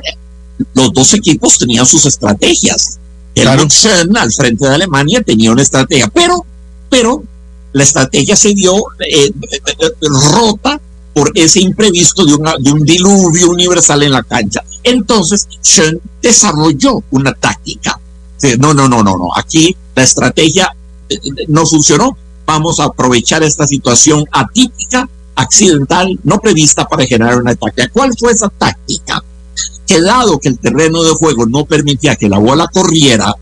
los 0.73 0.93
dos 0.93 1.13
equipos 1.13 1.57
tenían 1.57 1.87
sus 1.87 2.05
estrategias 2.05 2.99
el 3.35 3.43
claro. 3.43 3.67
al 4.19 4.31
frente 4.31 4.67
de 4.67 4.75
Alemania 4.75 5.21
tenía 5.23 5.51
una 5.51 5.61
estrategia, 5.61 6.09
pero, 6.13 6.45
pero 6.89 7.23
la 7.73 7.83
estrategia 7.83 8.35
se 8.35 8.53
vio 8.53 8.75
eh, 8.99 9.31
rota 10.33 10.79
por 11.13 11.31
ese 11.35 11.61
imprevisto 11.61 12.25
de, 12.25 12.33
una, 12.33 12.55
de 12.59 12.71
un 12.71 12.83
diluvio 12.83 13.49
universal 13.49 14.03
en 14.03 14.11
la 14.11 14.23
cancha. 14.23 14.61
Entonces, 14.83 15.47
Schoen 15.61 15.99
desarrolló 16.21 17.03
una 17.11 17.33
táctica. 17.33 17.99
No, 18.59 18.73
no, 18.73 18.87
no, 18.89 19.03
no, 19.03 19.17
no. 19.17 19.29
Aquí 19.35 19.75
la 19.95 20.03
estrategia 20.03 20.73
eh, 21.09 21.19
no 21.47 21.65
funcionó. 21.65 22.17
Vamos 22.45 22.79
a 22.79 22.85
aprovechar 22.85 23.43
esta 23.43 23.67
situación 23.67 24.25
atípica, 24.31 25.07
accidental, 25.35 26.19
no 26.23 26.39
prevista 26.39 26.85
para 26.85 27.05
generar 27.05 27.39
una 27.39 27.55
táctica. 27.55 27.89
¿Cuál 27.93 28.11
fue 28.17 28.31
esa 28.31 28.49
táctica? 28.49 29.23
Que 29.87 30.01
dado 30.01 30.39
que 30.39 30.49
el 30.49 30.59
terreno 30.59 31.03
de 31.03 31.11
juego 31.11 31.45
no 31.45 31.65
permitía 31.65 32.15
que 32.15 32.29
la 32.29 32.39
bola 32.39 32.67
corriera, 32.67 33.33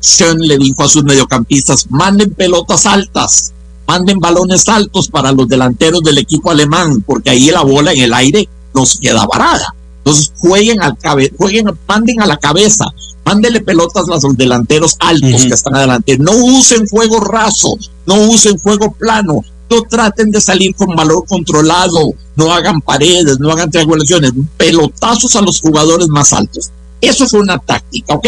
Sean 0.00 0.38
le 0.38 0.58
dijo 0.58 0.84
a 0.84 0.88
sus 0.88 1.04
mediocampistas, 1.04 1.86
manden 1.90 2.30
pelotas 2.30 2.86
altas, 2.86 3.52
manden 3.86 4.18
balones 4.18 4.68
altos 4.68 5.08
para 5.08 5.32
los 5.32 5.48
delanteros 5.48 6.02
del 6.02 6.18
equipo 6.18 6.50
alemán, 6.50 7.02
porque 7.06 7.30
ahí 7.30 7.50
la 7.50 7.62
bola 7.62 7.92
en 7.92 8.00
el 8.00 8.14
aire 8.14 8.48
nos 8.74 8.98
queda 8.98 9.26
varada. 9.26 9.74
Entonces 9.98 10.32
jueguen 10.38 10.80
al 10.82 10.96
cabe, 10.96 11.32
jueguen, 11.36 11.66
manden 11.86 12.22
a 12.22 12.26
la 12.26 12.36
cabeza, 12.36 12.84
mándenle 13.24 13.60
pelotas 13.60 14.08
a 14.08 14.14
los 14.14 14.36
delanteros 14.36 14.96
altos 15.00 15.44
que 15.44 15.54
están 15.54 15.74
adelante. 15.74 16.16
No 16.18 16.32
usen 16.32 16.86
fuego 16.86 17.20
raso, 17.20 17.76
no 18.06 18.14
usen 18.28 18.58
fuego 18.58 18.92
plano, 18.92 19.42
no 19.70 19.82
traten 19.82 20.30
de 20.30 20.40
salir 20.40 20.74
con 20.74 20.94
valor 20.94 21.24
controlado, 21.26 22.12
no 22.36 22.52
hagan 22.52 22.80
paredes, 22.80 23.38
no 23.38 23.50
hagan 23.50 23.70
triangulaciones, 23.70 24.32
pelotazos 24.56 25.36
a 25.36 25.42
los 25.42 25.60
jugadores 25.60 26.08
más 26.08 26.32
altos. 26.32 26.70
Eso 27.00 27.28
fue 27.28 27.40
una 27.40 27.58
táctica, 27.58 28.14
¿ok? 28.14 28.26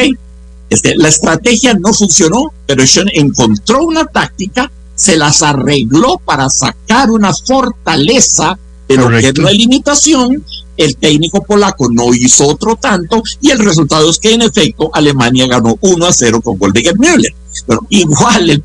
Este, 0.68 0.96
la 0.96 1.08
estrategia 1.08 1.74
no 1.74 1.92
funcionó, 1.92 2.52
pero 2.66 2.86
Sean 2.86 3.08
encontró 3.12 3.84
una 3.84 4.04
táctica, 4.06 4.70
se 4.94 5.16
las 5.16 5.42
arregló 5.42 6.20
para 6.24 6.48
sacar 6.48 7.10
una 7.10 7.32
fortaleza 7.34 8.58
de 8.86 8.96
lo 8.96 9.08
que 9.08 9.28
es 9.28 9.38
la 9.38 9.50
limitación. 9.50 10.44
El 10.80 10.96
técnico 10.96 11.42
polaco 11.42 11.90
no 11.90 12.14
hizo 12.14 12.48
otro 12.48 12.74
tanto 12.74 13.22
y 13.42 13.50
el 13.50 13.58
resultado 13.58 14.08
es 14.08 14.16
que 14.16 14.32
en 14.32 14.40
efecto 14.40 14.90
Alemania 14.94 15.46
ganó 15.46 15.76
1 15.78 16.06
a 16.06 16.10
0 16.10 16.40
con 16.40 16.56
gol 16.56 16.72
de 16.72 16.80
Gerd 16.80 16.98
Müller. 16.98 17.34
Pero 17.66 17.86
igual 17.90 18.48
el, 18.48 18.64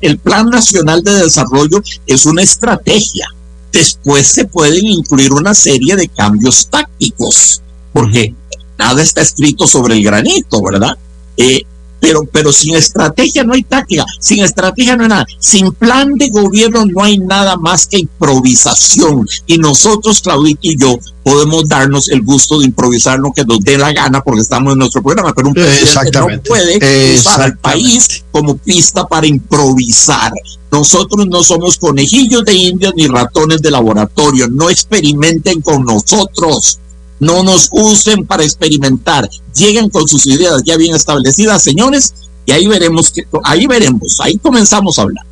el, 0.00 0.18
Plan 0.18 0.48
Nacional 0.48 1.02
de 1.02 1.12
Desarrollo 1.12 1.82
es 2.06 2.24
una 2.24 2.40
estrategia. 2.40 3.28
Después 3.70 4.26
se 4.26 4.46
pueden 4.46 4.86
incluir 4.86 5.34
una 5.34 5.54
serie 5.54 5.94
de 5.94 6.08
cambios 6.08 6.68
tácticos, 6.68 7.60
porque 7.92 8.34
nada 8.78 9.02
está 9.02 9.20
escrito 9.20 9.66
sobre 9.66 9.96
el 9.96 10.04
granito, 10.04 10.62
¿verdad? 10.62 10.96
Eh, 11.36 11.60
pero, 12.00 12.24
pero 12.30 12.52
sin 12.52 12.76
estrategia 12.76 13.44
no 13.44 13.54
hay 13.54 13.62
táctica, 13.62 14.04
sin 14.20 14.42
estrategia 14.42 14.96
no 14.96 15.04
hay 15.04 15.08
nada, 15.08 15.26
sin 15.38 15.72
plan 15.72 16.14
de 16.14 16.28
gobierno 16.28 16.84
no 16.86 17.02
hay 17.02 17.18
nada 17.18 17.56
más 17.56 17.86
que 17.86 17.98
improvisación. 17.98 19.26
Y 19.46 19.58
nosotros, 19.58 20.20
Claudito 20.20 20.60
y 20.62 20.76
yo, 20.78 20.98
podemos 21.22 21.68
darnos 21.68 22.08
el 22.08 22.22
gusto 22.22 22.58
de 22.58 22.66
improvisar 22.66 23.18
lo 23.18 23.32
que 23.32 23.44
nos 23.44 23.58
dé 23.60 23.76
la 23.76 23.92
gana 23.92 24.22
porque 24.22 24.42
estamos 24.42 24.74
en 24.74 24.78
nuestro 24.78 25.02
programa, 25.02 25.32
pero 25.34 25.48
un 25.48 25.54
presidente 25.54 26.18
no 26.20 26.42
puede 26.42 27.14
usar 27.14 27.42
al 27.42 27.58
país 27.58 28.24
como 28.30 28.56
pista 28.56 29.06
para 29.06 29.26
improvisar. 29.26 30.32
Nosotros 30.70 31.26
no 31.26 31.42
somos 31.42 31.78
conejillos 31.78 32.44
de 32.44 32.54
indias 32.54 32.92
ni 32.96 33.06
ratones 33.06 33.62
de 33.62 33.70
laboratorio, 33.70 34.48
no 34.48 34.68
experimenten 34.68 35.60
con 35.62 35.84
nosotros 35.84 36.78
no 37.20 37.42
nos 37.42 37.68
usen 37.72 38.26
para 38.26 38.44
experimentar, 38.44 39.28
lleguen 39.54 39.88
con 39.88 40.06
sus 40.06 40.26
ideas 40.26 40.62
ya 40.64 40.76
bien 40.76 40.94
establecidas, 40.94 41.62
señores, 41.62 42.14
y 42.44 42.52
ahí 42.52 42.66
veremos, 42.66 43.10
que, 43.10 43.24
ahí 43.44 43.66
veremos, 43.66 44.20
ahí 44.20 44.38
comenzamos 44.38 44.98
a 44.98 45.02
hablar. 45.02 45.24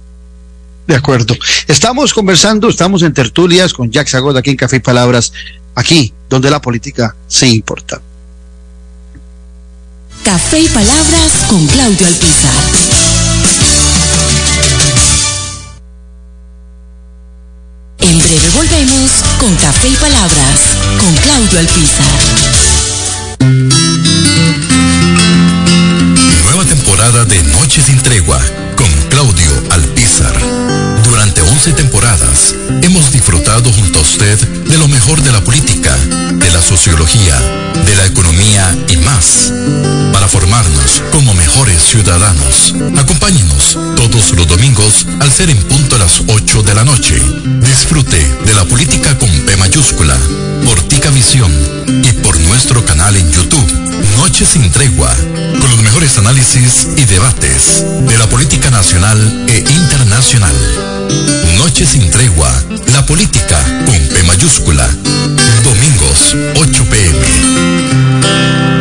De 0.86 0.94
acuerdo. 0.94 1.34
Estamos 1.66 2.12
conversando, 2.12 2.68
estamos 2.68 3.02
en 3.02 3.14
tertulias 3.14 3.72
con 3.72 3.90
Jack 3.90 4.08
Sagod 4.08 4.36
aquí 4.36 4.50
en 4.50 4.56
Café 4.56 4.76
y 4.76 4.80
Palabras, 4.80 5.32
aquí 5.74 6.12
donde 6.28 6.50
la 6.50 6.60
política 6.60 7.14
se 7.26 7.48
importa. 7.48 8.00
Café 10.24 10.60
y 10.60 10.68
Palabras 10.68 11.32
con 11.48 11.66
Claudio 11.66 12.06
Alpizar. 12.06 12.52
En 17.98 18.18
breve 18.18 18.48
volvemos 18.54 18.73
con 19.44 19.54
Café 19.56 19.88
y 19.88 19.94
Palabras 19.96 20.74
con 20.98 21.14
Claudio 21.16 21.58
Alpizar. 21.58 22.06
Nueva 26.44 26.64
temporada 26.64 27.26
de 27.26 27.42
Noche 27.42 27.82
sin 27.82 28.00
Tregua 28.00 28.40
con 28.74 28.88
Claudio 29.10 29.50
Alpizar. 29.68 30.34
Durante 31.04 31.42
11 31.42 31.74
temporadas 31.74 32.54
hemos 32.80 33.12
disfrutado 33.12 33.70
junto 33.70 33.98
a 33.98 34.02
usted 34.02 34.38
de 34.38 34.78
lo 34.78 34.88
mejor 34.88 35.20
de 35.20 35.32
la 35.32 35.44
política, 35.44 35.94
sociología, 36.76 37.38
de 37.86 37.94
la 37.94 38.04
economía 38.04 38.76
y 38.88 38.96
más, 38.96 39.52
para 40.12 40.26
formarnos 40.26 41.02
como 41.12 41.32
mejores 41.32 41.80
ciudadanos. 41.80 42.74
Acompáñenos 42.98 43.78
todos 43.94 44.32
los 44.32 44.48
domingos 44.48 45.06
al 45.20 45.30
ser 45.30 45.50
en 45.50 45.62
punto 45.68 45.94
a 45.94 46.00
las 46.00 46.22
8 46.26 46.62
de 46.64 46.74
la 46.74 46.82
noche. 46.82 47.22
Disfrute 47.60 48.18
de 48.44 48.54
la 48.54 48.64
política 48.64 49.16
con 49.16 49.30
P 49.30 49.56
mayúscula, 49.56 50.18
por 50.64 50.82
Tica 50.88 51.10
Visión 51.10 51.52
y 52.02 52.12
por 52.24 52.40
nuestro 52.40 52.84
canal 52.84 53.14
en 53.14 53.30
YouTube. 53.30 53.72
Noche 54.16 54.44
sin 54.44 54.68
tregua, 54.72 55.14
con 55.60 55.70
los 55.70 55.80
mejores 55.80 56.18
análisis 56.18 56.88
y 56.96 57.04
debates 57.04 57.84
de 58.00 58.18
la 58.18 58.28
política 58.28 58.70
nacional 58.70 59.46
e 59.48 59.58
internacional. 59.58 60.56
Noche 61.56 61.86
sin 61.86 62.10
tregua, 62.10 62.50
la 62.92 63.06
política 63.06 63.62
con 63.86 63.96
P 64.08 64.22
mayúscula. 64.24 64.90
Domingos, 66.14 66.36
8 66.54 66.84
pm. 66.84 68.73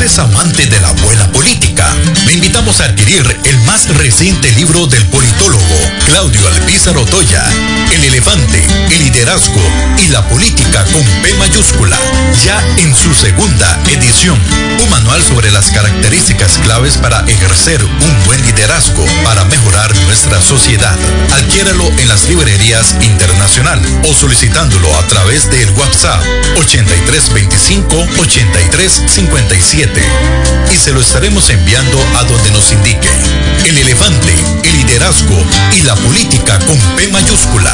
Es 0.00 0.18
amante 0.20 0.64
de 0.66 0.78
la 0.80 0.92
buena 0.92 1.26
política, 1.32 1.84
le 2.24 2.34
invitamos 2.34 2.80
a 2.80 2.84
adquirir 2.84 3.40
el 3.44 3.58
más 3.62 3.88
reciente 3.96 4.48
libro 4.52 4.86
del 4.86 5.04
politólogo 5.06 5.64
Claudio 6.06 6.46
Alpizar 6.46 6.96
Otoya, 6.96 7.44
El 7.92 8.04
elefante, 8.04 8.64
el 8.92 8.98
liderazgo 9.04 9.60
y 9.98 10.08
la 10.08 10.26
política 10.28 10.84
con 10.92 11.02
P 11.22 11.34
mayúscula, 11.34 11.98
ya 12.44 12.64
en 12.78 12.94
su 12.94 13.12
segunda 13.12 13.76
edición. 13.88 14.40
Un 14.82 14.88
manual 14.88 15.20
sobre 15.22 15.50
las 15.50 15.70
características 15.72 16.58
claves 16.58 16.96
para 16.96 17.24
ejercer 17.26 17.84
un 17.84 18.24
buen 18.24 18.40
liderazgo 18.46 19.04
para 19.24 19.44
mejorar 19.46 19.92
nuestra 20.04 20.40
sociedad. 20.40 20.96
Adquiéralo 21.32 21.90
en 21.98 22.08
las 22.08 22.28
librerías 22.28 22.94
internacional 23.02 23.82
o 24.04 24.14
solicitándolo 24.14 24.96
a 24.96 25.06
través 25.08 25.50
del 25.50 25.70
WhatsApp 25.70 26.22
8325 26.56 28.06
8357 28.18 29.87
y 30.72 30.76
se 30.76 30.92
lo 30.92 31.00
estaremos 31.00 31.50
enviando 31.50 31.98
a 32.16 32.24
donde 32.24 32.50
nos 32.50 32.72
indique. 32.72 33.08
El 33.68 33.76
elefante, 33.76 34.34
el 34.64 34.76
liderazgo 34.78 35.36
y 35.76 35.82
la 35.82 35.94
política 35.96 36.58
con 36.60 36.78
P 36.96 37.06
mayúscula. 37.08 37.70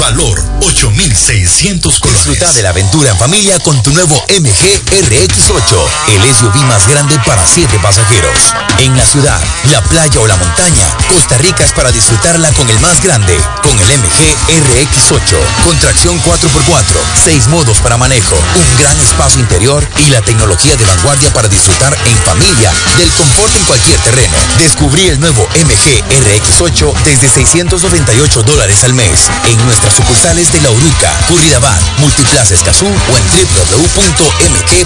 Valor 0.00 0.42
8600 0.60 2.00
colores. 2.00 2.26
Disfruta 2.26 2.52
de 2.52 2.62
la 2.62 2.70
aventura 2.70 3.10
en 3.10 3.16
familia 3.16 3.58
con 3.60 3.80
tu 3.80 3.92
nuevo 3.92 4.14
MG 4.28 4.82
RX8, 4.90 5.88
el 6.08 6.34
SUV 6.34 6.56
más 6.64 6.88
grande 6.88 7.16
para 7.24 7.46
7 7.46 7.78
pasajeros. 7.80 8.36
En 8.78 8.96
la 8.96 9.06
ciudad, 9.06 9.40
la 9.70 9.80
playa 9.84 10.20
o 10.20 10.26
la 10.26 10.36
montaña, 10.36 10.84
Costa 11.08 11.38
Rica 11.38 11.64
es 11.64 11.72
para 11.72 11.92
disfrutarla 11.92 12.52
con 12.54 12.68
el 12.68 12.78
más 12.80 13.00
grande, 13.00 13.38
con 13.62 13.78
el 13.78 13.98
MG 13.98 14.34
RX8, 14.50 15.36
con 15.64 15.78
tracción 15.78 16.20
4x4, 16.24 16.82
6 17.24 17.46
modos 17.48 17.78
para 17.78 17.96
manejo, 17.96 18.34
un 18.34 18.82
gran 18.82 18.98
espacio 19.00 19.40
interior 19.40 19.86
y 20.04 20.10
la 20.10 20.20
tecnología 20.22 20.76
de 20.76 20.84
vanguardia 20.84 21.32
para 21.32 21.48
disfrutar 21.48 21.96
en 22.04 22.16
familia 22.18 22.72
del 22.98 23.10
confort 23.12 23.54
en 23.56 23.64
cualquier 23.64 24.00
terreno. 24.00 24.34
Descubrí 24.58 25.06
el 25.06 25.20
nuevo 25.20 25.35
MG 25.42 26.02
RX8 26.08 26.94
desde 27.04 27.28
698 27.28 28.42
dólares 28.42 28.84
al 28.84 28.94
mes 28.94 29.28
en 29.48 29.64
nuestras 29.66 29.92
sucursales 29.94 30.52
de 30.52 30.60
La 30.62 30.70
Uruca, 30.70 31.12
Curridabat, 31.28 31.80
Multiplaza 31.98 32.54
Escazú 32.54 32.86
o 32.86 33.16
en 33.16 33.24
www.mg.cr. 33.70 34.78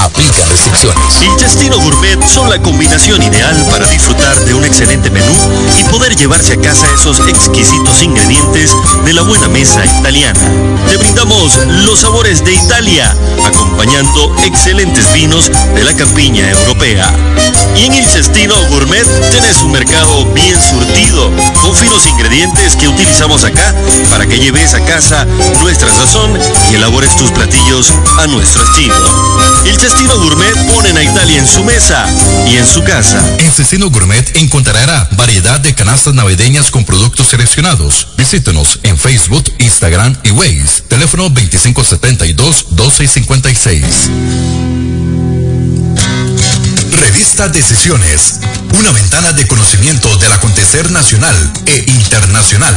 Aplican 0.00 0.48
restricciones. 0.48 1.22
Intestino 1.22 1.78
Gourmet 1.80 2.22
son 2.26 2.48
la 2.48 2.60
combinación 2.62 3.22
ideal 3.22 3.66
para 3.70 3.86
disfrutar 3.86 4.38
de 4.44 4.54
un 4.54 4.64
excelente 4.64 5.10
menú 5.10 5.32
y 5.78 5.84
poder 5.84 6.14
llevarse 6.16 6.52
a 6.54 6.60
casa 6.60 6.86
esos 6.94 7.18
exquisitos 7.28 8.02
ingredientes 8.02 8.72
de 9.04 9.12
la 9.12 9.22
buena 9.22 9.48
mesa 9.48 9.84
italiana. 9.84 10.40
Te 10.88 10.96
brindamos 10.96 11.58
los 11.84 12.00
sabores 12.00 12.44
de 12.44 12.54
Italia, 12.54 13.16
acompañando 13.44 14.34
excelentes 14.44 15.12
vinos 15.12 15.50
de 15.74 15.84
la 15.84 15.94
campiña 15.94 16.48
europea. 16.50 17.12
Y 17.80 17.84
en 17.84 17.94
el 17.94 18.04
Cestino 18.04 18.54
Gourmet 18.68 19.06
tenés 19.30 19.62
un 19.62 19.72
mercado 19.72 20.26
bien 20.34 20.54
surtido, 20.60 21.32
con 21.62 21.74
finos 21.74 22.06
ingredientes 22.06 22.76
que 22.76 22.86
utilizamos 22.86 23.42
acá 23.44 23.74
para 24.10 24.26
que 24.26 24.38
lleves 24.38 24.74
a 24.74 24.84
casa 24.84 25.24
nuestra 25.62 25.88
sazón 25.90 26.38
y 26.70 26.74
elabores 26.74 27.16
tus 27.16 27.30
platillos 27.30 27.90
a 28.18 28.26
nuestro 28.26 28.62
estilo. 28.64 28.94
El 29.64 29.80
Cestino 29.80 30.14
Gourmet 30.18 30.54
pone 30.74 30.90
a 30.90 31.02
Italia 31.02 31.38
en 31.38 31.46
su 31.46 31.64
mesa 31.64 32.06
y 32.46 32.58
en 32.58 32.66
su 32.66 32.84
casa. 32.84 33.24
En 33.38 33.50
Cestino 33.50 33.88
Gourmet 33.88 34.30
encontrará 34.36 35.08
variedad 35.12 35.58
de 35.58 35.74
canastas 35.74 36.12
navideñas 36.12 36.70
con 36.70 36.84
productos 36.84 37.28
seleccionados. 37.28 38.08
Visítenos 38.18 38.78
en 38.82 38.98
Facebook, 38.98 39.44
Instagram 39.58 40.18
y 40.22 40.32
Waze. 40.32 40.82
Teléfono 40.86 41.30
2572 41.30 42.66
1256. 42.72 44.10
Revista 47.00 47.48
Decisiones, 47.48 48.40
una 48.78 48.92
ventana 48.92 49.32
de 49.32 49.46
conocimiento 49.46 50.14
del 50.18 50.32
acontecer 50.32 50.90
nacional 50.90 51.52
e 51.66 51.84
internacional. 51.92 52.76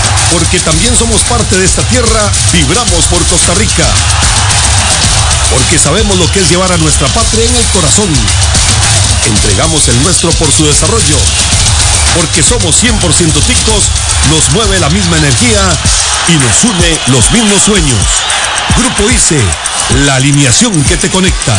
Porque 0.31 0.59
también 0.59 0.95
somos 0.95 1.21
parte 1.23 1.57
de 1.57 1.65
esta 1.65 1.81
tierra, 1.83 2.31
vibramos 2.53 3.05
por 3.05 3.23
Costa 3.25 3.53
Rica. 3.53 3.85
Porque 5.49 5.77
sabemos 5.77 6.17
lo 6.17 6.31
que 6.31 6.39
es 6.39 6.49
llevar 6.49 6.71
a 6.71 6.77
nuestra 6.77 7.07
patria 7.09 7.45
en 7.45 7.55
el 7.55 7.65
corazón. 7.67 8.09
Entregamos 9.25 9.87
el 9.89 10.01
nuestro 10.03 10.31
por 10.33 10.51
su 10.51 10.65
desarrollo. 10.65 11.17
Porque 12.15 12.41
somos 12.41 12.81
100% 12.81 12.97
ticos, 13.43 13.83
nos 14.29 14.49
mueve 14.53 14.79
la 14.79 14.89
misma 14.89 15.17
energía 15.17 15.61
y 16.27 16.33
nos 16.33 16.63
une 16.63 16.99
los 17.07 17.29
mismos 17.31 17.61
sueños. 17.63 17.99
Grupo 18.77 19.09
ICE, 19.11 19.41
la 20.05 20.15
alineación 20.15 20.81
que 20.85 20.97
te 20.97 21.09
conecta. 21.09 21.55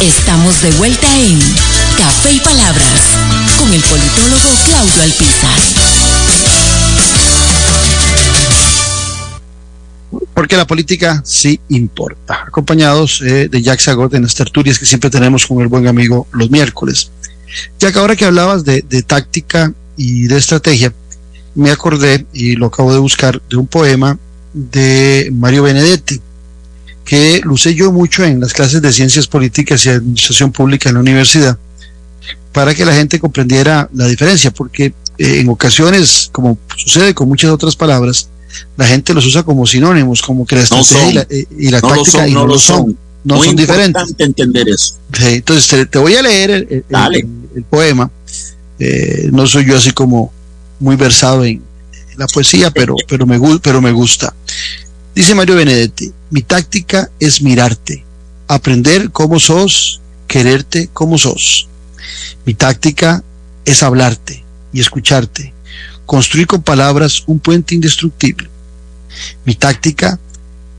Estamos 0.00 0.60
de 0.62 0.70
vuelta 0.72 1.08
en 1.16 1.38
Café 1.96 2.32
y 2.32 2.40
Palabras 2.40 3.00
con 3.58 3.72
el 3.72 3.82
politólogo 3.82 4.50
Claudio 4.64 5.02
Alpizar. 5.02 5.58
Porque 10.34 10.56
la 10.56 10.66
política 10.66 11.22
sí 11.24 11.60
importa. 11.68 12.44
Acompañados 12.46 13.20
eh, 13.22 13.48
de 13.48 13.62
Jack 13.62 13.80
Sagot 13.80 14.14
en 14.14 14.22
las 14.22 14.34
tertulias 14.34 14.78
que 14.78 14.86
siempre 14.86 15.10
tenemos 15.10 15.46
con 15.46 15.60
el 15.60 15.68
buen 15.68 15.86
amigo 15.86 16.26
los 16.32 16.50
miércoles. 16.50 17.10
Jack, 17.78 17.96
ahora 17.96 18.16
que 18.16 18.24
hablabas 18.24 18.64
de, 18.64 18.82
táctica 19.06 19.72
y 19.96 20.26
de 20.26 20.36
estrategia, 20.36 20.92
me 21.54 21.70
acordé, 21.70 22.26
y 22.32 22.56
lo 22.56 22.66
acabo 22.66 22.92
de 22.92 22.98
buscar, 22.98 23.40
de 23.48 23.56
un 23.56 23.66
poema 23.66 24.18
de 24.52 25.30
Mario 25.32 25.64
Benedetti, 25.64 26.20
que 27.04 27.40
lo 27.44 27.56
yo 27.56 27.90
mucho 27.90 28.24
en 28.24 28.40
las 28.40 28.52
clases 28.52 28.82
de 28.82 28.92
ciencias 28.92 29.26
políticas 29.26 29.84
y 29.84 29.88
administración 29.88 30.52
pública 30.52 30.90
en 30.90 30.96
la 30.96 31.00
universidad, 31.00 31.58
para 32.52 32.74
que 32.74 32.84
la 32.84 32.94
gente 32.94 33.18
comprendiera 33.18 33.88
la 33.94 34.06
diferencia, 34.06 34.50
porque 34.50 34.92
eh, 35.18 35.40
en 35.40 35.48
ocasiones, 35.48 36.28
como 36.32 36.58
sucede 36.76 37.14
con 37.14 37.28
muchas 37.28 37.50
otras 37.50 37.74
palabras, 37.76 38.28
la 38.76 38.86
gente 38.86 39.14
los 39.14 39.26
usa 39.26 39.42
como 39.42 39.66
sinónimos, 39.66 40.22
como 40.22 40.46
que 40.46 40.56
la 40.56 40.62
estrategia 40.62 41.10
y 41.10 41.14
la, 41.14 41.26
y 41.58 41.70
la 41.70 41.80
No 41.80 41.88
táctica 41.88 42.10
son, 42.10 42.28
y 42.28 42.32
no 42.32 42.40
no 42.40 42.46
lo 42.46 42.58
son, 42.58 42.76
son. 42.76 42.98
no 43.24 43.36
Muy 43.36 43.46
son 43.48 43.56
diferentes. 43.56 44.14
entender 44.18 44.68
eso. 44.68 44.94
Sí, 45.12 45.26
entonces 45.26 45.66
te, 45.68 45.86
te 45.86 45.98
voy 45.98 46.14
a 46.16 46.22
leer 46.22 46.50
el, 46.50 46.66
el- 46.70 46.84
Dale. 46.88 47.18
el- 47.20 47.28
el 47.56 47.62
poema. 47.64 48.10
Eh, 48.78 49.28
no 49.32 49.46
soy 49.46 49.66
yo 49.66 49.76
así 49.76 49.90
como 49.90 50.32
muy 50.78 50.94
versado 50.96 51.44
en 51.44 51.62
la 52.16 52.26
poesía, 52.28 52.70
pero, 52.74 52.94
pero, 53.08 53.26
me, 53.26 53.38
pero 53.60 53.80
me 53.80 53.92
gusta. 53.92 54.34
Dice 55.14 55.34
Mario 55.34 55.56
Benedetti, 55.56 56.12
mi 56.30 56.42
táctica 56.42 57.10
es 57.18 57.42
mirarte, 57.42 58.04
aprender 58.46 59.10
cómo 59.10 59.40
sos, 59.40 60.00
quererte 60.28 60.88
como 60.92 61.18
sos. 61.18 61.68
Mi 62.44 62.54
táctica 62.54 63.22
es 63.64 63.82
hablarte 63.82 64.44
y 64.72 64.80
escucharte, 64.80 65.52
construir 66.08 66.46
con 66.46 66.62
palabras 66.62 67.22
un 67.26 67.38
puente 67.38 67.74
indestructible. 67.74 68.48
Mi 69.44 69.54
táctica 69.54 70.18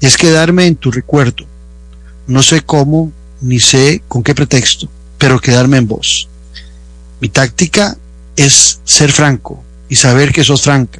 es 0.02 0.18
quedarme 0.18 0.66
en 0.66 0.76
tu 0.76 0.90
recuerdo. 0.90 1.46
No 2.26 2.42
sé 2.42 2.62
cómo, 2.62 3.12
ni 3.40 3.60
sé 3.60 4.02
con 4.08 4.24
qué 4.24 4.34
pretexto, 4.34 4.90
pero 5.20 5.40
quedarme 5.40 5.78
en 5.78 5.88
vos. 5.88 6.28
Mi 7.22 7.30
táctica 7.30 7.96
es 8.36 8.80
ser 8.84 9.12
franco 9.12 9.64
y 9.88 9.98
saber 9.98 10.32
que 10.32 10.44
sos 10.44 10.64
franca 10.64 11.00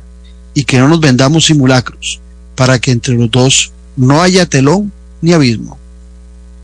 y 0.54 0.64
que 0.64 0.78
no 0.78 0.88
nos 0.88 1.00
vendamos 1.00 1.46
simulacros 1.46 2.20
para 2.54 2.78
que 2.78 2.92
entre 2.92 3.16
los 3.16 3.32
dos 3.32 3.72
no 3.96 4.22
haya 4.22 4.46
telón 4.46 4.92
ni 5.22 5.34
abismo. 5.34 5.80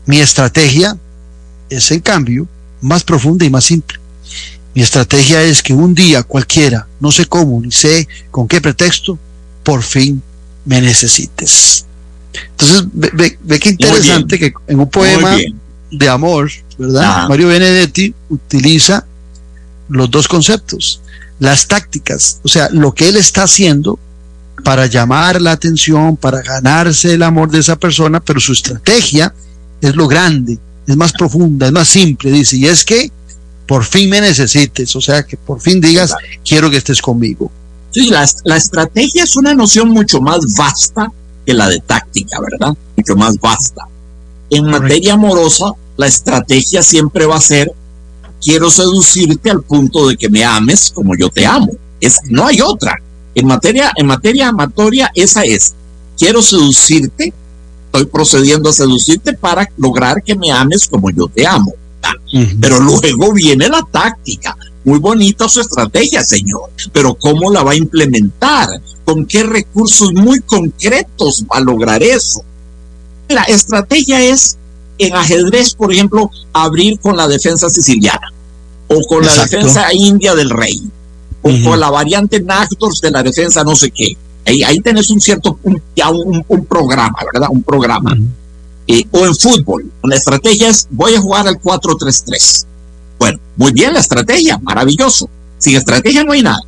Mi 0.04 0.20
estrategia 0.20 0.96
es, 1.68 1.90
en 1.90 1.98
cambio, 1.98 2.46
más 2.80 3.02
profunda 3.02 3.44
y 3.44 3.50
más 3.50 3.64
simple. 3.64 3.98
Mi 4.76 4.82
estrategia 4.82 5.42
es 5.42 5.62
que 5.62 5.72
un 5.72 5.94
día 5.94 6.22
cualquiera, 6.22 6.86
no 7.00 7.10
sé 7.10 7.24
cómo 7.24 7.62
ni 7.62 7.72
sé 7.72 8.06
con 8.30 8.46
qué 8.46 8.60
pretexto, 8.60 9.18
por 9.62 9.82
fin 9.82 10.22
me 10.66 10.82
necesites. 10.82 11.86
Entonces, 12.50 12.84
ve, 12.92 13.10
ve- 13.14 13.38
ve 13.42 13.58
qué 13.58 13.70
interesante 13.70 14.38
que 14.38 14.52
en 14.66 14.78
un 14.78 14.90
poema 14.90 15.34
de 15.90 16.08
amor, 16.10 16.50
¿verdad? 16.76 17.04
Ajá. 17.04 17.28
Mario 17.28 17.48
Benedetti 17.48 18.14
utiliza 18.28 19.06
los 19.88 20.10
dos 20.10 20.28
conceptos, 20.28 21.00
las 21.38 21.66
tácticas, 21.66 22.40
o 22.42 22.48
sea, 22.48 22.68
lo 22.70 22.92
que 22.92 23.08
él 23.08 23.16
está 23.16 23.44
haciendo 23.44 23.98
para 24.62 24.84
llamar 24.84 25.40
la 25.40 25.52
atención, 25.52 26.18
para 26.18 26.42
ganarse 26.42 27.14
el 27.14 27.22
amor 27.22 27.50
de 27.50 27.60
esa 27.60 27.76
persona, 27.76 28.20
pero 28.20 28.40
su 28.40 28.52
estrategia 28.52 29.32
es 29.80 29.96
lo 29.96 30.06
grande, 30.06 30.58
es 30.86 30.96
más 30.98 31.12
profunda, 31.12 31.64
es 31.66 31.72
más 31.72 31.88
simple, 31.88 32.30
dice, 32.30 32.58
y 32.58 32.66
es 32.66 32.84
que 32.84 33.10
por 33.66 33.84
fin 33.84 34.10
me 34.10 34.20
necesites, 34.20 34.94
o 34.96 35.00
sea, 35.00 35.24
que 35.24 35.36
por 35.36 35.60
fin 35.60 35.80
digas, 35.80 36.14
quiero 36.44 36.70
que 36.70 36.76
estés 36.76 37.02
conmigo. 37.02 37.50
Sí, 37.90 38.10
la, 38.10 38.28
la 38.44 38.56
estrategia 38.56 39.24
es 39.24 39.36
una 39.36 39.54
noción 39.54 39.90
mucho 39.90 40.20
más 40.20 40.40
vasta 40.56 41.10
que 41.44 41.54
la 41.54 41.68
de 41.68 41.80
táctica, 41.80 42.38
¿verdad? 42.40 42.76
Mucho 42.96 43.16
más 43.16 43.38
vasta. 43.40 43.82
En 44.50 44.66
materia 44.66 45.14
amorosa, 45.14 45.72
la 45.96 46.06
estrategia 46.06 46.82
siempre 46.82 47.26
va 47.26 47.36
a 47.36 47.40
ser 47.40 47.72
quiero 48.42 48.70
seducirte 48.70 49.50
al 49.50 49.62
punto 49.62 50.08
de 50.08 50.16
que 50.16 50.28
me 50.28 50.44
ames 50.44 50.90
como 50.94 51.16
yo 51.16 51.28
te 51.28 51.46
amo. 51.46 51.72
Es, 52.00 52.18
no 52.28 52.46
hay 52.46 52.60
otra. 52.60 53.00
En 53.34 53.46
materia, 53.46 53.92
en 53.96 54.06
materia 54.06 54.48
amatoria, 54.48 55.10
esa 55.14 55.42
es. 55.42 55.74
Quiero 56.16 56.42
seducirte, 56.42 57.32
estoy 57.86 58.06
procediendo 58.06 58.70
a 58.70 58.72
seducirte 58.72 59.34
para 59.34 59.68
lograr 59.76 60.22
que 60.22 60.34
me 60.34 60.50
ames 60.50 60.86
como 60.86 61.10
yo 61.10 61.26
te 61.26 61.46
amo. 61.46 61.74
Pero 62.60 62.80
luego 62.80 63.32
viene 63.32 63.68
la 63.68 63.82
táctica. 63.90 64.56
Muy 64.84 64.98
bonita 64.98 65.48
su 65.48 65.60
estrategia, 65.60 66.22
señor. 66.22 66.70
Pero 66.92 67.14
¿cómo 67.14 67.50
la 67.50 67.62
va 67.62 67.72
a 67.72 67.76
implementar? 67.76 68.68
¿Con 69.04 69.26
qué 69.26 69.42
recursos 69.42 70.12
muy 70.12 70.40
concretos 70.40 71.44
va 71.52 71.58
a 71.58 71.60
lograr 71.60 72.02
eso? 72.02 72.42
La 73.28 73.42
estrategia 73.42 74.22
es, 74.22 74.56
en 74.98 75.14
ajedrez, 75.14 75.74
por 75.74 75.92
ejemplo, 75.92 76.30
abrir 76.52 76.98
con 77.00 77.16
la 77.16 77.26
defensa 77.26 77.68
siciliana. 77.68 78.32
O 78.88 79.00
con 79.08 79.24
la 79.24 79.34
defensa 79.34 79.92
india 79.92 80.34
del 80.34 80.50
rey. 80.50 80.80
O 81.42 81.50
con 81.64 81.80
la 81.80 81.90
variante 81.90 82.40
Nactors 82.40 83.00
de 83.00 83.10
la 83.10 83.22
defensa 83.22 83.64
no 83.64 83.74
sé 83.74 83.90
qué. 83.90 84.16
Ahí, 84.44 84.62
ahí 84.62 84.78
tenés 84.80 85.10
un 85.10 85.20
cierto, 85.20 85.58
un, 85.64 85.82
ya 85.96 86.10
un, 86.10 86.44
un 86.46 86.66
programa, 86.66 87.18
¿verdad? 87.32 87.48
Un 87.50 87.64
programa. 87.64 88.16
Eh, 88.88 89.04
o 89.10 89.26
en 89.26 89.34
fútbol, 89.34 89.90
la 90.04 90.16
estrategia 90.16 90.68
es 90.68 90.86
voy 90.90 91.14
a 91.14 91.20
jugar 91.20 91.48
al 91.48 91.60
4-3-3. 91.60 92.66
Bueno, 93.18 93.38
muy 93.56 93.72
bien 93.72 93.92
la 93.94 94.00
estrategia, 94.00 94.58
maravilloso. 94.58 95.28
Sin 95.58 95.76
estrategia 95.76 96.22
no 96.22 96.32
hay 96.32 96.42
nada. 96.42 96.60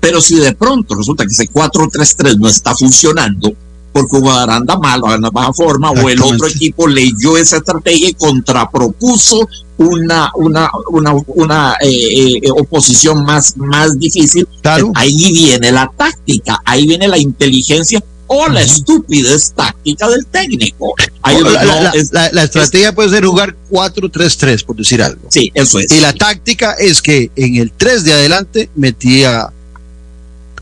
Pero 0.00 0.20
si 0.20 0.36
de 0.36 0.54
pronto 0.54 0.94
resulta 0.94 1.24
que 1.24 1.32
ese 1.32 1.50
4-3-3 1.50 2.38
no 2.38 2.48
está 2.48 2.74
funcionando, 2.74 3.52
porque 3.92 4.18
jugador 4.18 4.50
anda 4.50 4.78
mal 4.78 5.02
o 5.02 5.06
anda 5.08 5.30
baja 5.30 5.52
forma, 5.52 5.90
o 5.90 6.08
el 6.08 6.20
otro 6.22 6.46
equipo 6.46 6.86
leyó 6.86 7.36
esa 7.36 7.56
estrategia 7.56 8.10
y 8.10 8.14
contrapropuso 8.14 9.48
una, 9.78 10.30
una, 10.36 10.70
una, 10.90 11.12
una 11.28 11.74
eh, 11.80 12.36
eh, 12.42 12.50
oposición 12.50 13.24
más, 13.24 13.56
más 13.56 13.98
difícil, 13.98 14.46
Claro. 14.62 14.92
ahí 14.94 15.32
viene 15.32 15.72
la 15.72 15.90
táctica, 15.96 16.60
ahí 16.64 16.86
viene 16.86 17.08
la 17.08 17.18
inteligencia 17.18 18.02
o 18.28 18.48
la 18.48 18.60
estupidez 18.62 19.52
táctica 19.54 20.08
del 20.08 20.26
técnico. 20.26 20.94
La, 21.24 21.32
no, 21.64 21.82
la- 21.82 21.90
es- 21.90 22.12
la- 22.12 22.30
la 22.32 22.42
estrategia 22.44 22.94
puede 22.94 23.08
ser 23.10 23.24
jugar 23.24 23.54
4-3-3, 23.70 24.64
por 24.64 24.76
decir 24.76 25.02
algo. 25.02 25.28
sí, 25.30 25.50
eso 25.54 25.78
es. 25.78 25.92
Y 25.92 26.00
la 26.00 26.12
táctica 26.12 26.72
es 26.78 27.00
que 27.02 27.30
en 27.36 27.56
el 27.56 27.70
3 27.72 28.04
de 28.04 28.12
adelante 28.14 28.68
metía 28.74 29.50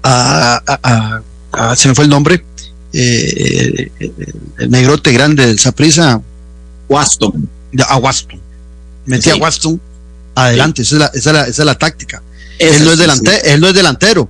a, 0.02 0.60
a- 0.66 0.78
a- 0.82 1.22
a- 1.52 1.76
se 1.76 1.88
me 1.88 1.94
fue 1.94 2.04
el 2.04 2.10
nombre, 2.10 2.44
eh, 2.92 3.90
el 4.58 4.70
negrote 4.70 5.12
grande 5.12 5.46
del 5.46 5.58
Saprisa, 5.58 6.20
Waston. 6.88 7.48
a 7.88 7.96
Waston. 7.96 8.40
Metía 9.06 9.32
Sí. 9.34 9.38
a 9.38 9.42
Waston 9.42 9.80
adelante, 10.34 10.82
esa, 10.82 10.94
es 10.96 11.00
la, 11.00 11.06
esa, 11.06 11.30
es 11.30 11.34
la, 11.36 11.42
esa 11.46 11.62
es 11.62 11.66
la 11.66 11.74
táctica. 11.78 12.22
Él, 12.58 12.84
no 12.84 12.92
es 12.92 12.98
delante, 12.98 13.52
él 13.52 13.60
no 13.60 13.68
es 13.68 13.74
delantero. 13.74 14.28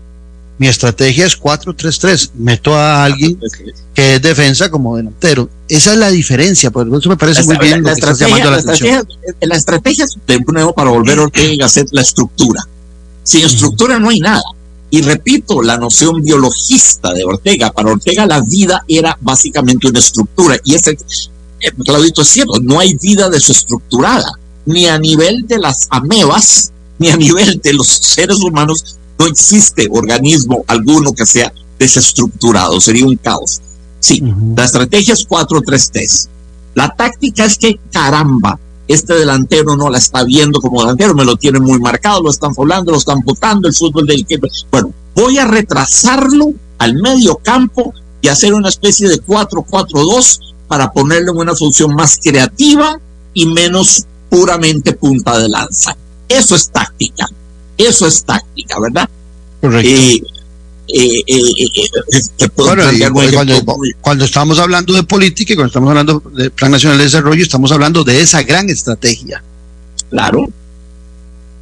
Mi 0.59 0.69
estrategia 0.69 1.27
es 1.27 1.41
4-3-3. 1.41 2.31
Meto 2.35 2.75
a 2.75 3.05
alguien 3.05 3.39
sí. 3.51 3.65
que 3.93 4.17
es 4.17 4.23
defensa 4.23 4.71
como 4.71 4.97
delantero. 4.97 5.49
Esa 5.69 5.93
es 5.93 5.99
la 5.99 6.11
diferencia, 6.11 6.71
por 6.71 6.87
eso 6.87 7.09
me 7.09 7.17
parece 7.17 7.41
La, 7.41 7.47
muy 7.47 7.59
bien 7.59 7.83
la 7.83 7.93
estrategia, 7.93 8.51
la 8.51 8.57
atención. 8.57 8.89
estrategia, 9.01 9.37
la 9.41 9.57
estrategia 9.57 10.05
es 10.05 10.17
de 10.27 10.41
nuevo 10.41 10.73
para 10.73 10.91
volver 10.91 11.19
a 11.19 11.23
Ortega 11.23 11.65
Gasset, 11.65 11.89
la 11.93 12.03
estructura. 12.03 12.63
Sin 13.23 13.45
estructura 13.45 13.99
no 13.99 14.11
hay 14.11 14.21
nada. 14.21 14.43
Y 14.91 15.03
repito, 15.03 15.61
la 15.61 15.77
noción 15.77 16.23
biologista 16.23 17.13
de 17.13 17.25
Ortega, 17.25 17.73
para 17.73 17.91
Ortega 17.91 18.27
la 18.27 18.41
vida 18.43 18.85
era 18.87 19.19
básicamente 19.21 19.89
una 19.89 19.99
estructura. 19.99 20.57
Y 20.65 20.75
ese, 20.75 20.93
eh, 20.93 21.73
Claudito, 21.85 22.23
es 22.23 22.29
cierto, 22.29 22.61
no 22.63 22.79
hay 22.79 22.95
vida 22.95 23.29
desestructurada, 23.29 24.31
ni 24.67 24.87
a 24.87 24.97
nivel 24.99 25.49
de 25.49 25.59
las 25.59 25.89
amebas, 25.91 26.71
ni 26.99 27.09
a 27.09 27.17
nivel 27.17 27.61
de 27.61 27.73
los 27.73 27.89
seres 27.89 28.37
humanos, 28.37 28.99
no 29.19 29.27
existe 29.27 29.87
organismo 29.91 30.65
alguno 30.67 31.13
que 31.13 31.27
sea 31.27 31.53
desestructurado, 31.79 32.81
sería 32.81 33.07
un 33.07 33.17
caos. 33.17 33.61
Sí, 34.01 34.23
la 34.57 34.65
estrategia 34.65 35.15
es 35.15 35.27
4-3-3. 35.27 36.29
La 36.75 36.95
táctica 36.95 37.45
es 37.45 37.57
que, 37.57 37.79
caramba, 37.91 38.59
este 38.87 39.15
delantero 39.15 39.77
no 39.77 39.89
la 39.89 39.99
está 39.99 40.25
viendo 40.25 40.61
como 40.61 40.81
delantero, 40.81 41.15
me 41.15 41.25
lo 41.25 41.37
tiene 41.37 41.59
muy 41.59 41.79
marcado, 41.79 42.23
lo 42.23 42.31
están 42.31 42.53
volando, 42.53 42.93
lo 42.93 42.99
están 42.99 43.21
botando, 43.21 43.69
el 43.69 43.75
fútbol 43.75 44.07
del 44.07 44.21
equipo. 44.21 44.47
Bueno, 44.71 44.93
voy 45.15 45.39
a 45.39 45.47
retrasarlo 45.47 46.53
al 46.79 46.95
medio 46.95 47.37
campo 47.37 47.95
y 48.21 48.29
hacer 48.29 48.53
una 48.53 48.69
especie 48.69 49.09
de 49.09 49.23
4-4-2 49.23 50.39
para 50.69 50.91
ponerle 50.93 51.31
una 51.31 51.55
función 51.55 51.95
más 51.95 52.19
creativa 52.23 52.99
y 53.33 53.47
menos 53.47 54.05
puramente 54.29 54.93
punta 54.93 55.39
de 55.39 55.49
lanza. 55.49 55.97
Eso 56.29 56.57
es 56.57 56.71
táctica, 56.71 57.27
eso 57.79 58.07
es 58.07 58.25
táctica, 58.25 58.81
¿verdad? 58.81 59.09
Correcto. 59.61 59.91
Eh, 59.91 60.23
eh, 60.87 61.23
eh, 61.27 61.41
eh, 62.39 62.49
cuando, 62.55 63.55
cuando, 64.03 64.25
estamos 64.27 64.59
hablando 64.59 64.93
de 64.93 65.03
política 65.03 65.53
y 65.53 65.57
cuando 65.57 65.69
estamos 65.69 65.89
hablando 65.89 66.23
del 66.35 66.51
Plan 66.51 66.71
Nacional 66.71 66.99
de 66.99 67.05
Desarrollo, 67.05 67.43
estamos 67.43 67.73
hablando 67.73 68.05
de 68.05 68.21
esa 68.21 68.43
gran 68.43 68.69
estrategia. 68.69 69.43
Claro. 70.11 70.47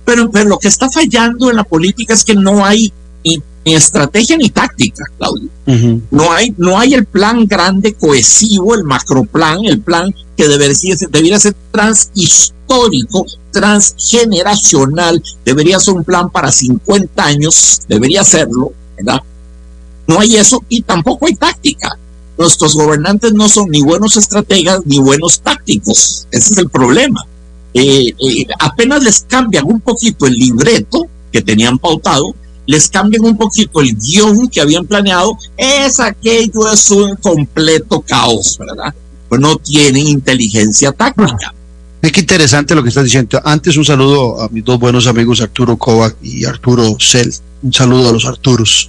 Pero, 0.05 0.31
pero 0.31 0.49
lo 0.49 0.59
que 0.59 0.67
está 0.67 0.91
fallando 0.91 1.51
en 1.51 1.57
la 1.57 1.65
política 1.65 2.15
es 2.15 2.25
que 2.25 2.35
no 2.35 2.65
hay 2.65 2.93
ni, 3.65 3.75
estrategia 3.75 4.37
ni 4.37 4.51
táctica, 4.51 5.05
Claudio. 5.19 5.49
no, 6.11 6.33
hay, 6.33 6.55
no 6.59 6.79
hay 6.79 6.95
el 6.95 7.05
plan 7.05 7.47
grande, 7.47 7.95
cohesivo, 7.95 8.75
el 8.75 8.85
macroplan, 8.85 9.65
el 9.65 9.81
plan 9.81 10.15
que 10.37 10.49
debería 10.49 10.75
ser, 10.75 11.11
debería 11.11 11.41
ser 11.41 11.55
transhistórico, 11.71 13.27
transgeneracional, 13.51 15.23
debería 15.45 15.79
ser 15.81 15.95
un 15.95 16.05
plan 16.05 16.31
para 16.31 16.51
50 16.51 17.25
años, 17.25 17.81
debería 17.89 18.25
serlo, 18.25 18.73
¿verdad? 18.97 19.21
No 20.07 20.21
hay 20.21 20.37
eso 20.37 20.63
y 20.69 20.83
tampoco 20.83 21.27
hay 21.27 21.35
táctica. 21.35 21.89
Nuestros 22.37 22.75
gobernantes 22.75 23.33
no 23.35 23.49
son 23.49 23.71
ni 23.71 23.83
buenos 23.83 24.17
estrategas 24.17 24.81
ni 24.85 24.99
buenos 24.99 25.41
tácticos. 25.41 26.27
Ese 26.31 26.55
es 26.55 26.59
el 26.59 26.71
problema. 26.71 27.25
Eh, 27.75 28.09
eh, 28.09 28.47
apenas 28.59 29.03
les 29.03 29.21
cambian 29.21 29.65
un 29.67 29.81
poquito 29.81 30.27
el 30.27 30.35
libreto 30.35 31.07
que 31.31 31.41
tenían 31.41 31.79
pautado, 31.79 32.35
les 32.67 32.89
cambian 32.89 33.25
un 33.25 33.37
poquito 33.37 33.81
el 33.81 33.95
guion 33.97 34.49
que 34.49 34.61
habían 34.61 34.87
planeado, 34.87 35.37
es 35.57 35.99
aquello 36.01 36.73
es 36.73 36.91
un 36.91 37.17
completo 37.17 38.01
caos, 38.01 38.59
¿verdad? 38.59 38.95
Pues 39.29 39.41
no 39.41 39.57
tienen 39.57 40.07
inteligencia 40.07 40.93
táctica. 40.93 41.55
Ve 42.01 42.11
qué 42.11 42.21
interesante 42.21 42.75
lo 42.75 42.83
que 42.83 42.89
estás 42.89 43.05
diciendo. 43.05 43.41
Antes 43.45 43.77
un 43.77 43.85
saludo 43.85 44.41
a 44.43 44.49
mis 44.49 44.65
dos 44.65 44.79
buenos 44.79 45.07
amigos 45.07 45.41
Arturo 45.41 45.77
Kovac 45.77 46.17
y 46.23 46.45
Arturo 46.45 46.97
Cel. 46.99 47.33
Un 47.63 47.73
saludo 47.73 48.11
a 48.11 48.13
los 48.13 48.25
Arturos. 48.25 48.89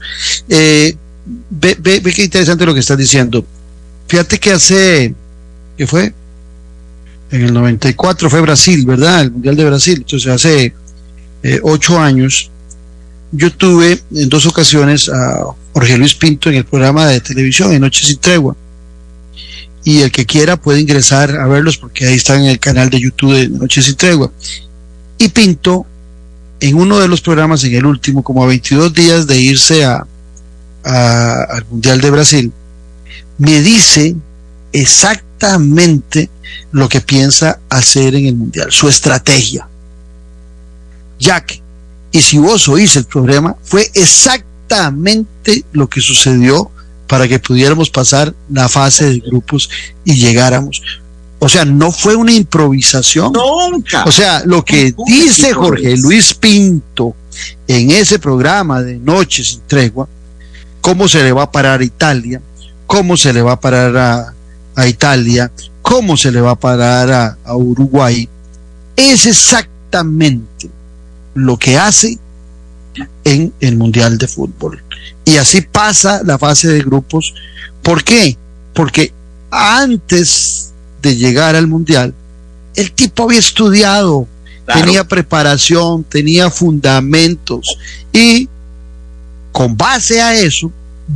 Eh, 0.50 0.96
ve, 1.50 1.78
ve, 1.80 2.00
ve, 2.00 2.12
qué 2.12 2.24
interesante 2.24 2.66
lo 2.66 2.74
que 2.74 2.80
estás 2.80 2.98
diciendo. 2.98 3.46
Fíjate 4.08 4.40
que 4.40 4.52
hace, 4.52 5.14
¿qué 5.78 5.86
fue? 5.86 6.14
En 7.30 7.42
el 7.44 7.54
94 7.54 8.30
fue 8.30 8.42
Brasil, 8.42 8.84
¿verdad? 8.86 9.22
El 9.22 9.32
Mundial 9.32 9.56
de 9.56 9.66
Brasil. 9.66 9.98
Entonces 10.00 10.32
hace 10.32 10.74
eh, 11.44 11.60
ocho 11.62 12.00
años 12.00 12.50
yo 13.34 13.52
tuve 13.52 14.00
en 14.14 14.30
dos 14.30 14.46
ocasiones 14.46 15.10
a 15.10 15.44
Jorge 15.74 15.98
Luis 15.98 16.14
Pinto 16.14 16.50
en 16.50 16.56
el 16.56 16.66
programa 16.66 17.08
de 17.08 17.20
televisión 17.20 17.74
en 17.74 17.82
Noches 17.82 18.08
sin 18.08 18.20
Tregua 18.20 18.56
y 19.84 20.02
el 20.02 20.12
que 20.12 20.26
quiera 20.26 20.56
puede 20.56 20.80
ingresar 20.80 21.36
a 21.36 21.48
verlos 21.48 21.78
porque 21.78 22.06
ahí 22.06 22.16
están 22.16 22.42
en 22.42 22.52
el 22.52 22.60
canal 22.60 22.90
de 22.90 23.00
YouTube 23.00 23.34
de 23.34 23.50
Noches 23.50 23.90
y 23.90 23.96
Tregua. 23.96 24.32
Y 25.18 25.30
Pinto, 25.30 25.86
en 26.60 26.76
uno 26.76 27.00
de 27.00 27.08
los 27.08 27.22
programas, 27.22 27.64
en 27.64 27.76
el 27.76 27.86
último, 27.86 28.24
como 28.24 28.44
a 28.44 28.48
22 28.48 28.94
días 28.94 29.28
de 29.28 29.42
irse 29.42 29.84
a, 29.84 30.06
al 30.84 31.66
Mundial 31.70 32.00
de 32.00 32.12
Brasil, 32.12 32.54
me 33.40 33.62
dice 33.62 34.16
exactamente 34.72 36.30
lo 36.72 36.88
que 36.88 37.02
piensa 37.02 37.60
hacer 37.68 38.16
en 38.16 38.28
el 38.28 38.36
Mundial, 38.36 38.72
su 38.72 38.88
estrategia. 38.88 39.68
Jack, 41.20 41.63
y 42.14 42.22
si 42.22 42.38
vos 42.38 42.70
oís 42.70 42.96
el 42.96 43.06
programa, 43.06 43.56
fue 43.64 43.90
exactamente 43.96 45.66
lo 45.74 45.90
que 45.90 46.00
sucedió 46.00 46.70
para 47.08 47.28
que 47.28 47.40
pudiéramos 47.40 47.90
pasar 47.90 48.36
la 48.50 48.70
fase 48.70 49.10
de 49.10 49.20
grupos 49.20 49.68
y 50.06 50.14
llegáramos. 50.14 50.84
O 51.40 51.50
sea, 51.50 51.66
no 51.66 51.92
fue 51.92 52.16
una 52.16 52.32
improvisación. 52.32 53.34
Nunca. 53.34 54.04
O 54.06 54.12
sea, 54.12 54.44
lo 54.46 54.64
que 54.64 54.94
dice 55.08 55.54
Jorge 55.54 55.98
Luis 55.98 56.36
Pinto 56.36 57.16
en 57.68 57.90
ese 57.90 58.20
programa 58.20 58.84
de 58.84 59.00
Noches 59.00 59.48
sin 59.48 59.62
Tregua, 59.62 60.08
cómo 60.82 61.08
se 61.08 61.24
le 61.24 61.32
va 61.32 61.44
a 61.44 61.52
parar 61.52 61.82
a 61.82 61.84
Italia, 61.84 62.40
cómo 62.86 63.18
se 63.18 63.34
le 63.34 63.42
va 63.42 63.54
a 63.54 63.60
parar 63.60 64.34
a, 64.76 64.88
Italia, 64.88 65.52
cómo 65.82 66.16
se 66.16 66.32
le 66.32 66.42
va 66.42 66.52
a 66.52 66.60
parar 66.60 67.12
a, 67.12 67.38
a 67.44 67.56
Uruguay, 67.56 68.30
es 68.96 69.26
exactamente 69.26 70.70
lo 71.34 71.58
que 71.58 71.78
hace 71.78 72.18
en 73.24 73.54
el 73.60 73.78
Mundial 73.78 74.18
de 74.18 74.28
Fútbol. 74.28 74.84
Y 75.26 75.38
así 75.38 75.62
pasa 75.62 76.22
la 76.24 76.38
fase 76.38 76.68
de 76.68 76.82
grupos. 76.82 77.34
¿Por 77.82 78.04
qué? 78.04 78.38
Porque 78.74 79.14
antes 79.50 80.74
de 81.02 81.16
llegar 81.16 81.56
al 81.56 81.68
Mundial, 81.68 82.14
el 82.76 82.92
tipo 82.92 83.24
había 83.24 83.40
estudiado, 83.40 84.28
tenía 84.66 85.04
preparación, 85.04 86.04
tenía 86.04 86.50
fundamentos 86.50 87.78
y 88.12 88.48
con 89.52 89.78
base 89.78 90.22
a 90.22 90.34
eso 90.34 90.72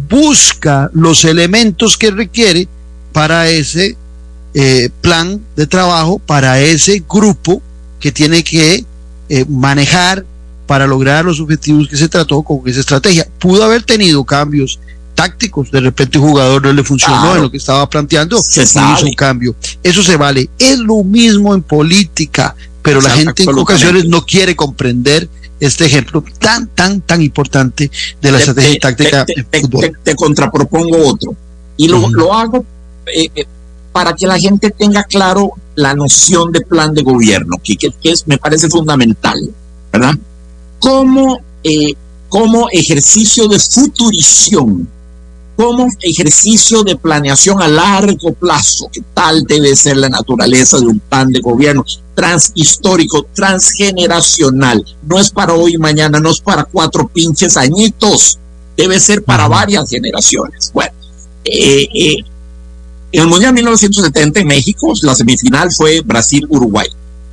busca 0.09 0.91
los 0.93 1.26
elementos 1.26 1.97
que 1.97 2.11
requiere 2.11 2.68
para 3.11 3.49
ese 3.49 3.97
eh, 4.53 4.89
plan 5.01 5.41
de 5.55 5.65
trabajo, 5.65 6.20
para 6.20 6.59
ese 6.61 7.03
grupo 7.09 7.61
que 7.99 8.11
tiene 8.11 8.43
que 8.43 8.86
eh, 9.30 9.45
manejar 9.47 10.25
para 10.65 10.86
lograr 10.86 11.25
los 11.25 11.39
objetivos 11.39 11.88
que 11.88 11.97
se 11.97 12.09
trató 12.09 12.43
con 12.43 12.61
esa 12.65 12.82
estrategia. 12.82 13.28
Pudo 13.39 13.63
haber 13.63 13.84
tenido 13.84 14.23
cambios 14.23 14.80
tácticos, 15.15 15.71
de 15.71 15.80
repente 15.80 16.19
un 16.19 16.30
jugador 16.30 16.63
no 16.63 16.71
le 16.71 16.84
funcionó 16.84 17.36
en 17.36 17.41
lo 17.41 17.49
que 17.49 17.57
estaba 17.57 17.89
planteando 17.89 18.38
y 18.38 18.59
hizo 18.59 19.05
un 19.05 19.13
cambio. 19.13 19.55
Eso 19.82 20.03
se 20.03 20.15
vale. 20.15 20.49
Es 20.59 20.78
lo 20.78 21.03
mismo 21.03 21.55
en 21.55 21.63
política, 21.63 22.55
pero 22.84 23.01
la 23.01 23.09
gente 23.09 23.43
en 23.43 23.57
ocasiones 23.57 24.05
no 24.05 24.23
quiere 24.23 24.55
comprender 24.55 25.28
este 25.59 25.86
ejemplo 25.86 26.23
tan, 26.39 26.67
tan, 26.67 27.01
tan 27.01 27.21
importante 27.23 27.89
de 28.21 28.32
la 28.32 28.38
estrategia 28.38 28.80
táctica 28.80 29.25
te. 29.25 29.43
Te, 30.03 30.15
contrapropongo 30.15 31.07
otro. 31.07 31.36
Y 31.78 31.88
lo, 31.88 32.09
lo 32.09 32.34
hago 32.34 32.63
eh, 33.07 33.30
eh, 33.34 33.45
para 33.97 34.13
que 34.13 34.27
la 34.27 34.37
gente 34.37 34.69
tenga 34.69 35.03
claro 35.05 35.53
la 35.73 35.95
noción 35.95 36.51
de 36.51 36.61
plan 36.61 36.93
de 36.93 37.01
gobierno, 37.01 37.55
que, 37.63 37.75
que, 37.75 37.89
que 37.89 38.11
es, 38.11 38.27
me 38.27 38.37
parece 38.37 38.69
fundamental, 38.69 39.35
¿verdad? 39.91 40.13
como, 40.79 41.39
eh, 41.63 41.93
como 42.29 42.67
ejercicio 42.71 43.47
de 43.47 43.59
futurición, 43.59 44.87
como 45.55 45.87
ejercicio 46.01 46.83
de 46.83 46.95
planeación 46.95 47.59
a 47.59 47.67
largo 47.67 48.33
plazo, 48.33 48.87
que 48.91 49.01
tal 49.15 49.43
debe 49.43 49.75
ser 49.75 49.97
la 49.97 50.09
naturaleza 50.09 50.79
de 50.79 50.85
un 50.85 50.99
plan 50.99 51.31
de 51.31 51.39
gobierno 51.39 51.83
transhistórico, 52.13 53.25
transgeneracional. 53.33 54.85
No 55.03 55.19
es 55.19 55.31
para 55.31 55.55
hoy 55.55 55.73
y 55.73 55.77
mañana, 55.79 56.19
no 56.19 56.29
es 56.29 56.39
para 56.39 56.65
cuatro 56.65 57.07
pinches 57.07 57.57
añitos, 57.57 58.37
debe 58.75 58.99
ser 58.99 59.23
para 59.23 59.47
varias 59.47 59.89
generaciones. 59.89 60.69
Bueno, 60.71 60.93
eh, 61.43 61.87
eh, 61.91 62.17
en 63.12 63.22
el 63.22 63.28
Mundial 63.28 63.53
1970 63.53 64.41
en 64.41 64.47
México, 64.47 64.93
la 65.01 65.16
semifinal 65.16 65.72
fue 65.72 66.01
Brasil-Uruguay. 66.01 66.88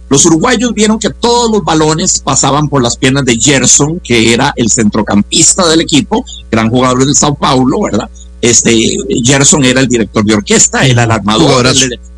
Los 0.09 0.27
uruguayos 0.27 0.73
vieron 0.75 0.99
que 0.99 1.11
todos 1.11 1.51
los 1.51 1.65
balones 1.65 2.21
pasaban 2.21 2.69
por 2.69 2.83
las 2.83 2.97
piernas 2.97 3.25
de 3.25 3.37
Gerson, 3.37 3.99
que 4.01 4.33
era 4.33 4.53
el 4.55 4.71
centrocampista 4.71 5.67
del 5.67 5.81
equipo, 5.81 6.25
gran 6.51 6.71
jugador 6.71 7.05
del 7.05 7.17
Sao 7.17 7.35
Paulo, 7.35 7.81
¿verdad? 7.83 8.09
Este, 8.41 8.79
Gerson 9.25 9.65
era 9.65 9.81
el 9.81 9.89
director 9.89 10.23
de 10.23 10.35
orquesta, 10.35 10.87
era 10.87 11.05
el 11.05 11.11
armador, 11.11 11.67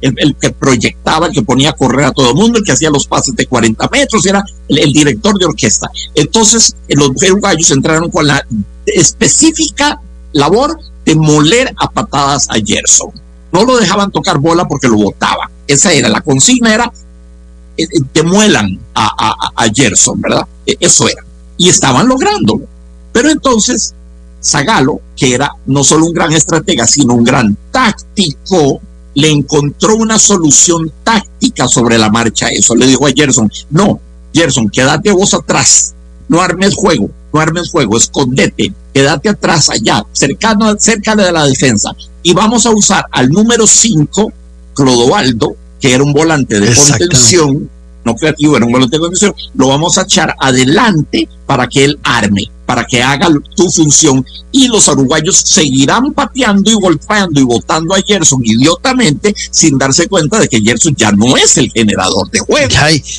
el, 0.00 0.36
que 0.40 0.50
proyectaba, 0.50 1.28
el 1.28 1.32
que 1.32 1.42
ponía 1.42 1.70
a 1.70 1.72
correr 1.72 2.06
a 2.06 2.12
todo 2.12 2.30
el 2.30 2.34
mundo, 2.34 2.58
el 2.58 2.64
que 2.64 2.72
hacía 2.72 2.90
los 2.90 3.06
pases 3.06 3.36
de 3.36 3.46
40 3.46 3.88
metros, 3.92 4.26
era 4.26 4.44
el, 4.68 4.92
director 4.92 5.38
de 5.38 5.46
orquesta. 5.46 5.88
Entonces, 6.16 6.74
los 6.88 7.10
uruguayos 7.10 7.70
entraron 7.70 8.10
con 8.10 8.26
la 8.26 8.44
específica 8.84 10.00
labor 10.32 10.78
de 11.04 11.14
moler 11.14 11.72
a 11.78 11.88
patadas 11.88 12.48
a 12.50 12.54
Gerson. 12.54 13.25
No 13.52 13.64
lo 13.64 13.76
dejaban 13.76 14.10
tocar 14.10 14.38
bola 14.38 14.66
porque 14.66 14.88
lo 14.88 14.96
botaba. 14.96 15.50
Esa 15.66 15.92
era 15.92 16.08
la 16.08 16.20
consigna, 16.20 16.74
era 16.74 16.92
demuelan 18.12 18.66
eh, 18.66 18.78
a, 18.94 19.10
a, 19.18 19.64
a 19.64 19.68
Gerson, 19.74 20.20
¿verdad? 20.20 20.46
E, 20.64 20.76
eso 20.80 21.08
era. 21.08 21.24
Y 21.56 21.68
estaban 21.68 22.08
lográndolo. 22.08 22.66
Pero 23.12 23.30
entonces, 23.30 23.94
Zagalo, 24.42 25.00
que 25.16 25.34
era 25.34 25.50
no 25.66 25.82
solo 25.82 26.06
un 26.06 26.12
gran 26.12 26.32
estratega, 26.32 26.86
sino 26.86 27.14
un 27.14 27.24
gran 27.24 27.56
táctico, 27.70 28.80
le 29.14 29.30
encontró 29.30 29.96
una 29.96 30.18
solución 30.18 30.92
táctica 31.02 31.66
sobre 31.66 31.98
la 31.98 32.10
marcha. 32.10 32.48
Eso 32.48 32.74
le 32.74 32.86
dijo 32.86 33.06
a 33.06 33.10
Gerson, 33.14 33.50
no, 33.70 34.00
Gerson, 34.32 34.68
quédate 34.68 35.10
vos 35.12 35.32
atrás, 35.32 35.94
no 36.28 36.42
armes 36.42 36.74
juego, 36.74 37.08
no 37.32 37.40
armes 37.40 37.70
juego, 37.70 37.96
escondete, 37.96 38.72
quédate 38.92 39.30
atrás 39.30 39.70
allá, 39.70 40.04
cercano, 40.12 40.76
cerca 40.78 41.16
de 41.16 41.32
la 41.32 41.46
defensa, 41.46 41.96
y 42.26 42.34
vamos 42.34 42.66
a 42.66 42.70
usar 42.70 43.06
al 43.12 43.28
número 43.28 43.68
5, 43.68 44.32
Clodoaldo, 44.74 45.54
que 45.80 45.94
era 45.94 46.02
un 46.02 46.12
volante 46.12 46.58
de 46.58 46.74
contención, 46.74 47.70
no 48.04 48.16
creativo, 48.16 48.56
era 48.56 48.66
un 48.66 48.72
volante 48.72 48.96
de 48.96 49.00
contención, 49.00 49.32
lo 49.54 49.68
vamos 49.68 49.96
a 49.96 50.02
echar 50.02 50.34
adelante 50.40 51.28
para 51.46 51.68
que 51.68 51.84
él 51.84 52.00
arme, 52.02 52.50
para 52.66 52.84
que 52.84 53.00
haga 53.00 53.28
tu 53.54 53.70
función. 53.70 54.26
Y 54.50 54.66
los 54.66 54.88
uruguayos 54.88 55.36
seguirán 55.36 56.14
pateando 56.14 56.68
y 56.68 56.74
golpeando 56.74 57.40
y 57.40 57.44
votando 57.44 57.94
a 57.94 58.02
Gerson 58.04 58.40
idiotamente 58.42 59.32
sin 59.52 59.78
darse 59.78 60.08
cuenta 60.08 60.40
de 60.40 60.48
que 60.48 60.60
Gerson 60.60 60.96
ya 60.96 61.12
no 61.12 61.36
es 61.36 61.56
el 61.58 61.70
generador 61.70 62.28
de 62.32 62.40
juego. 62.40 62.74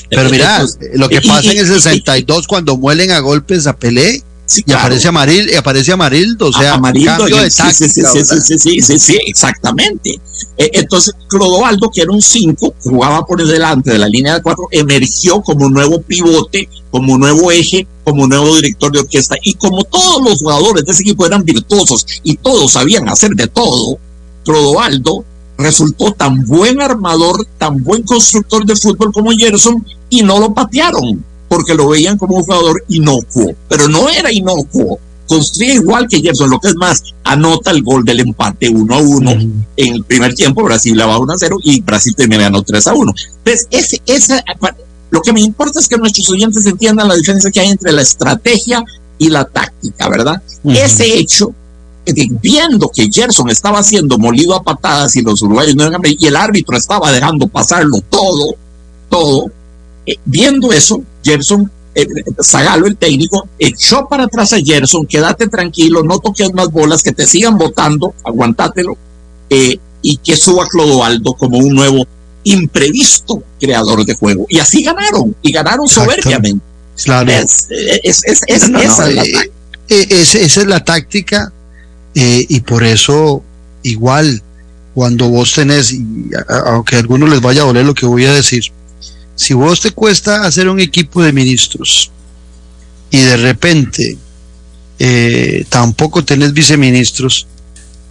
pero 0.10 0.30
mira, 0.30 0.66
lo 0.96 1.08
que 1.08 1.22
pasa 1.26 1.50
en 1.50 1.60
el 1.60 1.68
62 1.68 2.46
cuando 2.46 2.76
muelen 2.76 3.12
a 3.12 3.20
golpes 3.20 3.68
a 3.68 3.78
Pelé, 3.78 4.22
y 4.66 4.72
aparece 4.72 5.08
Amaril, 5.10 5.50
y 5.50 5.56
aparece 5.56 5.92
Amarildo, 5.92 6.48
o 6.48 6.54
sea, 6.54 6.76
Amarildo, 6.76 7.18
cambio 7.18 7.38
de 7.38 7.50
táctica, 7.50 7.74
sí, 7.74 8.24
sí, 8.24 8.60
sí, 8.60 8.82
sí, 8.82 9.00
sí, 9.00 9.18
exactamente. 9.26 10.20
Entonces, 10.58 11.14
Clodoaldo, 11.28 11.90
que 11.92 12.02
era 12.02 12.12
un 12.12 12.22
5, 12.22 12.76
jugaba 12.82 13.26
por 13.26 13.46
delante 13.46 13.92
de 13.92 13.98
la 13.98 14.08
línea 14.08 14.36
de 14.36 14.42
4, 14.42 14.68
emergió 14.72 15.42
como 15.42 15.70
nuevo 15.70 16.02
pivote, 16.02 16.70
como 16.90 17.18
nuevo 17.18 17.52
eje, 17.52 17.86
como 18.04 18.26
nuevo 18.26 18.56
director 18.56 18.92
de 18.92 19.00
orquesta, 19.00 19.36
y 19.44 19.54
como 19.56 19.84
todos 19.84 20.24
los 20.24 20.40
jugadores 20.40 20.86
de 20.86 20.92
ese 20.92 21.02
equipo 21.02 21.26
eran 21.26 21.44
virtuosos 21.44 22.06
y 22.24 22.38
todos 22.38 22.72
sabían 22.72 23.10
hacer 23.10 23.32
de 23.32 23.48
todo, 23.48 23.98
Clodoaldo 24.46 25.26
resultó 25.58 26.14
tan 26.14 26.46
buen 26.46 26.82
armador, 26.82 27.46
tan 27.58 27.84
buen 27.84 28.04
constructor 28.04 28.66
de 28.66 28.76
fútbol 28.76 29.12
como 29.12 29.32
Gerson, 29.32 29.86
y 30.10 30.22
no 30.22 30.40
lo 30.40 30.54
patearon 30.54 31.26
porque 31.48 31.76
lo 31.76 31.90
veían 31.90 32.18
como 32.18 32.38
un 32.38 32.44
jugador 32.44 32.84
inocuo, 32.90 33.56
pero 33.68 33.88
no 33.88 34.10
era 34.10 34.32
inocuo. 34.32 35.00
Construía 35.28 35.74
igual 35.74 36.08
que 36.08 36.22
Gerson, 36.22 36.50
lo 36.50 36.60
que 36.60 36.70
es 36.70 36.76
más, 36.76 37.04
anota 37.24 37.72
el 37.72 37.84
gol 37.84 38.06
del 38.06 38.22
empate 38.22 38.70
1 38.70 38.96
a 38.96 39.00
1 39.00 39.32
en 39.32 39.66
el 39.76 40.04
primer 40.06 40.34
tiempo, 40.34 40.64
Brasil 40.64 40.96
la 40.96 41.06
va 41.06 41.20
1 41.20 41.34
a 41.34 41.38
0 41.38 41.58
y 41.64 41.82
Brasil 41.82 42.16
termina 42.16 42.44
ganando 42.44 42.64
3 42.64 42.88
a 42.88 42.94
1. 42.94 43.14
Entonces, 43.40 43.68
ese, 43.72 44.02
esa, 44.06 44.42
lo 45.10 45.22
que 45.22 45.34
me 45.34 45.42
importa 45.42 45.80
es 45.80 45.88
que 45.88 45.98
nuestros 45.98 46.30
oyentes 46.30 46.66
entiendan 46.66 47.10
la 47.10 47.16
diferencia 47.16 47.52
que 47.52 47.60
hay 47.60 47.70
entre 47.70 47.92
la 47.92 48.02
estrategia 48.02 48.84
y 49.18 49.30
la 49.30 49.46
táctica, 49.46 50.10
¿verdad? 50.10 50.42
Ese 50.64 51.18
hecho, 51.18 51.54
viendo 52.42 52.90
que 52.90 53.10
Gerson 53.12 53.50
estaba 53.50 53.84
siendo 53.84 54.18
molido 54.18 54.56
a 54.56 54.64
patadas 54.64 55.16
y 55.16 55.22
los 55.22 55.42
uruguayos 55.42 55.76
no 55.76 55.86
eran, 55.86 56.02
y 56.06 56.26
el 56.26 56.36
árbitro 56.36 56.78
estaba 56.78 57.12
dejando 57.12 57.48
pasarlo 57.48 58.00
todo, 58.10 58.56
todo, 59.10 59.52
eh, 60.08 60.16
viendo 60.24 60.72
eso, 60.72 61.04
Gerson, 61.22 61.70
eh, 61.94 62.08
Zagalo, 62.42 62.88
el 62.88 62.96
técnico, 62.96 63.46
echó 63.60 64.08
para 64.08 64.24
atrás 64.24 64.54
a 64.54 64.58
Gerson, 64.58 65.06
quédate 65.06 65.48
tranquilo, 65.48 66.02
no 66.02 66.20
toques 66.20 66.54
más 66.54 66.72
bolas, 66.72 67.04
que 67.04 67.12
te 67.12 67.28
sigan 67.28 67.58
votando, 67.58 68.14
aguantátelo, 68.24 68.98
eh, 69.50 69.78
y 70.02 70.16
que 70.18 70.38
suba 70.38 70.66
Clodoaldo 70.70 71.34
como 71.34 71.58
un 71.58 71.76
nuevo 71.76 72.08
imprevisto 72.46 73.44
creador 73.60 74.06
de 74.06 74.16
juego. 74.16 74.46
Y 74.48 74.60
así 74.60 74.82
ganaron, 74.82 75.36
y 75.42 75.52
ganaron 75.52 75.90
soberbiamente. 75.90 76.64
Claro. 77.04 77.30
esa, 77.32 78.32
es 80.40 80.66
la 80.66 80.84
táctica, 80.86 81.52
y 82.14 82.62
por 82.62 82.86
eso, 82.86 83.44
igual, 83.84 84.42
cuando 84.96 85.28
vos 85.30 85.54
tenés, 85.54 85.94
aunque 86.66 86.96
a 86.96 87.00
algunos 87.00 87.30
les 87.30 87.42
vaya 87.42 87.64
a 87.64 87.66
doler 87.66 87.86
lo 87.86 87.94
que 87.94 88.06
voy 88.06 88.26
a 88.26 88.34
decir, 88.34 88.72
si 89.38 89.54
vos 89.54 89.80
te 89.80 89.92
cuesta 89.92 90.44
hacer 90.46 90.68
un 90.68 90.80
equipo 90.80 91.22
de 91.22 91.32
ministros 91.32 92.12
y 93.12 93.20
de 93.20 93.38
repente 93.38 94.18
eh, 94.98 95.64
tampoco 95.70 96.26
tenés 96.26 96.52
viceministros, 96.54 97.46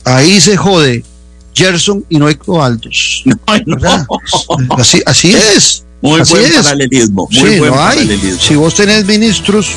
ahí 0.05 0.41
se 0.41 0.57
jode 0.57 1.05
Gerson 1.53 2.05
y 2.09 2.19
no 2.19 2.29
hay 2.29 2.37
Coaldos. 2.37 3.25
Así, 4.79 5.03
así 5.05 5.35
es. 5.35 5.85
Muy 6.01 6.21
buen 6.21 6.53
paralelismo. 6.53 7.29
Muy 7.33 7.59
buen 7.59 7.73
paralelismo. 7.73 8.41
Si 8.41 8.55
vos 8.55 8.75
tenés 8.75 9.05
ministros 9.05 9.71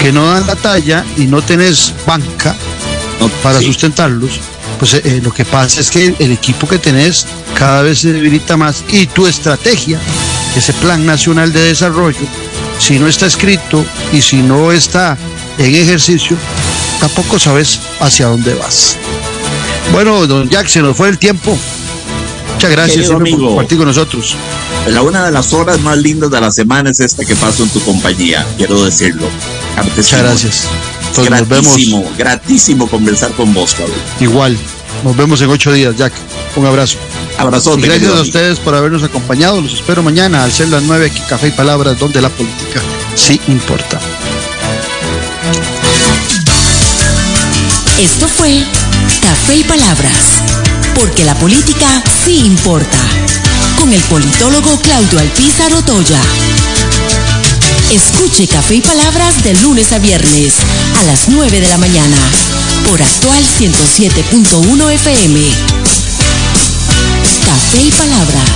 que 0.00 0.12
no 0.12 0.24
dan 0.24 0.46
la 0.46 0.56
talla 0.56 1.04
y 1.18 1.26
no 1.26 1.42
tenés 1.42 1.92
banca 2.06 2.56
para 3.42 3.60
sustentarlos, 3.60 4.40
pues 4.78 4.94
eh, 4.94 5.02
eh, 5.04 5.20
lo 5.22 5.34
que 5.34 5.44
pasa 5.44 5.80
es 5.80 5.90
que 5.90 6.14
el 6.18 6.32
equipo 6.32 6.66
que 6.66 6.78
tenés 6.78 7.26
cada 7.58 7.82
vez 7.82 7.98
se 7.98 8.12
debilita 8.12 8.56
más 8.56 8.82
y 8.90 9.06
tu 9.06 9.26
estrategia 9.26 10.00
ese 10.56 10.72
plan 10.74 11.04
nacional 11.04 11.52
de 11.52 11.60
desarrollo, 11.60 12.26
si 12.78 12.98
no 12.98 13.06
está 13.06 13.26
escrito 13.26 13.84
y 14.12 14.22
si 14.22 14.42
no 14.42 14.72
está 14.72 15.16
en 15.58 15.74
ejercicio, 15.74 16.36
tampoco 17.00 17.38
sabes 17.38 17.80
hacia 18.00 18.26
dónde 18.26 18.54
vas. 18.54 18.96
Bueno, 19.92 20.26
don 20.26 20.48
Jack, 20.48 20.68
se 20.68 20.82
nos 20.82 20.96
fue 20.96 21.08
el 21.08 21.18
tiempo. 21.18 21.56
Muchas 22.54 22.70
gracias 22.70 23.06
por 23.08 23.28
compartir 23.28 23.78
con 23.78 23.86
nosotros. 23.86 24.34
La 24.88 25.02
una 25.02 25.26
de 25.26 25.32
las 25.32 25.52
horas 25.52 25.80
más 25.80 25.98
lindas 25.98 26.30
de 26.30 26.40
la 26.40 26.50
semana 26.50 26.90
es 26.90 27.00
esta 27.00 27.24
que 27.24 27.34
paso 27.36 27.64
en 27.64 27.68
tu 27.68 27.80
compañía, 27.80 28.46
quiero 28.56 28.82
decirlo. 28.82 29.28
Muchas 29.96 30.22
gracias. 30.22 30.64
Gratísimo, 31.16 32.04
gratísimo 32.16 32.88
conversar 32.88 33.32
con 33.32 33.52
vos, 33.52 33.74
Pablo. 33.74 33.94
Igual. 34.20 34.56
Nos 35.04 35.16
vemos 35.16 35.40
en 35.42 35.50
ocho 35.50 35.72
días, 35.72 35.94
Jack. 35.96 36.12
Un 36.56 36.66
abrazo. 36.66 36.98
Abrazo. 37.38 37.76
gracias 37.76 38.12
a 38.12 38.22
ustedes 38.22 38.58
por 38.58 38.74
habernos 38.74 39.02
acompañado. 39.02 39.60
Los 39.60 39.74
espero 39.74 40.02
mañana 40.02 40.42
al 40.42 40.52
ser 40.52 40.68
las 40.68 40.82
nueve 40.82 41.06
aquí 41.06 41.20
Café 41.28 41.48
y 41.48 41.50
Palabras, 41.52 41.98
donde 41.98 42.22
la 42.22 42.30
política 42.30 42.80
sí 43.14 43.40
importa. 43.46 44.00
Esto 48.00 48.26
fue 48.28 48.64
Café 49.20 49.56
y 49.56 49.64
Palabras, 49.64 50.42
porque 50.94 51.24
la 51.24 51.34
política 51.34 52.02
sí 52.24 52.38
importa, 52.46 52.98
con 53.78 53.92
el 53.92 54.00
politólogo 54.02 54.80
Claudio 54.80 55.20
Alpizar 55.20 55.72
Otoya. 55.74 56.20
Escuche 57.90 58.48
Café 58.48 58.76
y 58.76 58.80
Palabras 58.80 59.44
de 59.44 59.54
lunes 59.60 59.92
a 59.92 59.98
viernes 59.98 60.54
a 61.00 61.02
las 61.04 61.28
9 61.28 61.60
de 61.60 61.68
la 61.68 61.78
mañana 61.78 62.16
por 62.88 63.00
actual 63.02 63.42
107.1 63.58 64.92
FM. 64.92 65.85
Café 67.46 67.80
y 67.80 67.90
Palabras. 67.92 68.50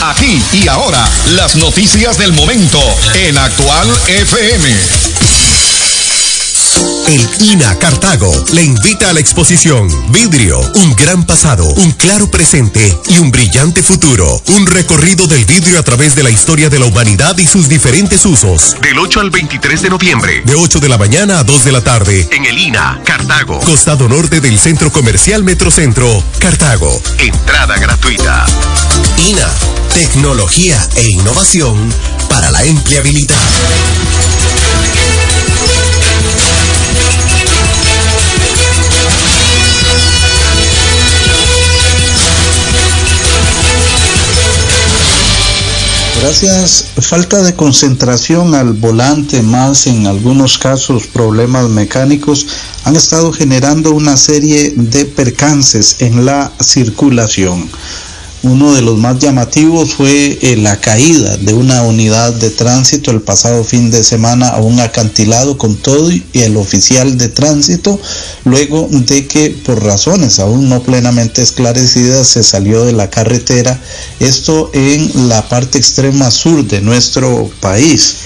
Aquí 0.00 0.42
y 0.54 0.68
ahora, 0.68 1.06
las 1.32 1.56
noticias 1.56 2.16
del 2.16 2.32
momento 2.32 2.80
en 3.14 3.36
Actual 3.36 3.90
FM. 4.06 5.11
El 7.06 7.28
INA 7.40 7.78
Cartago 7.78 8.32
le 8.52 8.62
invita 8.62 9.10
a 9.10 9.12
la 9.12 9.20
exposición 9.20 9.88
Vidrio, 10.12 10.58
un 10.76 10.94
gran 10.96 11.24
pasado, 11.24 11.66
un 11.66 11.92
claro 11.92 12.30
presente 12.30 12.96
y 13.08 13.18
un 13.18 13.30
brillante 13.30 13.82
futuro. 13.82 14.42
Un 14.48 14.66
recorrido 14.66 15.26
del 15.26 15.44
vidrio 15.44 15.78
a 15.78 15.82
través 15.82 16.14
de 16.14 16.22
la 16.22 16.30
historia 16.30 16.70
de 16.70 16.78
la 16.78 16.86
humanidad 16.86 17.36
y 17.38 17.46
sus 17.46 17.68
diferentes 17.68 18.24
usos. 18.24 18.76
Del 18.80 18.98
8 18.98 19.20
al 19.20 19.30
23 19.30 19.82
de 19.82 19.90
noviembre. 19.90 20.42
De 20.44 20.54
8 20.54 20.80
de 20.80 20.88
la 20.88 20.98
mañana 20.98 21.38
a 21.40 21.44
2 21.44 21.64
de 21.64 21.72
la 21.72 21.82
tarde. 21.82 22.28
En 22.30 22.44
el 22.44 22.58
INA 22.58 23.00
Cartago. 23.04 23.60
Costado 23.60 24.08
norte 24.08 24.40
del 24.40 24.58
Centro 24.58 24.90
Comercial 24.90 25.44
Metrocentro, 25.44 26.22
Cartago. 26.38 27.00
Entrada 27.18 27.76
gratuita. 27.78 28.46
INA. 29.28 29.48
Tecnología 29.94 30.88
e 30.96 31.10
innovación 31.10 31.76
para 32.28 32.50
la 32.50 32.62
empleabilidad. 32.64 33.36
Gracias. 46.22 46.84
Falta 47.00 47.42
de 47.42 47.56
concentración 47.56 48.54
al 48.54 48.74
volante, 48.74 49.42
más 49.42 49.88
en 49.88 50.06
algunos 50.06 50.56
casos 50.56 51.08
problemas 51.08 51.68
mecánicos, 51.68 52.46
han 52.84 52.94
estado 52.94 53.32
generando 53.32 53.90
una 53.90 54.16
serie 54.16 54.72
de 54.76 55.04
percances 55.04 55.96
en 55.98 56.24
la 56.24 56.52
circulación. 56.60 57.68
Uno 58.44 58.74
de 58.74 58.82
los 58.82 58.98
más 58.98 59.20
llamativos 59.20 59.94
fue 59.94 60.36
eh, 60.42 60.56
la 60.56 60.80
caída 60.80 61.36
de 61.36 61.54
una 61.54 61.82
unidad 61.82 62.32
de 62.32 62.50
tránsito 62.50 63.12
el 63.12 63.20
pasado 63.20 63.62
fin 63.62 63.92
de 63.92 64.02
semana 64.02 64.48
a 64.48 64.60
un 64.60 64.80
acantilado 64.80 65.56
con 65.56 65.76
todo 65.76 66.10
y 66.10 66.24
el 66.34 66.56
oficial 66.56 67.16
de 67.18 67.28
tránsito, 67.28 68.00
luego 68.44 68.88
de 68.90 69.28
que 69.28 69.50
por 69.50 69.84
razones 69.84 70.40
aún 70.40 70.68
no 70.68 70.82
plenamente 70.82 71.40
esclarecidas 71.40 72.26
se 72.26 72.42
salió 72.42 72.84
de 72.84 72.92
la 72.92 73.10
carretera, 73.10 73.80
esto 74.18 74.72
en 74.74 75.28
la 75.28 75.48
parte 75.48 75.78
extrema 75.78 76.28
sur 76.32 76.66
de 76.66 76.80
nuestro 76.80 77.48
país. 77.60 78.16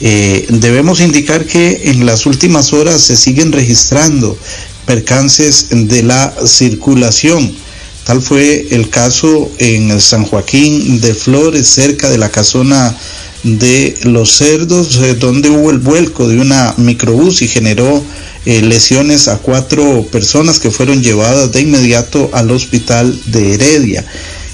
Eh, 0.00 0.46
debemos 0.48 1.00
indicar 1.00 1.44
que 1.44 1.90
en 1.90 2.06
las 2.06 2.24
últimas 2.24 2.72
horas 2.72 3.02
se 3.02 3.18
siguen 3.18 3.52
registrando 3.52 4.38
percances 4.86 5.66
de 5.70 6.02
la 6.04 6.34
circulación 6.46 7.67
Tal 8.08 8.22
fue 8.22 8.68
el 8.70 8.88
caso 8.88 9.52
en 9.58 10.00
San 10.00 10.24
Joaquín 10.24 10.98
de 10.98 11.12
Flores, 11.12 11.68
cerca 11.68 12.08
de 12.08 12.16
la 12.16 12.30
casona 12.30 12.96
de 13.42 13.98
Los 14.04 14.34
Cerdos, 14.34 14.96
eh, 14.96 15.14
donde 15.14 15.50
hubo 15.50 15.70
el 15.70 15.76
vuelco 15.76 16.26
de 16.26 16.38
una 16.38 16.72
microbús 16.78 17.42
y 17.42 17.48
generó 17.48 18.02
eh, 18.46 18.62
lesiones 18.62 19.28
a 19.28 19.36
cuatro 19.36 20.06
personas 20.10 20.58
que 20.58 20.70
fueron 20.70 21.02
llevadas 21.02 21.52
de 21.52 21.60
inmediato 21.60 22.30
al 22.32 22.50
hospital 22.50 23.14
de 23.26 23.52
Heredia. 23.52 24.06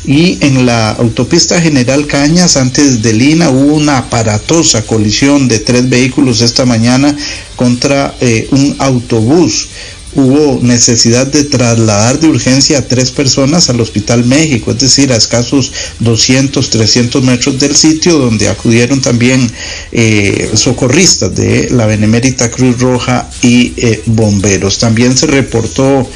Y 0.05 0.37
en 0.41 0.67
la 0.67 0.91
autopista 0.91 1.61
General 1.61 2.09
Cañas, 2.09 2.57
antes 2.57 3.03
de 3.03 3.13
Lina, 3.13 3.51
hubo 3.51 3.77
una 3.77 3.99
aparatosa 3.99 4.83
colisión 4.83 5.47
de 5.47 5.61
tres 5.61 5.89
vehículos 5.89 6.41
esta 6.41 6.67
mañana 6.67 7.17
contra 7.55 8.17
eh, 8.21 8.49
un 8.51 8.75
autobús 8.81 9.69
hubo 10.15 10.61
necesidad 10.63 11.27
de 11.27 11.45
trasladar 11.45 12.21
de 12.21 12.29
urgencia 12.29 12.79
a 12.79 12.83
tres 12.83 13.11
personas 13.11 13.69
al 13.69 13.81
Hospital 13.81 14.25
México, 14.25 14.71
es 14.71 14.79
decir, 14.79 15.13
a 15.13 15.17
escasos 15.17 15.73
200, 16.01 16.71
300 16.71 17.23
metros 17.23 17.59
del 17.59 17.77
sitio 17.77 18.19
donde 18.19 18.49
acudieron 18.49 19.01
también 19.01 19.51
eh, 19.93 20.51
socorristas 20.55 21.35
de 21.35 21.71
la 21.71 21.87
Benemérita 21.87 22.51
Cruz 22.51 22.81
Roja 22.81 23.29
y 23.43 23.73
eh, 23.77 24.03
bomberos. 24.07 24.79
También 24.79 25.17
se 25.17 25.27
reportó 25.27 26.09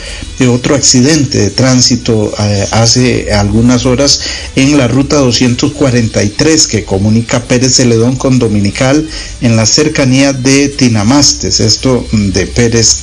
otro 0.48 0.74
accidente 0.74 1.38
de 1.38 1.50
tránsito 1.50 2.32
eh, 2.38 2.66
hace 2.72 3.32
algunas 3.32 3.86
horas 3.86 4.20
en 4.54 4.78
la 4.78 4.86
ruta 4.86 5.16
243 5.16 6.66
que 6.68 6.84
comunica 6.84 7.42
Pérez 7.42 7.74
Celedón 7.74 8.16
con 8.16 8.38
Dominical 8.38 9.06
en 9.40 9.56
la 9.56 9.66
cercanía 9.66 10.32
de 10.32 10.68
Tinamastes, 10.68 11.60
esto 11.60 12.06
de 12.12 12.46
Pérez 12.46 12.96